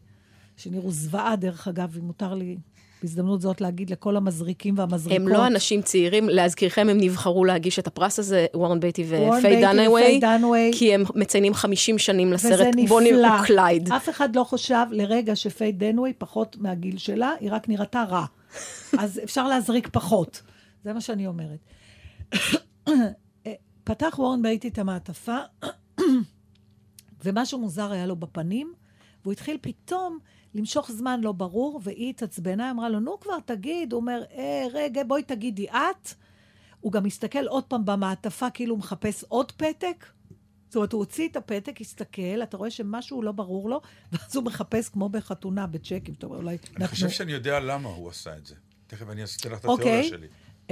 שנראו 0.57 0.91
זוועה, 0.91 1.35
דרך 1.35 1.67
אגב, 1.67 1.95
אם 1.97 2.05
מותר 2.05 2.33
לי 2.33 2.57
בהזדמנות 3.01 3.41
זאת 3.41 3.61
להגיד 3.61 3.89
לכל 3.89 4.17
המזריקים 4.17 4.77
והמזריקות. 4.77 5.21
הם 5.21 5.27
לא 5.27 5.47
אנשים 5.47 5.81
צעירים, 5.81 6.29
להזכירכם, 6.29 6.87
הם 6.89 6.97
נבחרו 6.97 7.45
להגיש 7.45 7.79
את 7.79 7.87
הפרס 7.87 8.19
הזה, 8.19 8.45
וורן 8.53 8.79
בייטי 8.79 9.05
ופיי 9.07 9.61
דנאווי, 9.61 10.19
דנאווי. 10.19 10.71
כי 10.75 10.93
הם 10.93 11.03
מציינים 11.15 11.53
50 11.53 11.97
שנים 11.97 12.33
לסרט. 12.33 12.75
בוני 12.87 13.11
וקלייד. 13.41 13.91
אף 13.91 14.09
אחד 14.09 14.35
לא 14.35 14.43
חשב 14.43 14.85
לרגע 14.91 15.35
שפיי 15.35 15.71
דנווי 15.71 16.13
פחות 16.17 16.57
מהגיל 16.59 16.97
שלה, 16.97 17.31
היא 17.39 17.51
רק 17.51 17.69
נראתה 17.69 18.03
רע. 18.09 18.25
אז 18.99 19.21
אפשר 19.23 19.47
להזריק 19.47 19.89
פחות. 19.91 20.41
זה 20.83 20.93
מה 20.93 21.01
שאני 21.01 21.27
אומרת. 21.27 21.59
פתח 23.83 24.15
וורן 24.19 24.41
בייטי 24.41 24.67
את 24.67 24.77
המעטפה, 24.79 25.37
ומשהו 27.23 27.59
מוזר 27.59 27.91
היה 27.91 28.05
לו 28.05 28.15
בפנים, 28.15 28.73
והוא 29.23 29.31
התחיל 29.31 29.57
פתאום 29.61 30.17
למשוך 30.57 30.91
זמן 30.91 31.21
לא 31.21 31.31
ברור, 31.31 31.81
והיא 31.83 32.09
התעצבנה, 32.09 32.71
אמרה 32.71 32.89
לו, 32.89 32.99
נו 32.99 33.19
כבר, 33.19 33.39
תגיד. 33.45 33.93
הוא 33.93 34.01
אומר, 34.01 34.23
אה, 34.31 34.65
רגע, 34.73 35.03
בואי 35.03 35.23
תגידי 35.23 35.69
את. 35.69 36.13
הוא 36.79 36.91
גם 36.91 37.05
הסתכל 37.05 37.47
עוד 37.47 37.63
פעם 37.63 37.85
במעטפה, 37.85 38.49
כאילו 38.49 38.73
הוא 38.73 38.79
מחפש 38.79 39.23
עוד 39.27 39.51
פתק. 39.51 40.05
זאת 40.67 40.75
אומרת, 40.75 40.93
הוא 40.93 40.99
הוציא 40.99 41.27
את 41.27 41.35
הפתק, 41.35 41.81
הסתכל, 41.81 42.43
אתה 42.43 42.57
רואה 42.57 42.71
שמשהו 42.71 43.21
לא 43.21 43.31
ברור 43.31 43.69
לו, 43.69 43.81
ואז 44.11 44.35
הוא 44.35 44.43
מחפש 44.43 44.89
כמו 44.89 45.09
בחתונה, 45.09 45.67
בצ'קים, 45.67 46.13
אתה 46.17 46.25
אומר, 46.25 46.37
אולי 46.37 46.57
אני 46.77 46.87
חושב 46.87 47.09
שאני 47.09 47.31
יודע 47.31 47.59
למה 47.59 47.89
הוא 47.89 48.09
עשה 48.09 48.37
את 48.37 48.45
זה. 48.45 48.55
תכף 48.87 49.09
אני 49.09 49.21
אעשה 49.21 49.49
לך 49.49 49.59
את 49.59 49.65
התיאוריה 49.65 49.95
אוקיי. 49.95 50.09
שלי. 50.09 50.27
Uh, 50.67 50.69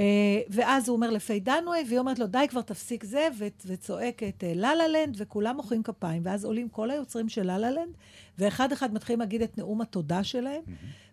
ואז 0.49 0.89
הוא 0.89 0.95
אומר 0.95 1.09
לפיי 1.09 1.39
דנווי, 1.39 1.83
והיא 1.87 1.99
אומרת 1.99 2.19
לו, 2.19 2.27
די 2.27 2.45
כבר 2.49 2.61
תפסיק 2.61 3.03
זה, 3.03 3.27
וצועקת 3.65 4.43
uh, 4.43 4.55
לה 4.55 4.75
לה 4.75 4.87
לנד, 4.87 5.15
וכולם 5.17 5.55
מוחאים 5.55 5.83
כפיים, 5.83 6.21
ואז 6.25 6.45
עולים 6.45 6.69
כל 6.69 6.91
היוצרים 6.91 7.29
של 7.29 7.43
לה 7.43 7.57
לה 7.57 7.71
לנד, 7.71 7.93
ואחד 8.37 8.71
אחד 8.71 8.93
מתחילים 8.93 9.19
להגיד 9.19 9.41
את 9.41 9.57
נאום 9.57 9.81
התודה 9.81 10.23
שלהם, 10.23 10.61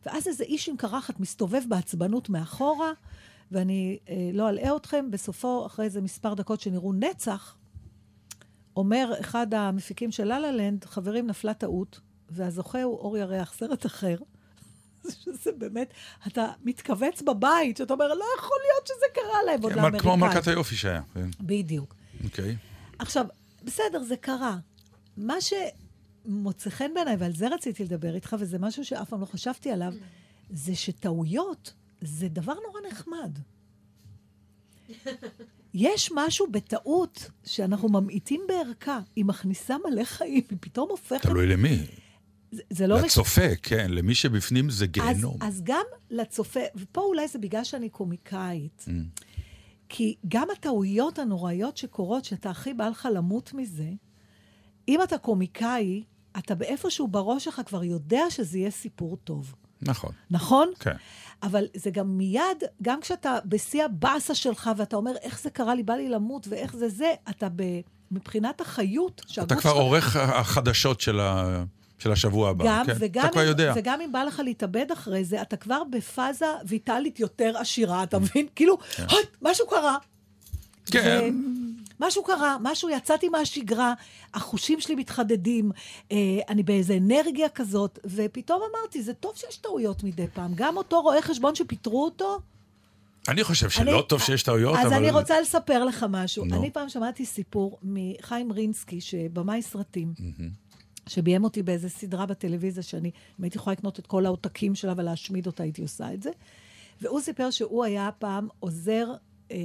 ואז 0.06 0.28
איזה 0.28 0.44
איש 0.44 0.68
עם 0.68 0.76
קרחת 0.76 1.20
מסתובב 1.20 1.62
בעצבנות 1.68 2.28
מאחורה, 2.28 2.92
ואני 3.52 3.98
uh, 4.06 4.10
לא 4.32 4.48
אלאה 4.48 4.76
אתכם, 4.76 5.10
בסופו, 5.10 5.66
אחרי 5.66 5.84
איזה 5.84 6.00
מספר 6.00 6.34
דקות 6.34 6.60
שנראו 6.60 6.92
נצח, 6.92 7.56
אומר 8.76 9.12
אחד 9.20 9.54
המפיקים 9.54 10.12
של 10.12 10.24
לה 10.24 10.38
לה 10.38 10.52
לנד, 10.52 10.84
חברים, 10.84 11.26
נפלה 11.26 11.54
טעות, 11.54 12.00
והזוכה 12.30 12.82
הוא 12.82 12.98
אור 12.98 13.18
ירח, 13.18 13.52
סרט 13.52 13.86
אחר. 13.86 14.16
שזה 15.10 15.52
באמת, 15.58 15.94
אתה 16.26 16.46
מתכווץ 16.64 17.22
בבית, 17.22 17.76
שאתה 17.76 17.92
אומר, 17.94 18.08
לא 18.08 18.24
יכול 18.38 18.56
להיות 18.66 18.86
שזה 18.86 19.06
קרה 19.14 19.42
להם, 19.46 19.62
עוד 19.62 19.72
כן, 19.72 19.78
אבל 19.78 19.98
כמו 19.98 20.10
לאמריקאים. 20.10 20.34
מלכת 20.34 20.48
היופי 20.48 20.76
שהיה. 20.76 21.02
כן. 21.14 21.28
בדיוק. 21.40 21.94
אוקיי. 22.24 22.56
עכשיו, 22.98 23.26
בסדר, 23.64 24.02
זה 24.02 24.16
קרה. 24.16 24.56
מה 25.16 25.34
שמוצא 25.40 26.70
חן 26.70 26.94
בעיניי, 26.94 27.16
ועל 27.18 27.32
זה 27.32 27.48
רציתי 27.48 27.84
לדבר 27.84 28.14
איתך, 28.14 28.36
וזה 28.38 28.58
משהו 28.58 28.84
שאף 28.84 29.08
פעם 29.08 29.20
לא 29.20 29.26
חשבתי 29.26 29.70
עליו, 29.70 29.92
זה 30.50 30.74
שטעויות 30.74 31.72
זה 32.00 32.28
דבר 32.28 32.54
נורא 32.54 32.80
נחמד. 32.90 33.38
יש 35.74 36.12
משהו 36.14 36.46
בטעות 36.50 37.30
שאנחנו 37.44 37.88
ממעיטים 37.88 38.40
בערכה, 38.48 39.00
היא 39.16 39.24
מכניסה 39.24 39.76
מלא 39.84 40.04
חיים, 40.04 40.42
היא 40.50 40.58
פתאום 40.60 40.90
הופכת... 40.90 41.22
תלוי 41.26 41.46
למי. 41.46 41.86
זה, 42.52 42.62
זה 42.70 42.86
לא... 42.86 42.96
מש- 42.98 43.04
לצופה, 43.04 43.56
כן. 43.62 43.86
למי 43.90 44.14
שבפנים 44.14 44.70
זה 44.70 44.84
אז, 44.84 44.90
גיהנום. 44.90 45.36
אז 45.40 45.60
גם 45.64 45.84
לצופה, 46.10 46.60
ופה 46.76 47.00
אולי 47.00 47.28
זה 47.28 47.38
בגלל 47.38 47.64
שאני 47.64 47.88
קומיקאית, 47.88 48.84
Mm. 48.88 48.90
כי 49.88 50.16
גם 50.28 50.48
הטעויות 50.56 51.18
הנוראיות 51.18 51.76
שקורות, 51.76 52.24
שאתה 52.24 52.50
הכי 52.50 52.74
בא 52.74 52.88
לך 52.88 53.08
למות 53.14 53.54
מזה, 53.54 53.88
אם 54.88 55.02
אתה 55.02 55.18
קומיקאי, 55.18 56.02
אתה 56.38 56.54
באיפשהו 56.54 57.08
בראש 57.08 57.44
שלך 57.44 57.60
כבר 57.66 57.84
יודע 57.84 58.22
שזה 58.30 58.58
יהיה 58.58 58.70
סיפור 58.70 59.16
טוב. 59.24 59.54
נכון. 59.82 60.12
נכון? 60.30 60.68
כן. 60.80 60.94
אבל 61.42 61.64
זה 61.76 61.90
גם 61.90 62.18
מיד, 62.18 62.42
גם 62.82 63.00
כשאתה 63.00 63.38
בשיא 63.44 63.84
הבאסה 63.84 64.34
שלך, 64.34 64.70
ואתה 64.76 64.96
אומר, 64.96 65.12
איך 65.22 65.40
זה 65.40 65.50
קרה 65.50 65.74
לי, 65.74 65.82
בא 65.82 65.94
לי 65.94 66.08
למות, 66.08 66.46
ואיך 66.50 66.76
זה 66.76 66.88
זה, 66.88 67.12
אתה 67.30 67.48
ב... 67.56 67.62
מבחינת 68.10 68.60
החיות, 68.60 69.20
אתה 69.24 69.32
שהגוף 69.32 69.52
כבר 69.60 69.70
שלך- 69.70 69.80
עורך 69.80 70.16
החדשות 70.16 71.00
של 71.00 71.20
ה- 71.20 71.64
של 72.02 72.12
השבוע 72.12 72.50
הבא. 72.50 72.64
גם, 72.66 72.86
כן? 72.86 72.92
וגם, 72.98 73.24
אתה 73.24 73.32
כבר 73.32 73.40
יודע. 73.42 73.72
וגם 73.76 74.00
אם 74.00 74.12
בא 74.12 74.22
לך 74.24 74.40
להתאבד 74.44 74.86
אחרי 74.92 75.24
זה, 75.24 75.42
אתה 75.42 75.56
כבר 75.56 75.82
בפאזה 75.90 76.46
ויטאלית 76.66 77.20
יותר 77.20 77.52
עשירה, 77.58 78.02
אתה 78.02 78.18
מבין? 78.18 78.46
כאילו, 78.56 78.78
"הי, 78.98 79.16
משהו 79.42 79.66
קרה. 79.68 79.96
כן. 80.86 81.34
משהו 82.00 82.24
קרה, 82.24 82.56
משהו, 82.62 82.88
יצאתי 82.90 83.28
מהשגרה, 83.28 83.94
החושים 84.34 84.80
שלי 84.80 84.94
מתחדדים, 84.94 85.70
אה, 86.12 86.16
אני 86.48 86.62
באיזה 86.62 86.96
אנרגיה 86.96 87.48
כזאת, 87.48 87.98
ופתאום 88.04 88.60
אמרתי, 88.72 89.02
זה 89.02 89.14
טוב 89.14 89.32
שיש 89.36 89.56
טעויות 89.56 90.02
מדי 90.04 90.26
פעם. 90.34 90.52
גם 90.54 90.76
אותו 90.76 91.02
רואה 91.02 91.22
חשבון 91.22 91.54
שפיטרו 91.54 92.04
אותו, 92.04 92.38
אני 93.28 93.44
חושב 93.44 93.70
שלא 93.70 93.90
אני- 93.98 94.08
טוב 94.08 94.20
שיש 94.22 94.42
טעויות, 94.42 94.76
אז 94.78 94.86
אבל... 94.86 94.94
אני 94.96 95.10
רוצה 95.10 95.40
לספר 95.40 95.84
לך 95.84 96.06
משהו. 96.10 96.44
נו. 96.44 96.56
אני 96.56 96.70
פעם 96.70 96.88
שמעתי 96.88 97.26
סיפור 97.26 97.78
מחיים 97.82 98.52
רינסקי, 98.52 99.00
שבמאי 99.00 99.62
סרטים, 99.62 100.12
שביים 101.08 101.44
אותי 101.44 101.62
באיזה 101.62 101.88
סדרה 101.88 102.26
בטלוויזיה, 102.26 102.82
שאני, 102.82 103.10
אם 103.40 103.44
הייתי 103.44 103.58
יכולה 103.58 103.74
לקנות 103.74 103.98
את 103.98 104.06
כל 104.06 104.26
העותקים 104.26 104.74
שלה 104.74 104.94
ולהשמיד 104.96 105.46
אותה, 105.46 105.62
הייתי 105.62 105.82
עושה 105.82 106.14
את 106.14 106.22
זה. 106.22 106.30
והוא 107.00 107.20
סיפר 107.20 107.50
שהוא 107.50 107.84
היה 107.84 108.10
פעם 108.18 108.48
עוזר 108.60 109.06
אה, 109.50 109.56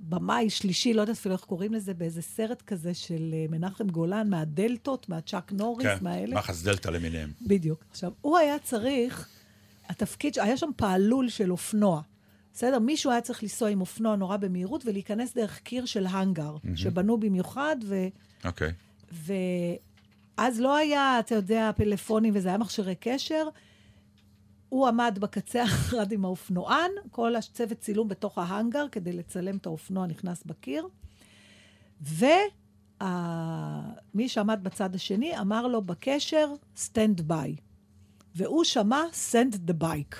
במאי 0.00 0.50
שלישי, 0.50 0.94
לא 0.94 1.00
יודעת 1.00 1.16
אפילו 1.16 1.34
איך 1.34 1.44
קוראים 1.44 1.74
לזה, 1.74 1.94
באיזה 1.94 2.22
סרט 2.22 2.62
כזה 2.62 2.94
של 2.94 3.30
אה, 3.32 3.46
מנחם 3.50 3.88
גולן, 3.88 4.30
מהדלתות, 4.30 5.08
מהצ'אק 5.08 5.52
נוריס, 5.52 5.86
כן, 5.86 5.96
מהאלה. 6.00 6.36
מחס 6.36 6.62
דלתא 6.62 6.88
למיניהם. 6.88 7.32
בדיוק. 7.46 7.84
עכשיו, 7.90 8.12
הוא 8.20 8.38
היה 8.38 8.58
צריך, 8.58 9.28
התפקיד, 9.88 10.38
היה 10.38 10.56
שם 10.56 10.70
פעלול 10.76 11.28
של 11.28 11.52
אופנוע. 11.52 12.02
בסדר? 12.54 12.78
מישהו 12.78 13.10
היה 13.10 13.20
צריך 13.20 13.42
לנסוע 13.42 13.68
עם 13.68 13.80
אופנוע 13.80 14.16
נורא 14.16 14.36
במהירות 14.36 14.86
ולהיכנס 14.86 15.34
דרך 15.34 15.58
קיר 15.58 15.84
של 15.84 16.06
האנגר, 16.06 16.56
שבנו 16.74 17.20
במיוחד, 17.20 17.76
ו... 17.84 18.06
אוקיי. 18.44 18.72
ואז 20.38 20.60
לא 20.60 20.76
היה, 20.76 21.20
אתה 21.20 21.34
יודע, 21.34 21.70
פלאפונים 21.76 22.32
וזה, 22.36 22.48
היה 22.48 22.58
מכשירי 22.58 22.94
קשר. 23.00 23.48
הוא 24.68 24.88
עמד 24.88 25.18
בקצה 25.20 25.62
האחד 25.62 26.12
עם 26.12 26.24
האופנוען, 26.24 26.90
כל 27.10 27.36
הצוות 27.36 27.78
צילום 27.78 28.08
בתוך 28.08 28.38
ההאנגר 28.38 28.86
כדי 28.92 29.12
לצלם 29.12 29.56
את 29.56 29.66
האופנוע 29.66 30.06
נכנס 30.06 30.44
בקיר. 30.44 30.88
ומי 32.02 32.28
שעמד 34.28 34.60
בצד 34.62 34.94
השני 34.94 35.38
אמר 35.38 35.66
לו 35.66 35.82
בקשר, 35.82 36.52
stand 36.76 37.20
by. 37.28 37.60
והוא 38.34 38.64
שמע, 38.64 39.02
send 39.32 39.54
the 39.54 39.82
bike. 39.82 40.16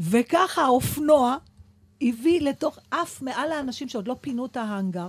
וככה 0.00 0.62
האופנוע 0.62 1.36
הביא 2.02 2.40
לתוך 2.40 2.78
אף 2.90 3.22
מעל 3.22 3.52
האנשים 3.52 3.88
שעוד 3.88 4.08
לא 4.08 4.16
פינו 4.20 4.46
את 4.46 4.56
ההאנגר. 4.56 5.08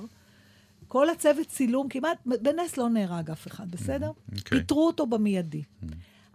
כל 0.88 1.10
הצוות 1.10 1.48
צילום, 1.48 1.90
כמעט, 1.90 2.18
בנס 2.26 2.78
לא 2.78 2.90
נהרג 2.90 3.32
אף 3.32 3.48
אחד, 3.48 3.72
בסדר? 3.72 4.12
אוקיי. 4.36 4.60
פיטרו 4.60 4.88
אותו 4.88 5.06
במיידי. 5.06 5.62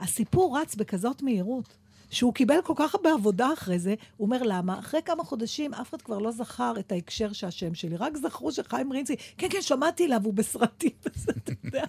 הסיפור 0.01 0.59
רץ 0.59 0.75
בכזאת 0.75 1.23
מהירות, 1.23 1.77
שהוא 2.11 2.35
קיבל 2.35 2.63
כל 2.65 2.73
כך 2.77 2.95
הרבה 2.95 3.13
עבודה 3.13 3.53
אחרי 3.53 3.79
זה, 3.79 3.95
הוא 4.17 4.27
אומר, 4.27 4.43
למה? 4.43 4.79
אחרי 4.79 5.01
כמה 5.05 5.25
חודשים 5.25 5.75
אף 5.75 5.91
אחד 5.91 6.03
כבר 6.03 6.19
לא 6.19 6.31
זכר 6.31 6.75
את 6.79 6.93
ההקשר 6.93 7.33
שהשם 7.33 7.75
שלי, 7.75 7.97
רק 7.97 8.17
זכרו 8.17 8.53
שחיים 8.53 8.93
רינסקי, 8.93 9.17
כן, 9.39 9.47
כן, 9.51 9.63
שמעתי 9.63 10.05
עליו, 10.05 10.25
הוא 10.25 10.35
בסרטים, 10.35 10.91
אז 11.15 11.29
אתה 11.31 11.53
יודע, 11.65 11.85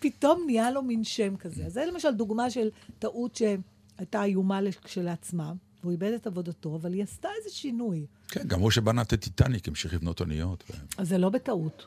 פתאום 0.00 0.42
נהיה 0.46 0.70
לו 0.70 0.82
מין 0.82 1.04
שם 1.04 1.36
כזה. 1.36 1.66
אז 1.66 1.72
זה 1.72 1.84
למשל 1.86 2.10
דוגמה 2.10 2.50
של 2.50 2.70
טעות 2.98 3.36
שהייתה 3.36 4.24
איומה 4.24 4.60
כשלעצמה, 4.84 5.52
והוא 5.82 5.92
איבד 5.92 6.12
את 6.12 6.26
עבודתו, 6.26 6.76
אבל 6.82 6.92
היא 6.92 7.02
עשתה 7.02 7.28
איזה 7.38 7.56
שינוי. 7.56 8.06
כן, 8.28 8.42
גם 8.46 8.60
הוא 8.60 8.70
שבנה 8.70 9.02
את 9.02 9.12
הטיטניק, 9.12 9.68
המשיך 9.68 9.94
לבנות 9.94 10.20
אוניות. 10.20 10.64
ו- 10.70 10.74
אז 10.98 11.08
זה 11.08 11.18
לא 11.18 11.28
בטעות. 11.28 11.86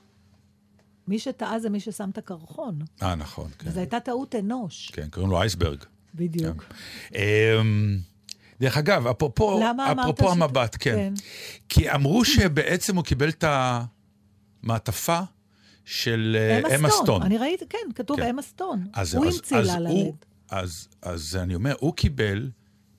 מי 1.07 1.19
שטעה 1.19 1.59
זה 1.59 1.69
מי 1.69 1.79
ששם 1.79 2.09
את 2.09 2.17
הקרחון. 2.17 2.79
אה, 3.01 3.15
נכון, 3.15 3.49
כן. 3.59 3.71
זו 3.71 3.79
הייתה 3.79 3.99
טעות 3.99 4.35
אנוש. 4.35 4.89
כן, 4.93 5.07
קוראים 5.09 5.31
לו 5.31 5.41
אייסברג. 5.41 5.77
בדיוק. 6.15 6.65
אמ, 7.15 7.97
דרך 8.59 8.77
אגב, 8.77 9.07
אפרופו, 9.07 9.59
אפרופו 10.01 10.31
המבט, 10.31 10.75
כן. 10.79 10.95
כן. 10.95 11.13
כי 11.69 11.91
אמרו 11.91 12.25
שבעצם 12.25 12.95
הוא 12.95 13.03
קיבל 13.03 13.29
את 13.29 13.43
המעטפה 14.63 15.19
של 15.85 16.37
אמה 16.75 16.89
סטון. 16.89 17.21
אני 17.21 17.37
ראיתי, 17.37 17.65
כן, 17.69 17.77
כתוב 17.95 18.17
כן. 18.17 18.27
אמה 18.27 18.41
סטון. 18.41 18.87
הוא 19.15 19.25
המציא 19.25 19.57
לה 19.57 19.79
לה 19.79 19.89
הוא- 19.89 20.07
לד. 20.07 20.15
אז, 20.49 20.87
אז 21.01 21.35
אני 21.41 21.55
אומר, 21.55 21.75
הוא 21.79 21.93
קיבל 21.95 22.49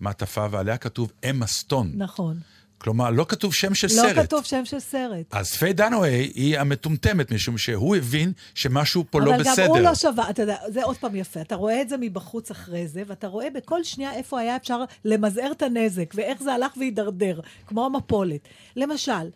מעטפה 0.01 0.47
ועליה 0.51 0.77
כתוב 0.77 1.13
אמה 1.31 1.47
סטון. 1.47 1.93
נכון. 1.95 2.37
כלומר, 2.79 3.11
לא 3.11 3.27
כתוב 3.29 3.55
שם 3.55 3.75
של 3.75 3.87
לא 3.87 3.93
סרט. 3.93 4.27
כתוב 4.27 4.45
שם 4.45 4.65
של 4.65 4.81
סרט. 4.81 5.27
אז 5.31 5.53
פיי 5.53 5.73
דנווי 5.73 6.11
היא 6.11 6.59
המטומטמת, 6.59 7.33
משום 7.33 7.59
שהוא 7.59 7.97
הבין 7.97 8.33
שמשהו 8.55 9.05
פה 9.11 9.21
לא 9.21 9.35
אבל 9.35 9.43
בסדר. 9.43 9.65
גם 9.65 9.71
הוא 9.71 9.79
לא 9.79 9.95
שווה, 9.95 10.31
אתה 10.31 10.43
יודע, 10.43 10.57
זה 10.69 10.85
עוד 10.85 10.97
פעם 10.97 11.17
יפה. 11.17 11.41
אתה 11.41 11.55
רואה 11.55 11.83
את 11.83 11.89
זה 11.89 11.97
מבחוץ 12.01 12.51
אחרי 12.51 12.89
זה, 12.89 13.03
ואתה 13.07 13.27
רואה 13.27 13.51
בכל 13.51 13.85
שנייה 13.85 14.13
איפה 14.13 14.41
היה 14.41 14.57
אפשר 14.57 14.81
למזער 15.05 15.53
את 15.53 15.63
הנזק, 15.63 16.15
ואיך 16.15 16.43
זה 16.43 16.53
הלך 16.53 16.77
והידרדר, 16.77 17.41
כמו 17.67 17.87
המפולת. 17.87 18.41
למשל, 18.77 19.31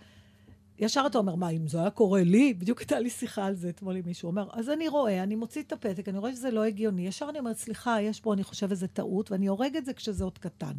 ישר 0.80 1.04
אתה 1.06 1.18
אומר, 1.18 1.34
מה, 1.34 1.48
אם 1.48 1.68
זה 1.68 1.80
היה 1.80 1.90
קורה 1.90 2.22
לי? 2.22 2.54
בדיוק 2.54 2.78
הייתה 2.78 3.00
לי 3.00 3.10
שיחה 3.10 3.46
על 3.46 3.54
זה 3.54 3.68
אתמול 3.68 3.96
עם 3.96 4.02
מישהו. 4.06 4.26
אומר, 4.26 4.48
אז 4.52 4.70
אני 4.70 4.88
רואה, 4.88 5.22
אני 5.22 5.34
מוציא 5.34 5.62
את 5.62 5.72
הפתק, 5.72 6.08
אני 6.08 6.18
רואה 6.18 6.32
שזה 6.32 6.50
לא 6.50 6.64
הגיוני. 6.64 7.06
ישר 7.06 7.26
אני 7.30 7.38
אומרת, 7.38 7.56
סליחה, 7.56 8.00
יש 8.00 8.20
פה, 8.20 8.34
אני 8.34 8.44
חושב, 8.44 8.70
איזה 8.70 8.86
טעות, 8.86 9.30
ואני 9.30 9.46
הורג 9.46 9.76
את 9.76 9.84
זה 9.84 9.92
כשזה 9.92 10.24
עוד 10.24 10.38
קטן. 10.38 10.72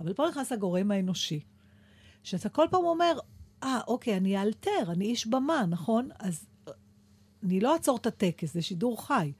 אבל 0.00 0.12
פה 0.12 0.26
נכנס 0.28 0.52
הגורם 0.52 0.90
האנושי. 0.90 1.40
שאתה 2.22 2.48
כל 2.48 2.66
פעם 2.70 2.84
אומר, 2.84 3.18
אה, 3.62 3.80
אוקיי, 3.86 4.16
אני 4.16 4.38
אאלתר, 4.38 4.92
אני 4.92 5.04
איש 5.04 5.26
במה, 5.26 5.64
נכון? 5.68 6.08
אז 6.18 6.46
אה, 6.68 6.72
אני 7.44 7.60
לא 7.60 7.72
אעצור 7.72 7.96
את 7.96 8.06
הטקס, 8.06 8.54
זה 8.54 8.62
שידור 8.62 9.06
חי. 9.06 9.32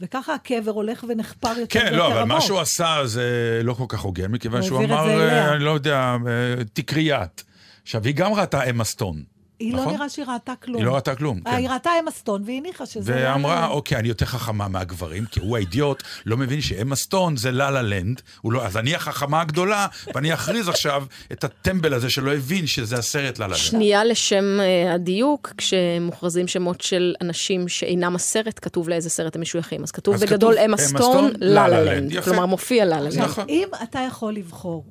וככה 0.00 0.34
הקבר 0.34 0.70
הולך 0.70 1.04
ונחפר 1.08 1.58
יותר 1.58 1.80
כן, 1.80 1.84
ויותר 1.84 1.96
לא, 1.96 2.06
אבל 2.06 2.20
עמוק. 2.20 2.34
מה 2.34 2.40
שהוא 2.40 2.60
עשה 2.60 2.96
זה 3.04 3.60
לא 3.64 3.74
כל 3.74 3.84
כך 3.88 4.00
הוגן, 4.00 4.30
מכיוון 4.30 4.60
הוא 4.60 4.66
שהוא 4.66 4.84
אמר. 4.84 5.08
אה, 5.08 5.54
אני 5.54 5.64
לא 5.64 5.70
יודע, 5.70 6.16
אה, 6.26 6.64
תקריית. 6.72 7.44
עכשיו, 7.82 8.04
היא 8.04 8.14
גם 8.14 8.32
ראתה 8.32 8.70
אמה 8.70 8.84
סטון. 8.84 9.22
היא 9.60 9.72
לא 9.74 9.80
נכון? 9.80 9.94
נראה 9.94 10.08
שהיא 10.08 10.24
ראתה 10.28 10.52
כלום. 10.62 10.76
היא 10.76 10.86
לא 10.86 10.94
ראתה 10.94 11.14
כלום, 11.14 11.40
אה, 11.46 11.52
כן. 11.52 11.58
היא 11.58 11.68
ראתה 11.68 11.90
אמה 12.02 12.10
סטון 12.10 12.42
והיא 12.46 12.58
הניחה 12.60 12.86
שזה... 12.86 13.14
לא 13.14 13.28
ואמרה, 13.28 13.54
לה- 13.60 13.66
אוקיי, 13.68 13.98
אני 13.98 14.08
יותר 14.08 14.26
חכמה 14.26 14.68
מהגברים, 14.68 15.24
כי 15.24 15.40
הוא 15.40 15.56
האידיוט, 15.56 16.02
לא 16.26 16.36
מבין 16.36 16.60
שאמה 16.60 16.96
סטון 16.96 17.36
זה 17.36 17.50
לה 17.50 17.70
לה 17.70 17.82
לנד, 17.82 18.22
לא, 18.44 18.66
אז 18.66 18.76
אני 18.76 18.94
החכמה 18.94 19.40
הגדולה, 19.40 19.86
ואני 20.14 20.34
אכריז 20.34 20.68
עכשיו 20.68 21.04
את 21.32 21.44
הטמבל 21.44 21.94
הזה 21.94 22.10
שלא 22.10 22.34
הבין 22.34 22.66
שזה 22.66 22.96
הסרט 22.96 23.38
לה 23.38 23.46
לה 23.46 23.52
לנד. 23.52 23.62
שנייה 23.64 24.04
לשם 24.04 24.44
אה, 24.60 24.94
הדיוק, 24.94 25.52
כשמוכרזים 25.56 26.48
שמות 26.48 26.80
של 26.80 27.14
אנשים 27.20 27.68
שאינם 27.68 28.14
הסרט, 28.14 28.58
כתוב 28.62 28.88
לאיזה 28.88 29.10
סרט 29.10 29.36
הם 29.36 29.42
משויכים. 29.42 29.82
אז 29.82 29.90
כתוב 29.90 30.14
אז 30.14 30.22
בגדול 30.22 30.58
אמה 30.58 30.76
סטון, 30.76 31.30
לה 31.40 31.68
לה 31.68 31.80
לה 31.80 31.94
לנד. 31.94 32.20
כלומר, 32.20 32.46
מופיע 32.46 32.84
לה 32.84 33.00
לה 33.00 33.10
לנד. 33.10 33.18
נכון. 33.18 33.44
אם 33.48 33.68
אתה 33.82 33.98
יכול 34.08 34.32
לבחור 34.34 34.84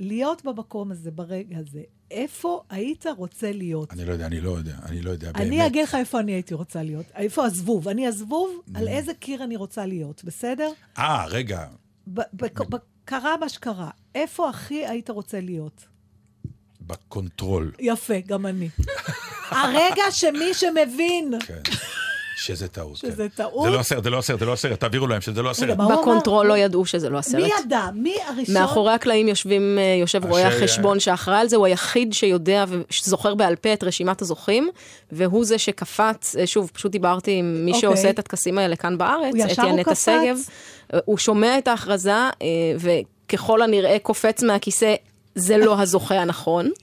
להיות 0.00 0.44
במקום 0.44 0.92
הזה 0.92 1.10
ברגע 1.10 1.58
הזה, 1.58 1.82
איפה 2.10 2.62
היית 2.70 3.06
רוצה 3.16 3.52
להיות? 3.52 3.92
אני 3.92 4.04
לא 4.04 4.12
יודע, 4.12 4.26
אני 4.26 4.40
לא 4.40 4.50
יודע, 4.50 4.76
אני 4.84 5.02
לא 5.02 5.10
יודע 5.10 5.32
באמת. 5.32 5.46
אני 5.46 5.66
אגיד 5.66 5.82
לך 5.84 5.94
איפה 5.94 6.20
אני 6.20 6.32
הייתי 6.32 6.54
רוצה 6.54 6.82
להיות. 6.82 7.06
איפה 7.14 7.44
הזבוב? 7.44 7.88
אני 7.88 8.06
הזבוב, 8.06 8.60
על. 8.74 8.88
איזה 8.88 9.14
קיר 9.14 9.44
אני 9.44 9.56
רוצה 9.56 9.86
להיות, 9.86 10.24
בסדר? 10.24 10.70
אה, 10.98 11.26
רגע, 11.26 11.66
קרה 13.04 13.36
מה 13.36 13.48
שקרה. 13.48 13.90
איפה 14.14 14.48
הכי 14.48 14.86
היית 14.86 15.10
רוצה 15.10 15.40
להיות? 15.40 15.86
ב 16.80 16.90
control, 16.90 17.72
יפה, 17.78 18.20
גם 18.26 18.46
אני. 18.46 18.68
הרגע 19.50 20.02
שמי 20.10 20.54
שמבין 20.54 21.34
כן. 21.46 21.60
שזה 22.40 22.68
טעות. 22.68 22.96
שזה 22.96 23.28
כן. 23.28 23.42
טעות. 23.42 23.64
זה 23.64 23.70
לא 23.70 23.80
הסרט, 23.80 24.04
זה 24.04 24.10
לא 24.10 24.18
הסרט, 24.18 24.38
זה 24.38 24.46
לא 24.46 24.52
הסרט, 24.52 24.80
תעבירו 24.80 25.06
להם 25.06 25.20
שזה 25.20 25.42
לא 25.42 25.50
הסרט. 25.50 25.76
ב 25.76 25.85
control 25.85 26.46
לא 26.46 26.56
ידעו 26.56 26.86
שזה 26.86 27.08
לא 27.08 27.14
מי 27.14 27.18
הסרט. 27.18 27.50
ידע? 27.64 27.86
מי 27.94 28.14
הראשון? 28.26 28.54
מאחורי 28.54 28.92
הקלעים 28.92 29.28
יושבים, 29.28 29.78
אה, 29.78 29.96
יושב 30.00 30.26
רואה 30.26 30.48
החשבון 30.48 31.00
שאחראי 31.00 31.40
על 31.40 31.48
זה, 31.48 31.56
הוא 31.56 31.66
היחיד 31.66 32.12
שיודע 32.12 32.64
וזוכר 32.68 33.34
בעל 33.34 33.56
פה 33.56 33.72
את 33.72 33.84
רשימת 33.84 34.22
הזוכים, 34.22 34.70
והוא 35.12 35.44
זה 35.44 35.58
שקפץ, 35.58 36.36
אה, 36.36 36.46
שוב, 36.46 36.70
פשוט 36.74 36.92
דיברתי 36.92 37.32
עם 37.32 37.64
מי 37.64 37.72
אוקיי. 37.72 37.80
שעושה 37.80 38.10
את 38.10 38.18
הטקסים 38.18 38.58
האלה 38.58 38.76
כאן 38.76 38.98
בארץ, 38.98 39.34
את 39.34 39.58
ינטה? 39.64 39.94
שגב. 39.94 40.38
אה, 40.94 40.98
הוא 41.04 41.18
שומע 41.18 41.58
את 41.58 41.68
ההכרזה, 41.68 42.28
וככל 42.78 43.62
הנראה 43.62 43.96
קופץ 44.02 44.42
מהכיסא, 44.42 44.94
זה 45.34 45.56
לא 45.56 45.80
הזוכה 45.80 46.14
הנכון. 46.20 46.70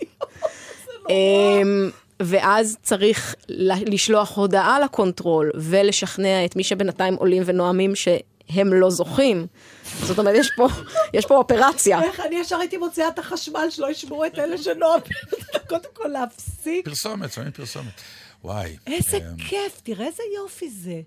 אמ, 1.10 1.90
ואז 2.20 2.78
צריך 2.82 3.36
לשלוח 3.70 4.38
הודעה 4.38 4.80
לקונטרול 4.80 5.52
ולשכנע 5.56 6.46
את 6.46 6.56
מי 6.56 6.64
שבינתיים 6.64 7.16
עולים 7.16 7.44
ונואמים 7.46 7.96
שהם 7.96 8.74
לא 8.74 8.90
זוכים. 8.90 9.48
זאת 10.04 10.20
אומרת, 10.20 10.36
יש 10.36 10.52
פה, 10.56 10.68
יש 11.14 11.26
פה 11.26 11.38
אופרציה. 11.38 12.04
איך 12.04 12.20
אני 12.20 12.36
ישר 12.36 12.56
הייתי 12.60 12.78
מוציאה 12.78 13.08
את 13.08 13.20
החשמל 13.20 13.68
שלא 13.70 13.92
ישמעו 13.92 14.26
את 14.26 14.40
אלה 14.40 14.58
שנוהגים. 14.58 15.18
קודם 15.70 15.90
כל 15.94 16.08
להפסיק. 16.08 16.86
פרסומת, 16.86 17.32
שמים 17.32 17.52
פרסומת. 17.52 18.02
וואי. 18.44 18.78
איזה 18.88 19.18
אמ, 19.18 19.38
כיף, 19.38 19.82
תראה 19.84 20.06
איזה 20.06 20.24
יופי 20.36 20.70
זה. 20.70 21.02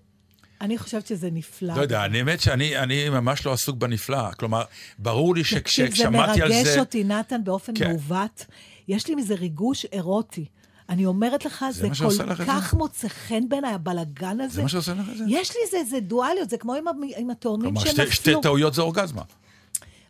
אני 0.61 0.79
חושבת 0.79 1.07
שזה 1.07 1.29
נפלא. 1.33 1.75
לא 1.75 1.83
יודע, 1.83 2.05
אני 2.05 2.19
האמת 2.19 2.41
שאני 2.41 2.79
אני 2.79 3.09
ממש 3.09 3.47
לא 3.47 3.53
עסוק 3.53 3.77
בנפלא. 3.77 4.33
כלומר, 4.33 4.63
ברור 4.99 5.35
לי 5.35 5.43
זה 5.43 5.49
שכששמעתי 5.49 6.43
על 6.43 6.49
מרגש 6.49 6.67
זה... 6.67 6.81
אותי, 6.81 7.05
נתן, 7.05 7.45
באופן 7.45 7.73
כן. 7.75 7.91
מעוות. 7.91 8.47
יש 8.89 9.07
לי 9.09 9.15
מזה 9.15 9.35
ריגוש 9.35 9.85
אירוטי. 9.93 10.45
אני 10.91 11.07
אומרת 11.07 11.45
לך, 11.45 11.65
זה, 11.71 11.89
שעושה 11.95 12.27
כל 12.27 12.35
זה? 12.35 12.45
כך 12.47 12.75
מוצא 12.75 13.09
חן 13.09 13.49
בעיניי, 13.49 13.75
הבלגן 13.75 14.41
הזה. 14.41 14.55
זה 14.55 14.63
מה 14.63 14.69
שעושה 14.69 14.95
לך 14.95 15.09
את 15.13 15.17
זה? 15.17 15.25
יש 15.29 15.51
לי 15.51 15.57
איזה, 15.67 15.77
איזה 15.77 16.01
דואליות, 16.01 16.51
זה 16.51 16.57
כמו 16.59 16.75
עם, 16.75 16.85
עם 17.17 17.31
התאומים 17.31 17.75
כלומר, 17.75 17.81
שתי- 17.91 18.13
שנפלו. 18.13 18.41
טעויות 18.41 18.75
זה 18.75 18.83
אורגזמה. 18.83 19.23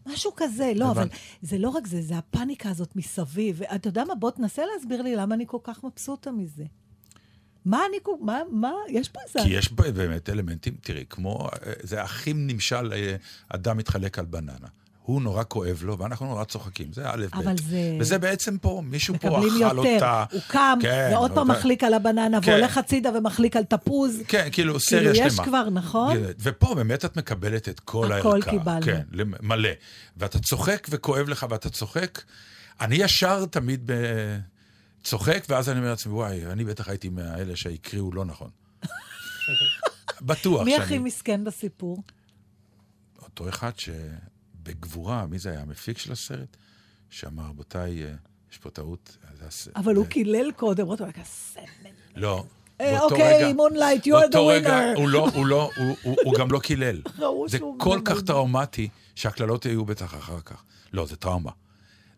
משהו 0.06 0.32
כזה, 0.36 0.72
לא, 0.76 0.90
אבל 0.90 1.00
הבנתי. 1.02 1.16
זה 1.42 1.58
לא 1.58 1.68
רק 1.68 1.86
זה, 1.86 2.02
זה 2.02 2.18
הפאניקה 2.18 2.70
הזאת 2.70 2.96
מסביב. 2.96 3.62
אתה 3.62 3.88
יודע 3.88 4.04
מה? 4.04 4.14
בוא 4.14 4.30
תנסה 4.30 4.62
להסביר 4.74 5.02
לי 5.02 5.16
למה 5.16 5.34
אני 5.34 5.44
כל 5.46 5.58
כך 5.64 5.84
מבסוטה 5.84 6.30
מזה. 6.30 6.64
מה 7.64 7.82
אני. 7.88 7.96
מה, 8.20 8.38
מה? 8.50 8.72
יש 8.88 9.08
פה 9.08 9.20
איזה... 9.26 9.38
כי 9.42 9.48
יש 9.48 9.72
באמת 9.72 10.28
אלמנטים, 10.30 10.74
תראי, 10.80 11.04
כמו, 11.10 11.48
אה, 11.66 11.72
זה 11.82 12.02
הכי 12.02 12.32
נמשל, 12.32 12.92
אה, 12.92 13.16
אדם 13.48 13.76
מתחלק 13.76 14.18
על 14.18 14.24
בננה. 14.24 14.68
הוא 15.10 15.22
נורא 15.22 15.42
כואב 15.48 15.80
לו, 15.82 15.98
ואנחנו 15.98 16.26
נורא 16.26 16.44
צוחקים, 16.44 16.92
זה 16.92 17.10
א', 17.10 17.26
ב'. 17.32 17.34
אבל 17.34 17.54
זה- 17.56 17.96
וזה 18.00 18.18
בעצם 18.18 18.58
פה, 18.58 18.82
מישהו 18.84 19.14
פה 19.20 19.28
אכל 19.38 19.46
יותר. 19.60 19.76
אותה. 19.94 20.24
הוא 20.32 20.40
קם, 20.48 20.78
כן, 20.82 21.10
ועוד 21.12 21.32
פעם 21.34 21.50
מחליק 21.50 21.84
על 21.84 21.94
הבננה, 21.94 22.40
כן. 22.42 22.50
והולך 22.50 22.78
הצידה 22.78 23.10
ומחליק 23.18 23.56
על 23.56 23.64
תפוז. 23.64 24.22
כן, 24.28 24.48
כאילו, 24.52 24.80
סריה 24.80 25.00
כאילו, 25.12 25.14
שלמה. 25.14 25.26
יש 25.42 25.48
כבר, 25.48 25.70
נכון? 25.70 26.16
ופה 26.40 26.74
באמת 26.74 27.04
את 27.04 27.16
מקבלת 27.16 27.68
את 27.68 27.80
כל 27.80 28.12
הכל 28.12 28.32
הערכה. 28.32 28.50
קיבלנו. 28.50 28.82
כן, 28.86 29.02
מלא. 29.40 29.68
ואתה 30.16 30.38
צוחק 30.38 30.86
וכואב 30.90 31.28
לך 31.28 31.46
ואתה 31.50 31.70
צוחק. 31.70 32.22
אני 32.80 32.96
ישר 32.96 33.44
תמיד 33.46 33.80
ב... 33.86 33.92
צוחק, 35.04 35.44
ואז 35.48 35.68
אני 35.68 35.78
אומר 35.78 35.90
לעצמי, 35.90 36.12
וואי, 36.12 36.46
אני 36.46 36.64
בטח 36.64 36.88
הייתי 36.88 37.08
מהאלה 37.08 37.56
שהקריאו 37.56 38.12
לא 38.12 38.24
נכון. 38.24 38.50
בטוח 40.22 40.64
מי 40.64 40.70
שאני... 40.70 40.84
הכי 40.84 40.98
מסכן 40.98 41.44
בסיפור? 41.44 42.02
אותו 43.22 43.48
אחד 43.48 43.70
שבגבורה, 44.70 45.26
מי 45.26 45.38
זה 45.38 45.50
היה? 45.50 45.60
המפיק 45.60 45.98
של 45.98 46.12
הסרט? 46.12 46.56
שאמר, 47.10 47.42
רבותיי, 47.48 48.04
אה, 48.04 48.10
יש 48.52 48.58
פה 48.58 48.70
טעות. 48.70 49.16
אבל 49.76 49.94
הוא 49.96 50.04
זה- 50.04 50.10
קילל 50.10 50.52
קודם, 50.56 50.86
הוא 50.86 50.96
אומר, 51.00 51.10
סמל. 51.24 51.62
לא. 52.16 52.44
אה, 52.80 53.00
אוקיי, 53.00 53.52
מונלייט, 53.52 54.06
you 54.06 54.10
are 54.10 54.32
the 54.32 54.36
winner. 54.36 54.96
הוא 54.98 55.08
לא, 55.08 55.28
הוא 55.34 55.46
לא, 55.46 55.70
הוא- 56.02 56.34
גם 56.38 56.50
לא 56.50 56.58
קילל. 56.58 57.02
זה 57.48 57.58
כל 57.78 57.98
כך. 58.04 58.22
טראומטי, 58.22 58.88
שהקללות 59.14 59.64
יהיו 59.66 59.84
בטח 59.84 60.14
אחר 60.14 60.40
כך. 60.40 60.62
לא, 60.92 61.06
זה 61.06 61.16
טראומה. 61.16 61.50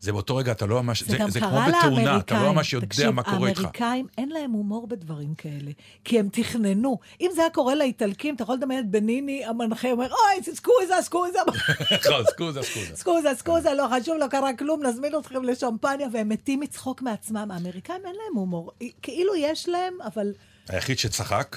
זה 0.02 0.12
באותו 0.12 0.36
רגע, 0.36 0.52
אתה 0.52 0.66
לא 0.66 0.82
ממש, 0.82 1.02
זה 1.02 1.16
גם 1.16 1.30
זה 1.30 1.40
כמו 1.40 1.50
קרה 1.50 1.68
בתאונה, 1.68 2.18
אתה. 2.18 2.42
לא 2.42 2.52
ממש 2.52 2.72
יודע 2.72 2.86
תקשיב, 2.86 3.10
מה 3.10 3.22
קורה 3.22 3.48
איתך. 3.48 3.60
האמריקאים, 3.60 4.06
אין 4.18 4.28
להם 4.28 4.50
הומור 4.50 4.86
בדברים 4.86 5.34
כאלה, 5.34 5.70
כי 6.04 6.18
הם 6.18 6.28
תכננו. 6.32 6.98
אם 7.20 7.30
זה 7.34 7.40
היה 7.40 7.50
קורה 7.50 7.74
לאיטלקים, 7.74 8.34
אתה 8.34 8.42
יכול 8.42 8.54
לדמיין 8.54 8.80
את 8.80 8.90
בניני, 8.90 9.44
המנחה 9.44 9.90
אומר, 9.90 10.08
אוי, 10.10 10.54
סקוזה, 10.54 10.94
סקוזה, 11.02 11.38
נכון, 11.46 12.24
סקוזה, 12.32 12.62
סקוזה. 12.62 12.96
סקוזה, 12.96 13.28
סקוזה, 13.36 13.74
לא 13.74 13.88
חשוב, 13.96 14.16
לא 14.18 14.26
קרה 14.26 14.56
כלום, 14.56 14.86
נזמין 14.86 15.12
אתכם 15.18 15.44
לשמפניה, 15.44 16.08
והם 16.12 16.28
מתים 16.28 16.60
מצחוק 16.60 17.02
מעצמם. 17.02 17.50
האמריקאים 17.50 18.00
אין 18.06 18.14
להם 18.14 18.36
הומור. 18.36 18.70
כאילו 19.02 19.34
יש 19.36 19.68
להם, 19.68 19.94
אבל 20.04 20.32
היחיד 20.68 20.98
שצחק, 20.98 21.56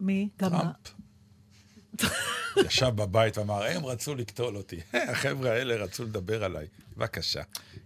מי? 0.00 0.28
גם... 0.38 0.50
ישב 2.66 2.88
בבית 2.94 3.38
ואמר, 3.38 3.62
הם 3.62 3.86
רצו 3.86 4.14
לקטול 4.14 4.56
אותי. 4.56 4.80
החבר'ה 5.12 5.50
האלה 5.50 5.84
רצו 5.84 6.04
לדבר 6.04 6.44
עליי. 6.44 6.66
בבקשה. 6.96 7.42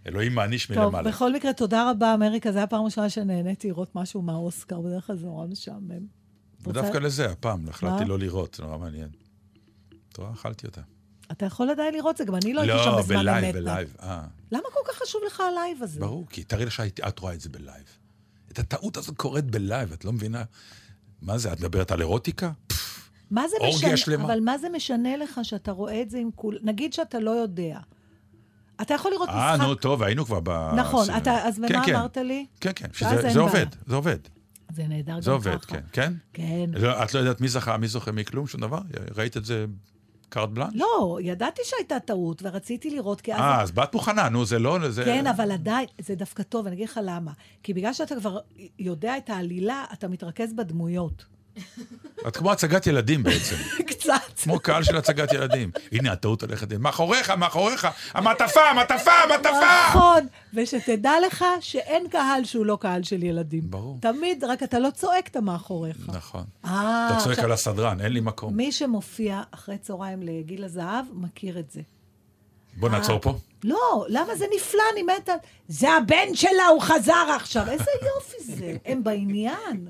אלוהים 0.07 0.35
מעניש 0.35 0.67
טוב, 0.67 0.77
מלמעלה. 0.77 1.11
בכל 1.11 1.33
מקרה, 1.33 1.53
תודה 1.53 1.91
רבה, 1.91 2.13
אמריקה. 2.13 2.51
זו 2.51 2.59
הפעם 2.59 2.81
הראשונה 2.81 3.09
שנהניתי 3.09 3.67
לראות 3.67 3.95
משהו 3.95 4.21
מהאוסקר, 4.21 4.81
בדרך 4.81 5.07
כלל 5.07 5.15
זה 5.15 5.25
נורא 5.25 5.47
משעמם. 5.47 6.07
ודווקא 6.61 6.97
לזה, 6.97 7.31
הפעם, 7.31 7.69
החלטתי? 7.69 8.05
לא 8.05 8.19
לראות, 8.19 8.53
זה 8.53 8.63
נורא 8.63 8.77
מעניין. 8.77 9.09
אתה 10.11 10.21
רואה, 10.21 10.33
אכלתי 10.33 10.67
אותה. 10.67 10.81
אתה 11.31 11.45
יכול 11.45 11.69
עדיין 11.69 11.93
לראות 11.93 12.17
זה, 12.17 12.25
גם 12.25 12.35
אני 12.35 12.53
לא 12.53 12.61
הייתי 12.61 12.83
שם 12.83 12.89
לא, 12.89 12.99
בזמן 12.99 13.17
ב 13.17 13.22
live, 13.22 13.45
אמת. 13.45 13.55
ב 13.55 13.62
live. 13.62 13.95
אה, 14.01 14.23
למה 14.51 14.63
כל 14.73 14.79
כך 14.91 14.97
חשוב 14.97 15.21
לך 15.27 15.39
ה 15.39 15.48
live 15.48 15.83
הזה? 15.83 15.99
ברור, 15.99 16.27
כי 16.29 16.43
תארי 16.43 16.65
לך 16.65 16.71
שאת 16.71 17.19
רואה 17.19 17.33
את 17.33 17.41
זה 17.41 17.49
ב 17.49 17.55
live. 17.55 17.85
את 18.51 18.59
הטעות 18.59 18.97
הזאת 18.97 19.17
קורית 19.17 19.45
בלייב, 19.45 19.93
את 19.93 20.05
לא 20.05 20.13
מבינה? 20.13 20.43
מה 21.21 21.37
זה, 21.37 21.53
את 21.53 21.59
מדברת 21.59 21.91
על 21.91 22.01
אירוטיקה? 22.01 22.51
מה 23.31 23.47
זה 23.47 23.55
אורגיה 23.59 23.93
משנה, 23.93 23.97
שלמה. 23.97 24.25
אבל 24.25 24.39
מה 24.39 24.57
זה 24.57 24.69
משנה 24.69 25.17
לך 25.17 25.39
שאתה 25.43 25.71
רואה 25.71 26.01
את 26.01 26.09
זה 26.09 26.17
עם 26.17 26.29
כול... 26.35 26.57
נגיד 26.61 26.93
שאתה 26.93 27.19
לא 27.19 27.31
יודע. 27.31 27.79
אתה 28.81 28.93
יכול 28.93 29.11
לראות 29.11 29.29
אה, 29.29 29.53
משחק... 29.53 29.67
נו, 29.67 29.75
טוב, 29.75 30.03
היינו 30.03 30.25
כבר 30.25 30.39
ב... 30.43 30.49
נכון, 30.75 31.07
אתה, 31.17 31.47
אז 31.47 31.61
כן, 31.67 31.75
ומה 31.75 31.85
כן. 31.85 31.95
אמרת 31.95 32.17
לי? 32.17 32.45
כן, 32.61 32.71
כן, 32.75 32.87
שזה 32.93 33.29
זה. 33.29 33.39
עובד, 33.39 33.65
זה 33.85 33.95
עובד. 33.95 34.17
זה 34.75 34.83
נהדר 34.87 35.13
גם 35.13 35.21
זה 35.21 35.31
עובד, 35.31 35.65
ככה. 35.65 35.75
כן. 35.75 35.81
כן? 35.91 36.13
כן. 36.33 36.69
לא, 36.73 37.03
את 37.03 37.13
לא 37.13 37.19
יודעת 37.19 37.41
מי 37.41 37.47
זכה, 37.47 37.77
מי 37.77 37.87
זוכה 37.87 38.11
מכלום, 38.11 38.47
שום 38.47 38.61
דבר? 38.61 38.79
ראית 39.15 39.37
את 39.37 39.45
זה 39.45 39.65
קארט 40.29 40.49
בלאנש? 40.49 40.73
לא, 40.75 41.17
ידעתי 41.21 41.61
שהייתה 41.65 41.99
טעות, 41.99 42.41
ורציתי 42.45 42.89
לראות, 42.89 43.21
כי 43.21 43.33
אז... 43.33 43.39
אה, 43.39 43.61
אז 43.61 43.71
באת 43.71 43.93
מוכנה, 43.93 44.29
נו, 44.29 44.45
זה 44.45 44.59
לא... 44.59 44.89
זה... 44.89 45.05
כן, 45.05 45.27
אבל 45.27 45.51
עדיין, 45.51 45.87
זה 46.01 46.15
דווקא 46.15 46.43
טוב, 46.43 46.67
אני 46.67 46.75
אגיד 46.75 46.89
לך 46.89 46.99
למה. 47.03 47.31
כי 47.63 47.73
בגלל 47.73 47.93
שאתה 47.93 48.15
כבר 48.15 48.39
יודע 48.79 49.17
את 49.17 49.29
העלילה, 49.29 49.85
אתה 49.93 50.07
מתרכז 50.07 50.53
בדמויות. 50.53 51.25
את 52.27 52.37
כמו 52.37 52.51
הצגת 52.51 52.87
ילדים 52.87 53.23
בעצם. 53.23 53.55
קצת. 53.89 54.39
כמו 54.43 54.59
קהל 54.59 54.83
של 54.83 54.97
הצגת 54.97 55.33
ילדים. 55.33 55.71
הנה, 55.91 56.11
הטעות 56.11 56.41
הולכת... 56.41 56.73
מאחוריך, 56.73 57.29
מאחוריך, 57.29 57.87
המעטפה, 58.13 58.69
המעטפה, 58.69 59.11
המעטפה! 59.11 59.89
נכון, 59.89 60.27
ושתדע 60.53 61.11
לך 61.27 61.45
שאין 61.59 62.07
קהל 62.09 62.43
שהוא 62.43 62.65
לא 62.65 62.77
קהל 62.81 63.03
של 63.03 63.23
ילדים. 63.23 63.61
ברור. 63.63 63.97
תמיד, 64.01 64.43
רק 64.43 64.63
אתה 64.63 64.79
לא 64.79 64.89
צועק, 64.89 65.27
אתה 65.27 65.41
מאחוריך. 65.41 65.97
נכון. 66.07 66.43
אה, 66.65 67.09
אתה 67.11 67.23
צועק 67.23 67.39
על 67.39 67.51
הסדרן, 67.51 68.01
אין 68.01 68.11
לי 68.11 68.19
מקום. 68.19 68.57
מי 68.57 68.71
שמופיע 68.71 69.41
אחרי 69.51 69.77
צהריים 69.77 70.23
לגיל 70.23 70.63
הזהב, 70.63 71.05
מכיר 71.13 71.59
את 71.59 71.71
זה. 71.71 71.81
בוא 72.79 72.89
נעצור 72.89 73.19
פה. 73.21 73.33
לא, 73.63 74.05
למה 74.09 74.35
זה 74.35 74.45
נפלא, 74.55 74.83
אני 74.93 75.03
מתה. 75.03 75.33
זה 75.67 75.93
הבן 75.93 76.33
שלה, 76.33 76.67
הוא 76.67 76.81
חזר 76.81 77.35
עכשיו. 77.35 77.69
איזה 77.69 77.91
יופי 78.01 78.43
זה. 78.43 78.75
הם 78.85 79.03
בעניין. 79.03 79.87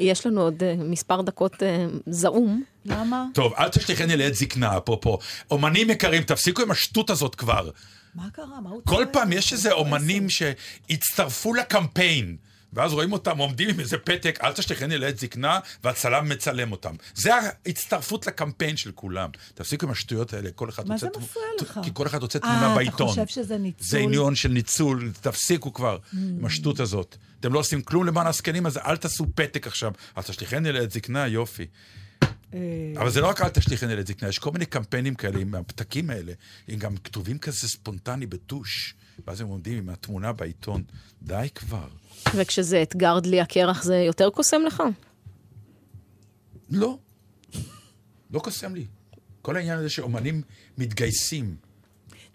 יש 0.00 0.26
לנו 0.26 0.40
עוד 0.40 0.62
אה, 0.62 0.74
מספר 0.78 1.22
דקות 1.22 1.62
אה, 1.62 1.86
זעום. 2.06 2.62
למה? 2.84 3.24
טוב, 3.34 3.52
אל 3.58 3.68
תשליכני 3.68 4.16
לעת 4.16 4.34
זקנה, 4.34 4.76
אפרופו. 4.78 5.18
אומנים 5.50 5.90
יקרים, 5.90 6.22
תפסיקו 6.22 6.62
עם 6.62 6.70
השטות 6.70 7.10
הזאת 7.10 7.34
כבר. 7.34 7.70
מה 8.14 8.30
קרה? 8.32 8.60
מה 8.62 8.70
הוא 8.70 8.82
כל? 8.84 9.04
פעם 9.12 9.32
יש 9.32 9.52
איזה 9.52 9.72
אומנים 9.72 10.26
שהצטרפו 10.30 11.54
לקמפיין. 11.54 12.36
ואז 12.72 12.92
רואים 12.92 13.12
אותם 13.12 13.38
עומדים 13.38 13.68
עם 13.68 13.80
איזה 13.80 13.98
פתק, 13.98 14.38
אל 14.42 14.52
תשליכני 14.52 14.98
לעת 14.98 15.18
זקנה, 15.18 15.58
והצלם 15.84 16.28
מצלם 16.28 16.72
אותם. 16.72 16.94
זה 17.14 17.30
ההצטרפות 17.34 18.26
לקמפיין 18.26 18.76
של 18.76 18.90
כולם. 18.94 19.30
תפסיקו 19.54 19.86
עם 19.86 19.92
השטויות 19.92 20.32
האלה, 20.34 20.50
כל 20.50 20.68
אחד 20.68 20.88
מה 20.88 20.94
רוצה... 20.94 21.06
זה 21.06 21.12
תמו- 21.12 21.22
מפריע 21.22 21.44
ת- 21.58 21.62
לך? 21.62 21.80
כי 21.84 21.90
כל 21.94 22.06
אחד 22.06 22.22
רוצה 22.22 22.38
אה, 22.38 22.42
תמונה 22.42 22.66
אתה 22.66 22.74
בעיתון. 22.74 23.08
חושב 23.08 23.26
שזה 23.26 23.58
ניצול? 23.58 23.86
זה 23.88 23.98
עניין 23.98 24.34
של 24.34 24.48
ניצול, 24.48 25.12
תפסיקו 25.20 25.72
כבר 25.72 25.98
עם 26.38 26.44
השטות 26.44 26.80
הזאת. 26.80 27.16
אתם 27.40 27.52
לא 27.52 27.58
עושים 27.58 27.82
כלום 27.82 28.06
למען 28.06 28.26
הזקנים, 28.26 28.66
אז 28.66 28.76
אל 28.76 28.96
תעשו 28.96 29.26
פתק 29.34 29.66
עכשיו. 29.66 29.92
אל 30.18 30.22
תשליכני 30.22 30.72
לעת 30.72 30.90
זקנה, 30.90 31.26
יופי. 31.26 31.66
אה, 32.54 32.58
אבל 32.96 33.10
זה 33.10 33.20
לא 33.20 33.28
רק 33.28 33.40
אל 33.40 33.48
תשליכני 33.48 33.96
לעת 33.96 34.06
זקנה, 34.06 34.28
יש 34.28 34.38
כל 34.38 34.50
מיני 34.50 34.66
קמפיינים 34.66 35.14
כאלה 35.14 35.40
עם 35.40 35.54
הפתקים 35.54 36.10
האלה, 36.10 36.32
הם 36.68 36.78
גם 36.78 36.96
כתובים 36.96 37.38
כזה 37.38 37.68
ספונטני 37.68 38.26
בטוש, 38.26 38.94
ואז 39.26 39.40
הם 39.40 39.46
עומדים 39.46 39.78
עם 39.78 39.88
התמונה 39.88 40.32
בעיתון. 40.32 40.82
די 41.22 41.48
כבר. 41.54 41.88
וכשזה 42.34 42.82
אתגר 42.82 43.18
דלי 43.18 43.40
הקרח 43.40 43.82
זה 43.82 43.96
יותר 43.96 44.30
קוסם 44.30 44.62
לך? 44.66 44.82
לא. 46.70 46.98
לא 48.30 48.38
קוסם 48.40 48.74
לי. 48.74 48.86
כל 49.42 49.56
העניין 49.56 49.78
הזה 49.78 49.88
שאומנים 49.88 50.42
מתגייסים. 50.78 51.56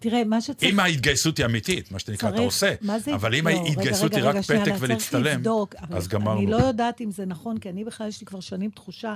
תראה, 0.04 0.24
מה 0.24 0.42
שצריך... 0.42 0.74
אם 0.74 0.80
ההתגייסות 0.80 1.38
היא 1.38 1.46
אמיתית, 1.46 1.92
מה 1.92 2.00
שנקרא, 2.00 2.30
אתה 2.30 2.42
עושה, 2.42 2.74
מה 2.82 3.00
זה- 3.00 3.16
אבל 3.16 3.36
אם 3.36 3.48
לא, 3.48 3.52
ההתגייסות 3.54 4.14
רגע, 4.14 4.18
היא 4.22 4.30
רגע, 4.30 4.40
רק 4.40 4.46
שנייה, 4.46 4.66
פתק 4.66 4.74
ולהצטלם, 4.80 5.42
אז 5.90 6.08
גמרנו. 6.08 6.40
אני 6.40 6.48
לא 6.48 6.58
יודעת 6.58 7.02
אם 7.02 7.12
זה 7.12 7.26
נכון, 7.26 7.58
כי 7.58 7.70
אני 7.70 7.84
בכלל 7.84 8.08
יש 8.08 8.22
לי 8.22 8.26
כבר 8.28 8.40
שנים 8.40 8.70
תחושה 8.70 9.14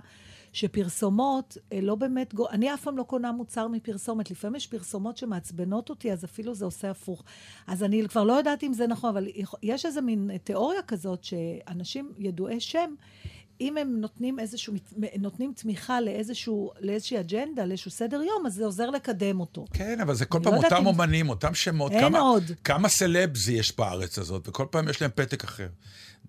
שפרסומות 0.54 1.58
אה, 1.74 1.82
לא 1.82 1.96
באמת... 1.96 2.34
אני 2.52 2.74
אף 2.74 2.84
פעם 2.84 2.98
לא 2.98 3.04
קונה 3.04 3.32
מוצר 3.32 3.68
מפרסומת. 3.68 4.32
לפעמים 4.32 4.56
יש 4.56 4.68
פרסומות 4.68 5.18
שמעצבנות 5.18 5.90
אותי, 5.90 6.12
אז 6.12 6.26
אפילו 6.26 6.56
זה 6.56 6.66
עושה 6.66 6.90
הפוך. 6.92 7.24
אז 7.68 7.84
אני 7.84 8.04
כבר 8.10 8.24
לא 8.24 8.34
יודעת 8.34 8.64
אם 8.64 8.74
זה 8.74 8.88
נכון, 8.88 9.10
אבל 9.10 9.28
יש 9.64 9.86
איזה 9.86 10.02
מין 10.02 10.32
תיאוריה 10.44 10.82
כזאת 10.82 11.24
שאנשים 11.24 12.12
ידועי 12.18 12.60
שם, 12.60 12.90
אם 13.62 13.78
הם 13.78 14.02
נותנים 14.02 14.40
איזשהו, 14.40 14.74
נותנים 15.20 15.54
תמיכה 15.56 16.02
לאיזשהו, 16.02 16.72
לאיזושהי 16.82 17.20
אג'נדה, 17.20 17.66
לאיזשהו 17.66 17.92
סדר 17.92 18.22
יום, 18.22 18.46
אז 18.46 18.54
זה 18.54 18.66
עוזר 18.66 18.90
לקדם 18.90 19.40
אותו. 19.40 19.66
כן, 19.74 20.00
אבל 20.02 20.16
זה 20.16 20.26
כל 20.26 20.38
אני 20.38 20.44
פעם 20.46 20.54
לא 20.54 20.60
אותם 20.64 20.76
אם- 20.76 20.86
אומנים, 20.86 21.30
אותם 21.30 21.54
שמות. 21.54 21.92
אין 21.92 22.02
כמה- 22.02 22.20
עוד. 22.20 22.44
כמה 22.64 22.90
סלבס 22.90 23.48
יש 23.48 23.78
בארץ 23.78 24.20
הזאת, 24.20 24.48
וכל 24.48 24.66
פעם 24.72 24.90
יש 24.90 25.02
להם 25.02 25.12
פתק 25.16 25.44
אחר. 25.44 25.68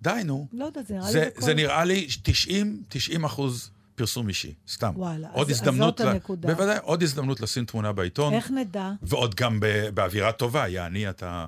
די, 0.03 0.11
נו. 0.25 0.47
לא 0.53 0.65
יודעת, 0.65 0.87
זה 0.87 0.95
נראה 0.95 1.07
לי... 1.07 1.13
זה, 1.13 1.29
בכל- 1.37 1.43
זה 1.47 1.55
נראה 1.55 1.85
לי 1.85 2.07
90, 2.23 2.83
90 2.89 3.25
אחוז 3.25 3.71
פרסום 3.95 4.29
אישי, 4.29 4.55
סתם. 4.69 4.93
וואלה, 4.97 5.29
עוד 5.33 5.51
אז- 5.51 5.57
אז 5.57 5.61
הזדמנות, 5.61 5.99
זאת 5.99 6.07
ל- 6.07 6.11
הנקודה. 6.11 6.49
בוודאי, 6.55 6.79
עוד 6.83 7.03
הזדמנות 7.03 7.41
לשים 7.41 7.65
תמונה 7.65 7.93
בעיתון, 7.93 8.35
איך 8.35 8.51
נדע? 8.51 8.91
ועוד 9.03 9.35
גם 9.35 9.61
ב- 9.61 9.89
באווירה 9.95 10.33
טובה, 10.33 10.69
יעני 10.69 11.11
אתה, 11.11 11.47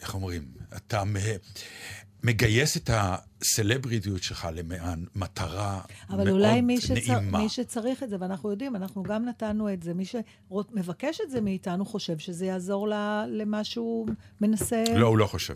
איך 0.00 0.14
אומרים, 0.14 0.42
אתה 0.76 1.02
מגייס 2.22 2.76
את 2.76 2.90
הסלבריטיות 2.92 4.22
שלך 4.22 4.48
למען 4.54 5.04
מטרה 5.16 5.80
אבל 6.10 6.16
מאוד 6.16 6.28
אולי 6.28 6.60
מי, 6.60 6.80
שצר, 6.80 6.94
נעימה. 6.94 7.38
מי 7.38 7.48
שצריך 7.48 8.02
את 8.02 8.10
זה, 8.10 8.16
ואנחנו 8.20 8.50
יודעים, 8.50 8.76
אנחנו 8.76 9.02
גם 9.02 9.24
נתנו 9.24 9.72
את 9.72 9.82
זה, 9.82 9.94
מי 9.94 10.04
שמבקש 10.04 11.20
את 11.24 11.30
זה 11.30 11.40
מאיתנו 11.40 11.84
חושב 11.84 12.18
שזה 12.18 12.46
יעזור 12.46 12.88
ל- 12.88 13.24
למה 13.28 13.64
שהוא 13.64 14.08
מנסה... 14.40 14.84
לא, 14.96 15.06
הוא 15.06 15.18
לא 15.18 15.26
חושב. 15.26 15.54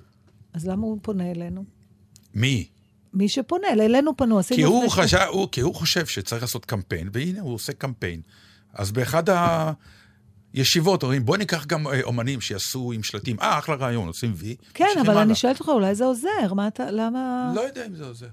אז 0.52 0.66
למה 0.66 0.82
הוא 0.82 0.98
פונה 1.02 1.30
אלינו? 1.30 1.64
מי? 2.34 2.68
מי 3.14 3.28
שפונה, 3.28 3.68
אלינו 3.72 4.16
פנו, 4.16 4.38
עשינו... 4.38 4.56
כי 4.56 4.62
הוא, 4.62 4.90
חשב, 4.90 5.18
הוא, 5.30 5.48
כי 5.52 5.60
הוא 5.60 5.74
חושב 5.74 6.06
שצריך 6.06 6.42
לעשות 6.42 6.64
קמפיין, 6.64 7.08
והנה, 7.12 7.40
הוא 7.40 7.54
עושה 7.54 7.72
קמפיין. 7.72 8.20
אז 8.74 8.92
באחד 8.92 9.22
הישיבות 10.54 11.02
אומרים, 11.02 11.24
בוא 11.24 11.36
ניקח 11.36 11.66
גם 11.66 11.86
אה, 11.86 12.02
אומנים 12.02 12.40
שיעשו 12.40 12.92
עם 12.92 13.02
שלטים, 13.02 13.36
אה, 13.40 13.58
אחלה 13.58 13.74
רעיון, 13.74 14.06
עושים 14.08 14.32
וי. 14.36 14.56
כן, 14.74 14.84
אבל. 15.00 15.18
אני 15.18 15.34
שואלת 15.34 15.60
אותך, 15.60 15.68
אולי 15.68 15.94
זה 15.94 16.04
עוזר, 16.04 16.54
מה 16.54 16.68
אתה... 16.68 16.90
למה... 16.90 17.52
לא 17.54 17.60
יודע 17.60 17.86
אם 17.86 17.94
זה 17.94 18.06
עוזר. 18.06 18.28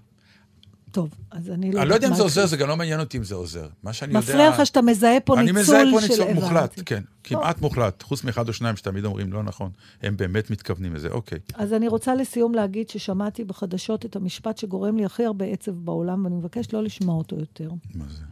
טוב, 0.92 1.10
אז 1.32 1.50
אני 1.50 1.72
לא... 1.72 1.82
אני 1.82 1.90
לא 1.90 1.96
יודע 1.96 2.08
אם 2.08 2.14
זה 2.14 2.24
עוזר, 2.24 2.46
זה 2.46 2.58
גם 2.58 2.68
לא 2.68 2.78
מעניין 2.78 3.00
אותי 3.00 3.18
אם 3.18 3.24
זה 3.24 3.36
עוזר. 3.36 3.68
מה 3.84 3.94
שאני 3.94 4.14
יודע... 4.14 4.20
מפריע 4.20 4.50
לך 4.50 4.66
שאתה 4.66 4.82
מזהה 4.82 5.20
פה 5.20 5.40
אני 5.40 5.46
ניצול 5.46 5.62
מזהה 5.62 5.84
פה 5.92 6.02
של... 6.02 6.08
ניצול 6.08 6.34
מוחלט. 6.34 6.82
כן. 6.86 7.04
כמעט 7.24 7.62
מוחלט. 7.62 8.04
חוץ 8.04 8.24
מאחד 8.24 8.48
או 8.48 8.54
שניים 8.54 8.76
שתמיד 8.76 9.06
אומרים, 9.06 9.34
לא 9.34 9.44
נכון, 9.44 9.72
הם 10.02 10.18
באמת 10.18 10.52
מתכוונים 10.52 10.96
לזה, 10.96 11.08
אוקיי. 11.08 11.40
אז 11.54 11.74
אני 11.74 11.88
רוצה 11.88 12.16
לסיום 12.16 12.56
להגיד 12.56 12.90
ששמעתי 12.90 13.44
בחדשות 13.44 14.06
את 14.06 14.16
המשפט 14.16 14.58
שגורם 14.58 14.98
לי 14.98 15.06
הכי 15.06 15.26
הרבה 15.26 15.46
עצב 15.46 15.72
בעולם, 15.72 16.26
ואני 16.26 16.36
מבקש 16.36 16.74
לא 16.74 16.84
לשמוע 16.84 17.16
אותו 17.16 17.36
יותר. 17.36 17.70
מה 17.96 18.06
זה? 18.10 18.24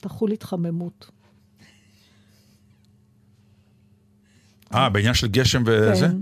תחול 0.00 0.32
התחממות. 0.32 1.10
אה, 4.74 4.88
בעניין 4.88 5.14
של 5.14 5.26
גשם 5.26 5.62
וזה? 5.66 6.08
כן. 6.08 6.16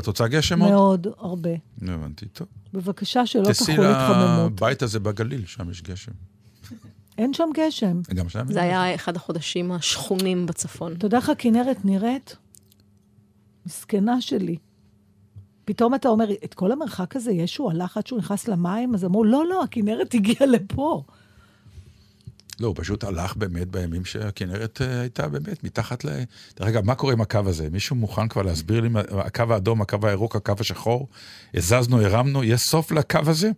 את 0.00 0.06
רוצה 0.06 0.28
גשם 0.28 0.60
עוד? 0.60 0.70
מאוד, 0.70 1.06
הרבה. 1.18 1.50
לא 1.82 1.92
הבנתי, 1.92 2.26
טוב. 2.26 2.46
בבקשה 2.72 3.26
שלא 3.26 3.52
תחול 3.52 3.86
התחממות. 3.86 4.52
לבית 4.52 4.82
הזה 4.82 5.00
בגליל, 5.00 5.46
שם 5.46 5.70
יש 5.70 5.82
גשם. 5.82 6.12
אין 7.18 7.32
שם 7.32 7.48
גשם. 7.54 8.00
גם 8.14 8.28
שם? 8.28 8.52
זה 8.52 8.62
היה 8.62 8.94
אחד 8.94 9.16
החודשים 9.16 9.72
השכונים 9.72 10.46
בצפון. 10.46 10.92
אתה 10.92 11.06
יודע 11.06 11.16
איך 11.16 11.28
הכנרת 11.28 11.84
נראית? 11.84 12.36
מסכנה 13.66 14.20
שלי. 14.20 14.56
פתאום 15.64 15.94
אתה 15.94 16.08
אומר, 16.08 16.30
את 16.44 16.54
כל 16.54 16.72
המרחק 16.72 17.16
הזה 17.16 17.32
ישו 17.32 17.70
הלך 17.70 17.96
עד 17.96 18.06
שהוא 18.06 18.18
נכנס 18.18 18.48
למים? 18.48 18.94
אז 18.94 19.04
אמרו, 19.04 19.24
לא, 19.24 19.46
לא, 19.46 19.62
הכנרת 19.62 20.14
הגיעה 20.14 20.46
לפה. 20.46 21.04
לא, 22.60 22.66
הוא 22.66 22.74
פשוט 22.78 23.04
הלך 23.04 23.36
באמת 23.36 23.68
בימים 23.68 24.04
שהכנרת 24.04 24.82
אה, 24.82 25.00
הייתה 25.00 25.28
באמת 25.28 25.64
מתחת 25.64 26.04
ל... 26.04 26.08
דרך 26.56 26.68
אגב, 26.68 26.84
מה 26.86 26.94
קורה 26.94 27.12
עם 27.12 27.20
הקו 27.20 27.40
הזה? 27.46 27.68
מישהו 27.72 27.96
מוכן 27.96 28.28
כבר 28.28 28.42
להסביר 28.42 28.80
לי 28.80 28.88
מה- 28.88 29.00
הקו 29.10 29.44
האדום, 29.50 29.82
הקו 29.82 29.98
הירוק, 30.02 30.36
הקו 30.36 30.52
השחור? 30.60 31.08
הזזנו, 31.54 32.00
הרמנו, 32.02 32.44
יש 32.44 32.60
סוף 32.60 32.92
לקו 32.92 33.18
הזה? 33.26 33.50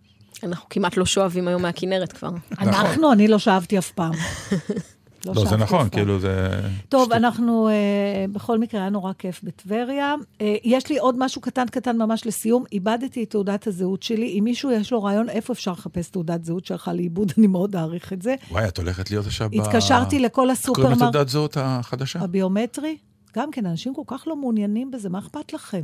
אנחנו 0.43 0.65
כמעט 0.69 0.97
לא 0.97 1.05
שואבים 1.05 1.47
היום 1.47 1.61
מהכנרת 1.61 2.13
כבר. 2.13 2.29
אנחנו, 2.59 3.13
אני 3.13 3.27
לא 3.27 3.39
שאבתי 3.39 3.77
אף 3.77 3.91
פעם. 3.91 4.11
לא, 5.25 5.33
זה 5.33 5.39
שאבתי 5.39 5.63
נכון, 5.63 5.79
פעם. 5.79 5.89
כאילו 5.89 6.19
זה... 6.19 6.49
טוב, 6.89 7.05
שטות. 7.05 7.17
אנחנו, 7.17 7.67
אה, 7.67 8.25
בכל 8.31 8.59
מקרה, 8.59 8.81
היה 8.81 8.89
נורא 8.89 9.13
כיף 9.13 9.43
בטבריה. 9.43 10.15
אה, 10.41 10.55
יש 10.63 10.89
לי 10.89 10.97
עוד 10.97 11.15
משהו 11.19 11.41
קטן 11.41 11.65
קטן 11.65 11.97
ממש 11.97 12.27
לסיום. 12.27 12.63
איבדתי 12.71 13.23
את 13.23 13.29
תעודת 13.29 13.67
הזהות 13.67 14.03
שלי. 14.03 14.39
אם 14.39 14.43
מישהו 14.43 14.71
יש 14.71 14.91
לו 14.91 15.03
רעיון 15.03 15.29
איפה 15.29 15.53
אפשר 15.53 15.71
לחפש 15.71 16.09
תעודת 16.09 16.45
זהות 16.45 16.65
שלך 16.65 16.91
לאיבוד, 16.93 17.31
אני 17.37 17.47
מאוד 17.47 17.75
אעריך 17.75 18.13
את 18.13 18.21
זה. 18.21 18.35
וואי, 18.51 18.67
את 18.67 18.77
הולכת 18.77 19.11
להיות 19.11 19.25
עכשיו 19.25 19.49
ב... 19.49 19.53
התקשרתי 19.53 20.19
לכל 20.19 20.49
איך 20.49 20.65
קוראים 20.65 20.91
לתעודת 20.91 21.29
זהות 21.29 21.57
החדשה? 21.59 22.19
הביומטרי. 22.19 22.97
גם 23.35 23.51
כן, 23.51 23.65
אנשים 23.65 23.93
כל 23.93 24.01
כך 24.07 24.23
לא 24.27 24.35
מעוניינים 24.35 24.91
בזה, 24.91 25.09
מה 25.09 25.19
אכפת 25.19 25.53
לכם? 25.53 25.81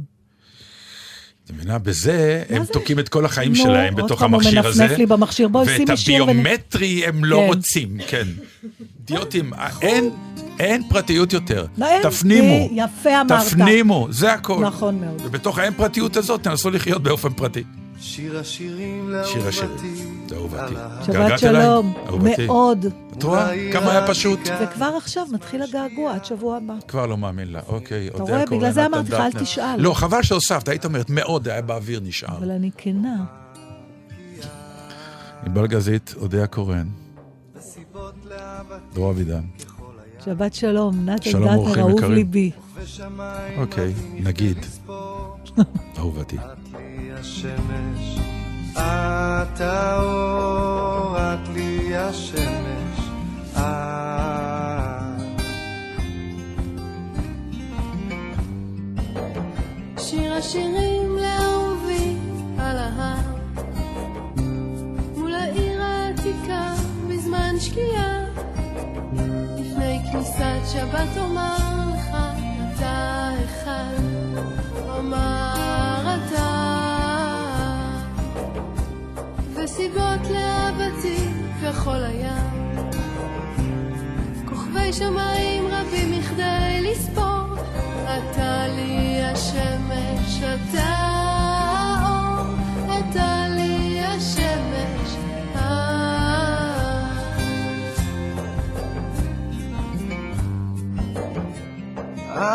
את 1.49 1.55
מבינה? 1.55 1.77
בזה 1.79 2.43
הם 2.49 2.63
זה? 2.65 2.73
תוקעים 2.73 2.99
את 2.99 3.09
כל 3.09 3.25
החיים 3.25 3.51
נו, 3.51 3.63
שלהם 3.63 3.93
עוד 3.93 4.03
בתוך 4.05 4.19
פעם 4.19 4.31
הוא 4.33 4.41
המכשיר 4.41 4.67
הזה. 4.67 4.81
מנפנף 4.83 4.97
לי 4.97 5.05
במכשיר. 5.05 5.47
בואי, 5.47 5.67
ואת 5.67 5.77
שימי 5.77 5.97
שיר 5.97 6.23
ונ- 6.25 6.29
הביומטרי 6.29 7.05
הם 7.05 7.25
לא 7.25 7.37
כן. 7.37 7.47
רוצים, 7.47 7.97
כן. 8.07 8.27
אידיוטים, 9.09 9.51
אין, 9.81 10.09
אין 10.59 10.83
פרטיות 10.89 11.33
יותר. 11.33 11.65
לא, 11.77 11.87
תפנימו. 12.03 12.67
זה 12.69 12.81
יפה 12.81 13.21
אמרת. 13.21 13.45
תפנימו, 13.45 14.07
זה 14.09 14.33
הכל. 14.33 14.59
נכון 14.61 14.99
מאוד. 14.99 15.21
ובתוך 15.25 15.57
האין 15.59 15.73
פרטיות 15.73 16.17
הזאת 16.17 16.43
תנסו 16.43 16.69
לחיות 16.69 17.03
באופן 17.03 17.29
פרטי. 17.33 17.63
שיר 18.01 18.39
השירים 18.39 19.11
שיר 19.25 19.41
לאהובתי. 19.41 19.87
ההר. 20.31 21.03
שבת? 21.05 21.39
שלום. 21.39 21.93
אהובתי. 22.07 22.45
מאוד. 22.45 22.85
את 23.17 23.23
רואה? 23.23 23.71
כמה 23.73 23.91
היה 23.91 24.07
פשוט? 24.07 24.39
וכבר 24.61 24.93
עכשיו 24.97 25.27
מתחיל 25.31 25.61
הגעגוע 25.61 26.13
עד 26.13 26.25
שבוע 26.25 26.57
הבא. 26.57 26.73
כבר 26.87 27.05
לא 27.05 27.17
מאמין 27.17 27.51
לה, 27.51 27.59
אוקיי. 27.67 28.09
אודה 28.09 28.23
רואה? 28.23 28.45
בגלל 28.45 28.71
זה 28.71 28.85
אמרתי 28.85 29.11
לך, 29.11 29.19
אל. 29.19 29.31
תשאל. 29.39 29.75
לא, 29.77 29.93
חבל 29.93 30.23
שהוספת, 30.23 30.67
היית 30.67 30.85
אומרת 30.85 31.09
מאוד, 31.09 31.47
היה 31.47 31.61
באוויר 31.61 31.99
נשאר. 32.03 32.37
אבל 32.37 32.51
אני 32.51 32.69
כנה. 32.77 33.25
ענבל 35.45 35.67
גזית. 35.67 36.15
הסיבות 37.59 38.13
לאהבה 38.29 38.77
דרור 38.93 39.11
אבידן. 39.11 39.41
שבת 40.25 40.53
שלום, 40.53 41.05
נתן 41.05 41.31
שלום, 41.31 41.43
דטנר, 41.43 41.55
אורחים 41.57 41.83
אהוב 41.83 41.97
יקרים. 41.97 42.13
ליבי. 42.13 42.51
אוקיי, 43.57 43.93
נגיד. 44.19 44.57
אהובתי. 45.97 46.37
את 46.37 46.41
לי 46.73 47.11
השמש, 47.13 48.19
את 48.79 49.61
האור, 49.61 51.17
את 51.17 51.49
לי 51.53 51.97
השמש. 51.97 52.79
שיר 59.97 60.33
השירים 60.33 61.17
לאהובי 61.17 62.15
על 62.57 62.77
ההר. 62.77 63.35
מול 65.17 65.33
העיר 65.33 65.81
העתיקה 65.81 66.73
בזמן 67.09 67.55
שקיעה. 67.59 68.25
לפני 69.59 69.99
כניסת 70.11 70.73
שבת 70.73 71.17
אומר 71.17 71.55
לך 71.93 72.17
אתה 72.75 73.31
אחד. 73.45 73.95
אומר 74.89 75.38
וסיבות 79.79 80.31
לאהבתי 80.31 81.17
ככל 81.63 82.03
הים 82.03 82.89
כוכבי 84.45 84.93
שמיים 84.93 85.63
רבים 85.67 86.11
מכדי 86.11 86.81
לספור 86.81 87.39
אתה 88.03 88.67
לי 88.67 89.21
השמש, 89.23 90.41
אתה 90.43 90.83
האור, 91.99 92.55
אתה 92.99 93.45
לי 93.49 94.01
השמש. 94.05 95.15
אה. 95.55 96.59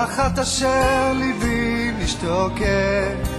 אחת 0.05 0.39
אשר 0.39 1.13
ליבי 1.15 1.91
משתוקק, 2.05 3.34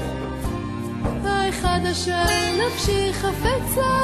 אשר 1.91 2.23
נפשי 2.67 3.13
חפצה, 3.13 3.95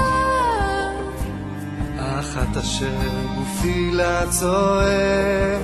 אחת 1.97 2.57
אשר 2.57 2.97
גופי 3.35 3.91
לה 3.91 4.25
צועק. 4.29 5.61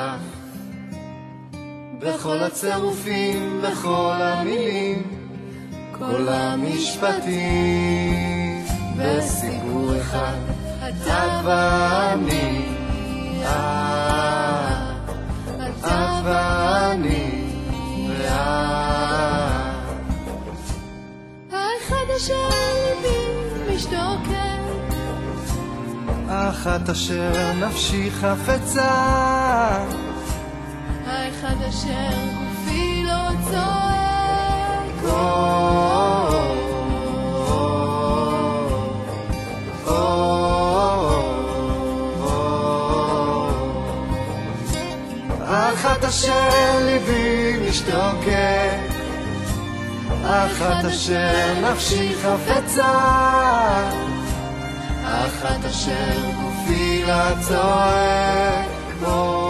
תף, 0.00 1.56
בכל 1.98 2.38
הצירופים, 2.38 3.62
בכל 3.62 4.14
המילים, 4.18 5.02
כל 5.98 6.28
המשפטים, 6.28 7.44
בסיפור 8.98 9.92
אחד, 10.00 10.36
את 10.88 11.06
ואני, 11.44 12.68
את, 13.42 13.46
את 15.60 15.84
ואני, 16.24 17.44
ואת. 18.08 18.30
האחד 21.52 22.06
אשר 22.16 22.48
ליבי 22.48 23.74
משתוקק, 23.74 24.49
אחת 26.48 26.88
אשר 26.88 27.52
נפשי 27.60 28.10
חפצה, 28.10 28.90
האחד 31.06 31.62
אשר 31.68 32.10
גופי 32.38 33.04
לא 33.04 33.30
צועק. 33.50 33.90
אחת 45.44 46.04
אשר 46.04 46.78
ליבי 46.86 47.56
משתוקק, 47.68 48.94
אחת 50.24 50.84
אשר 50.84 51.54
נפשי 51.62 52.14
חפצה, 52.22 52.92
תחת 55.20 55.64
אשר 55.64 56.30
גופי 56.40 57.02
לצועק 57.02 58.68
בו. 59.00 59.49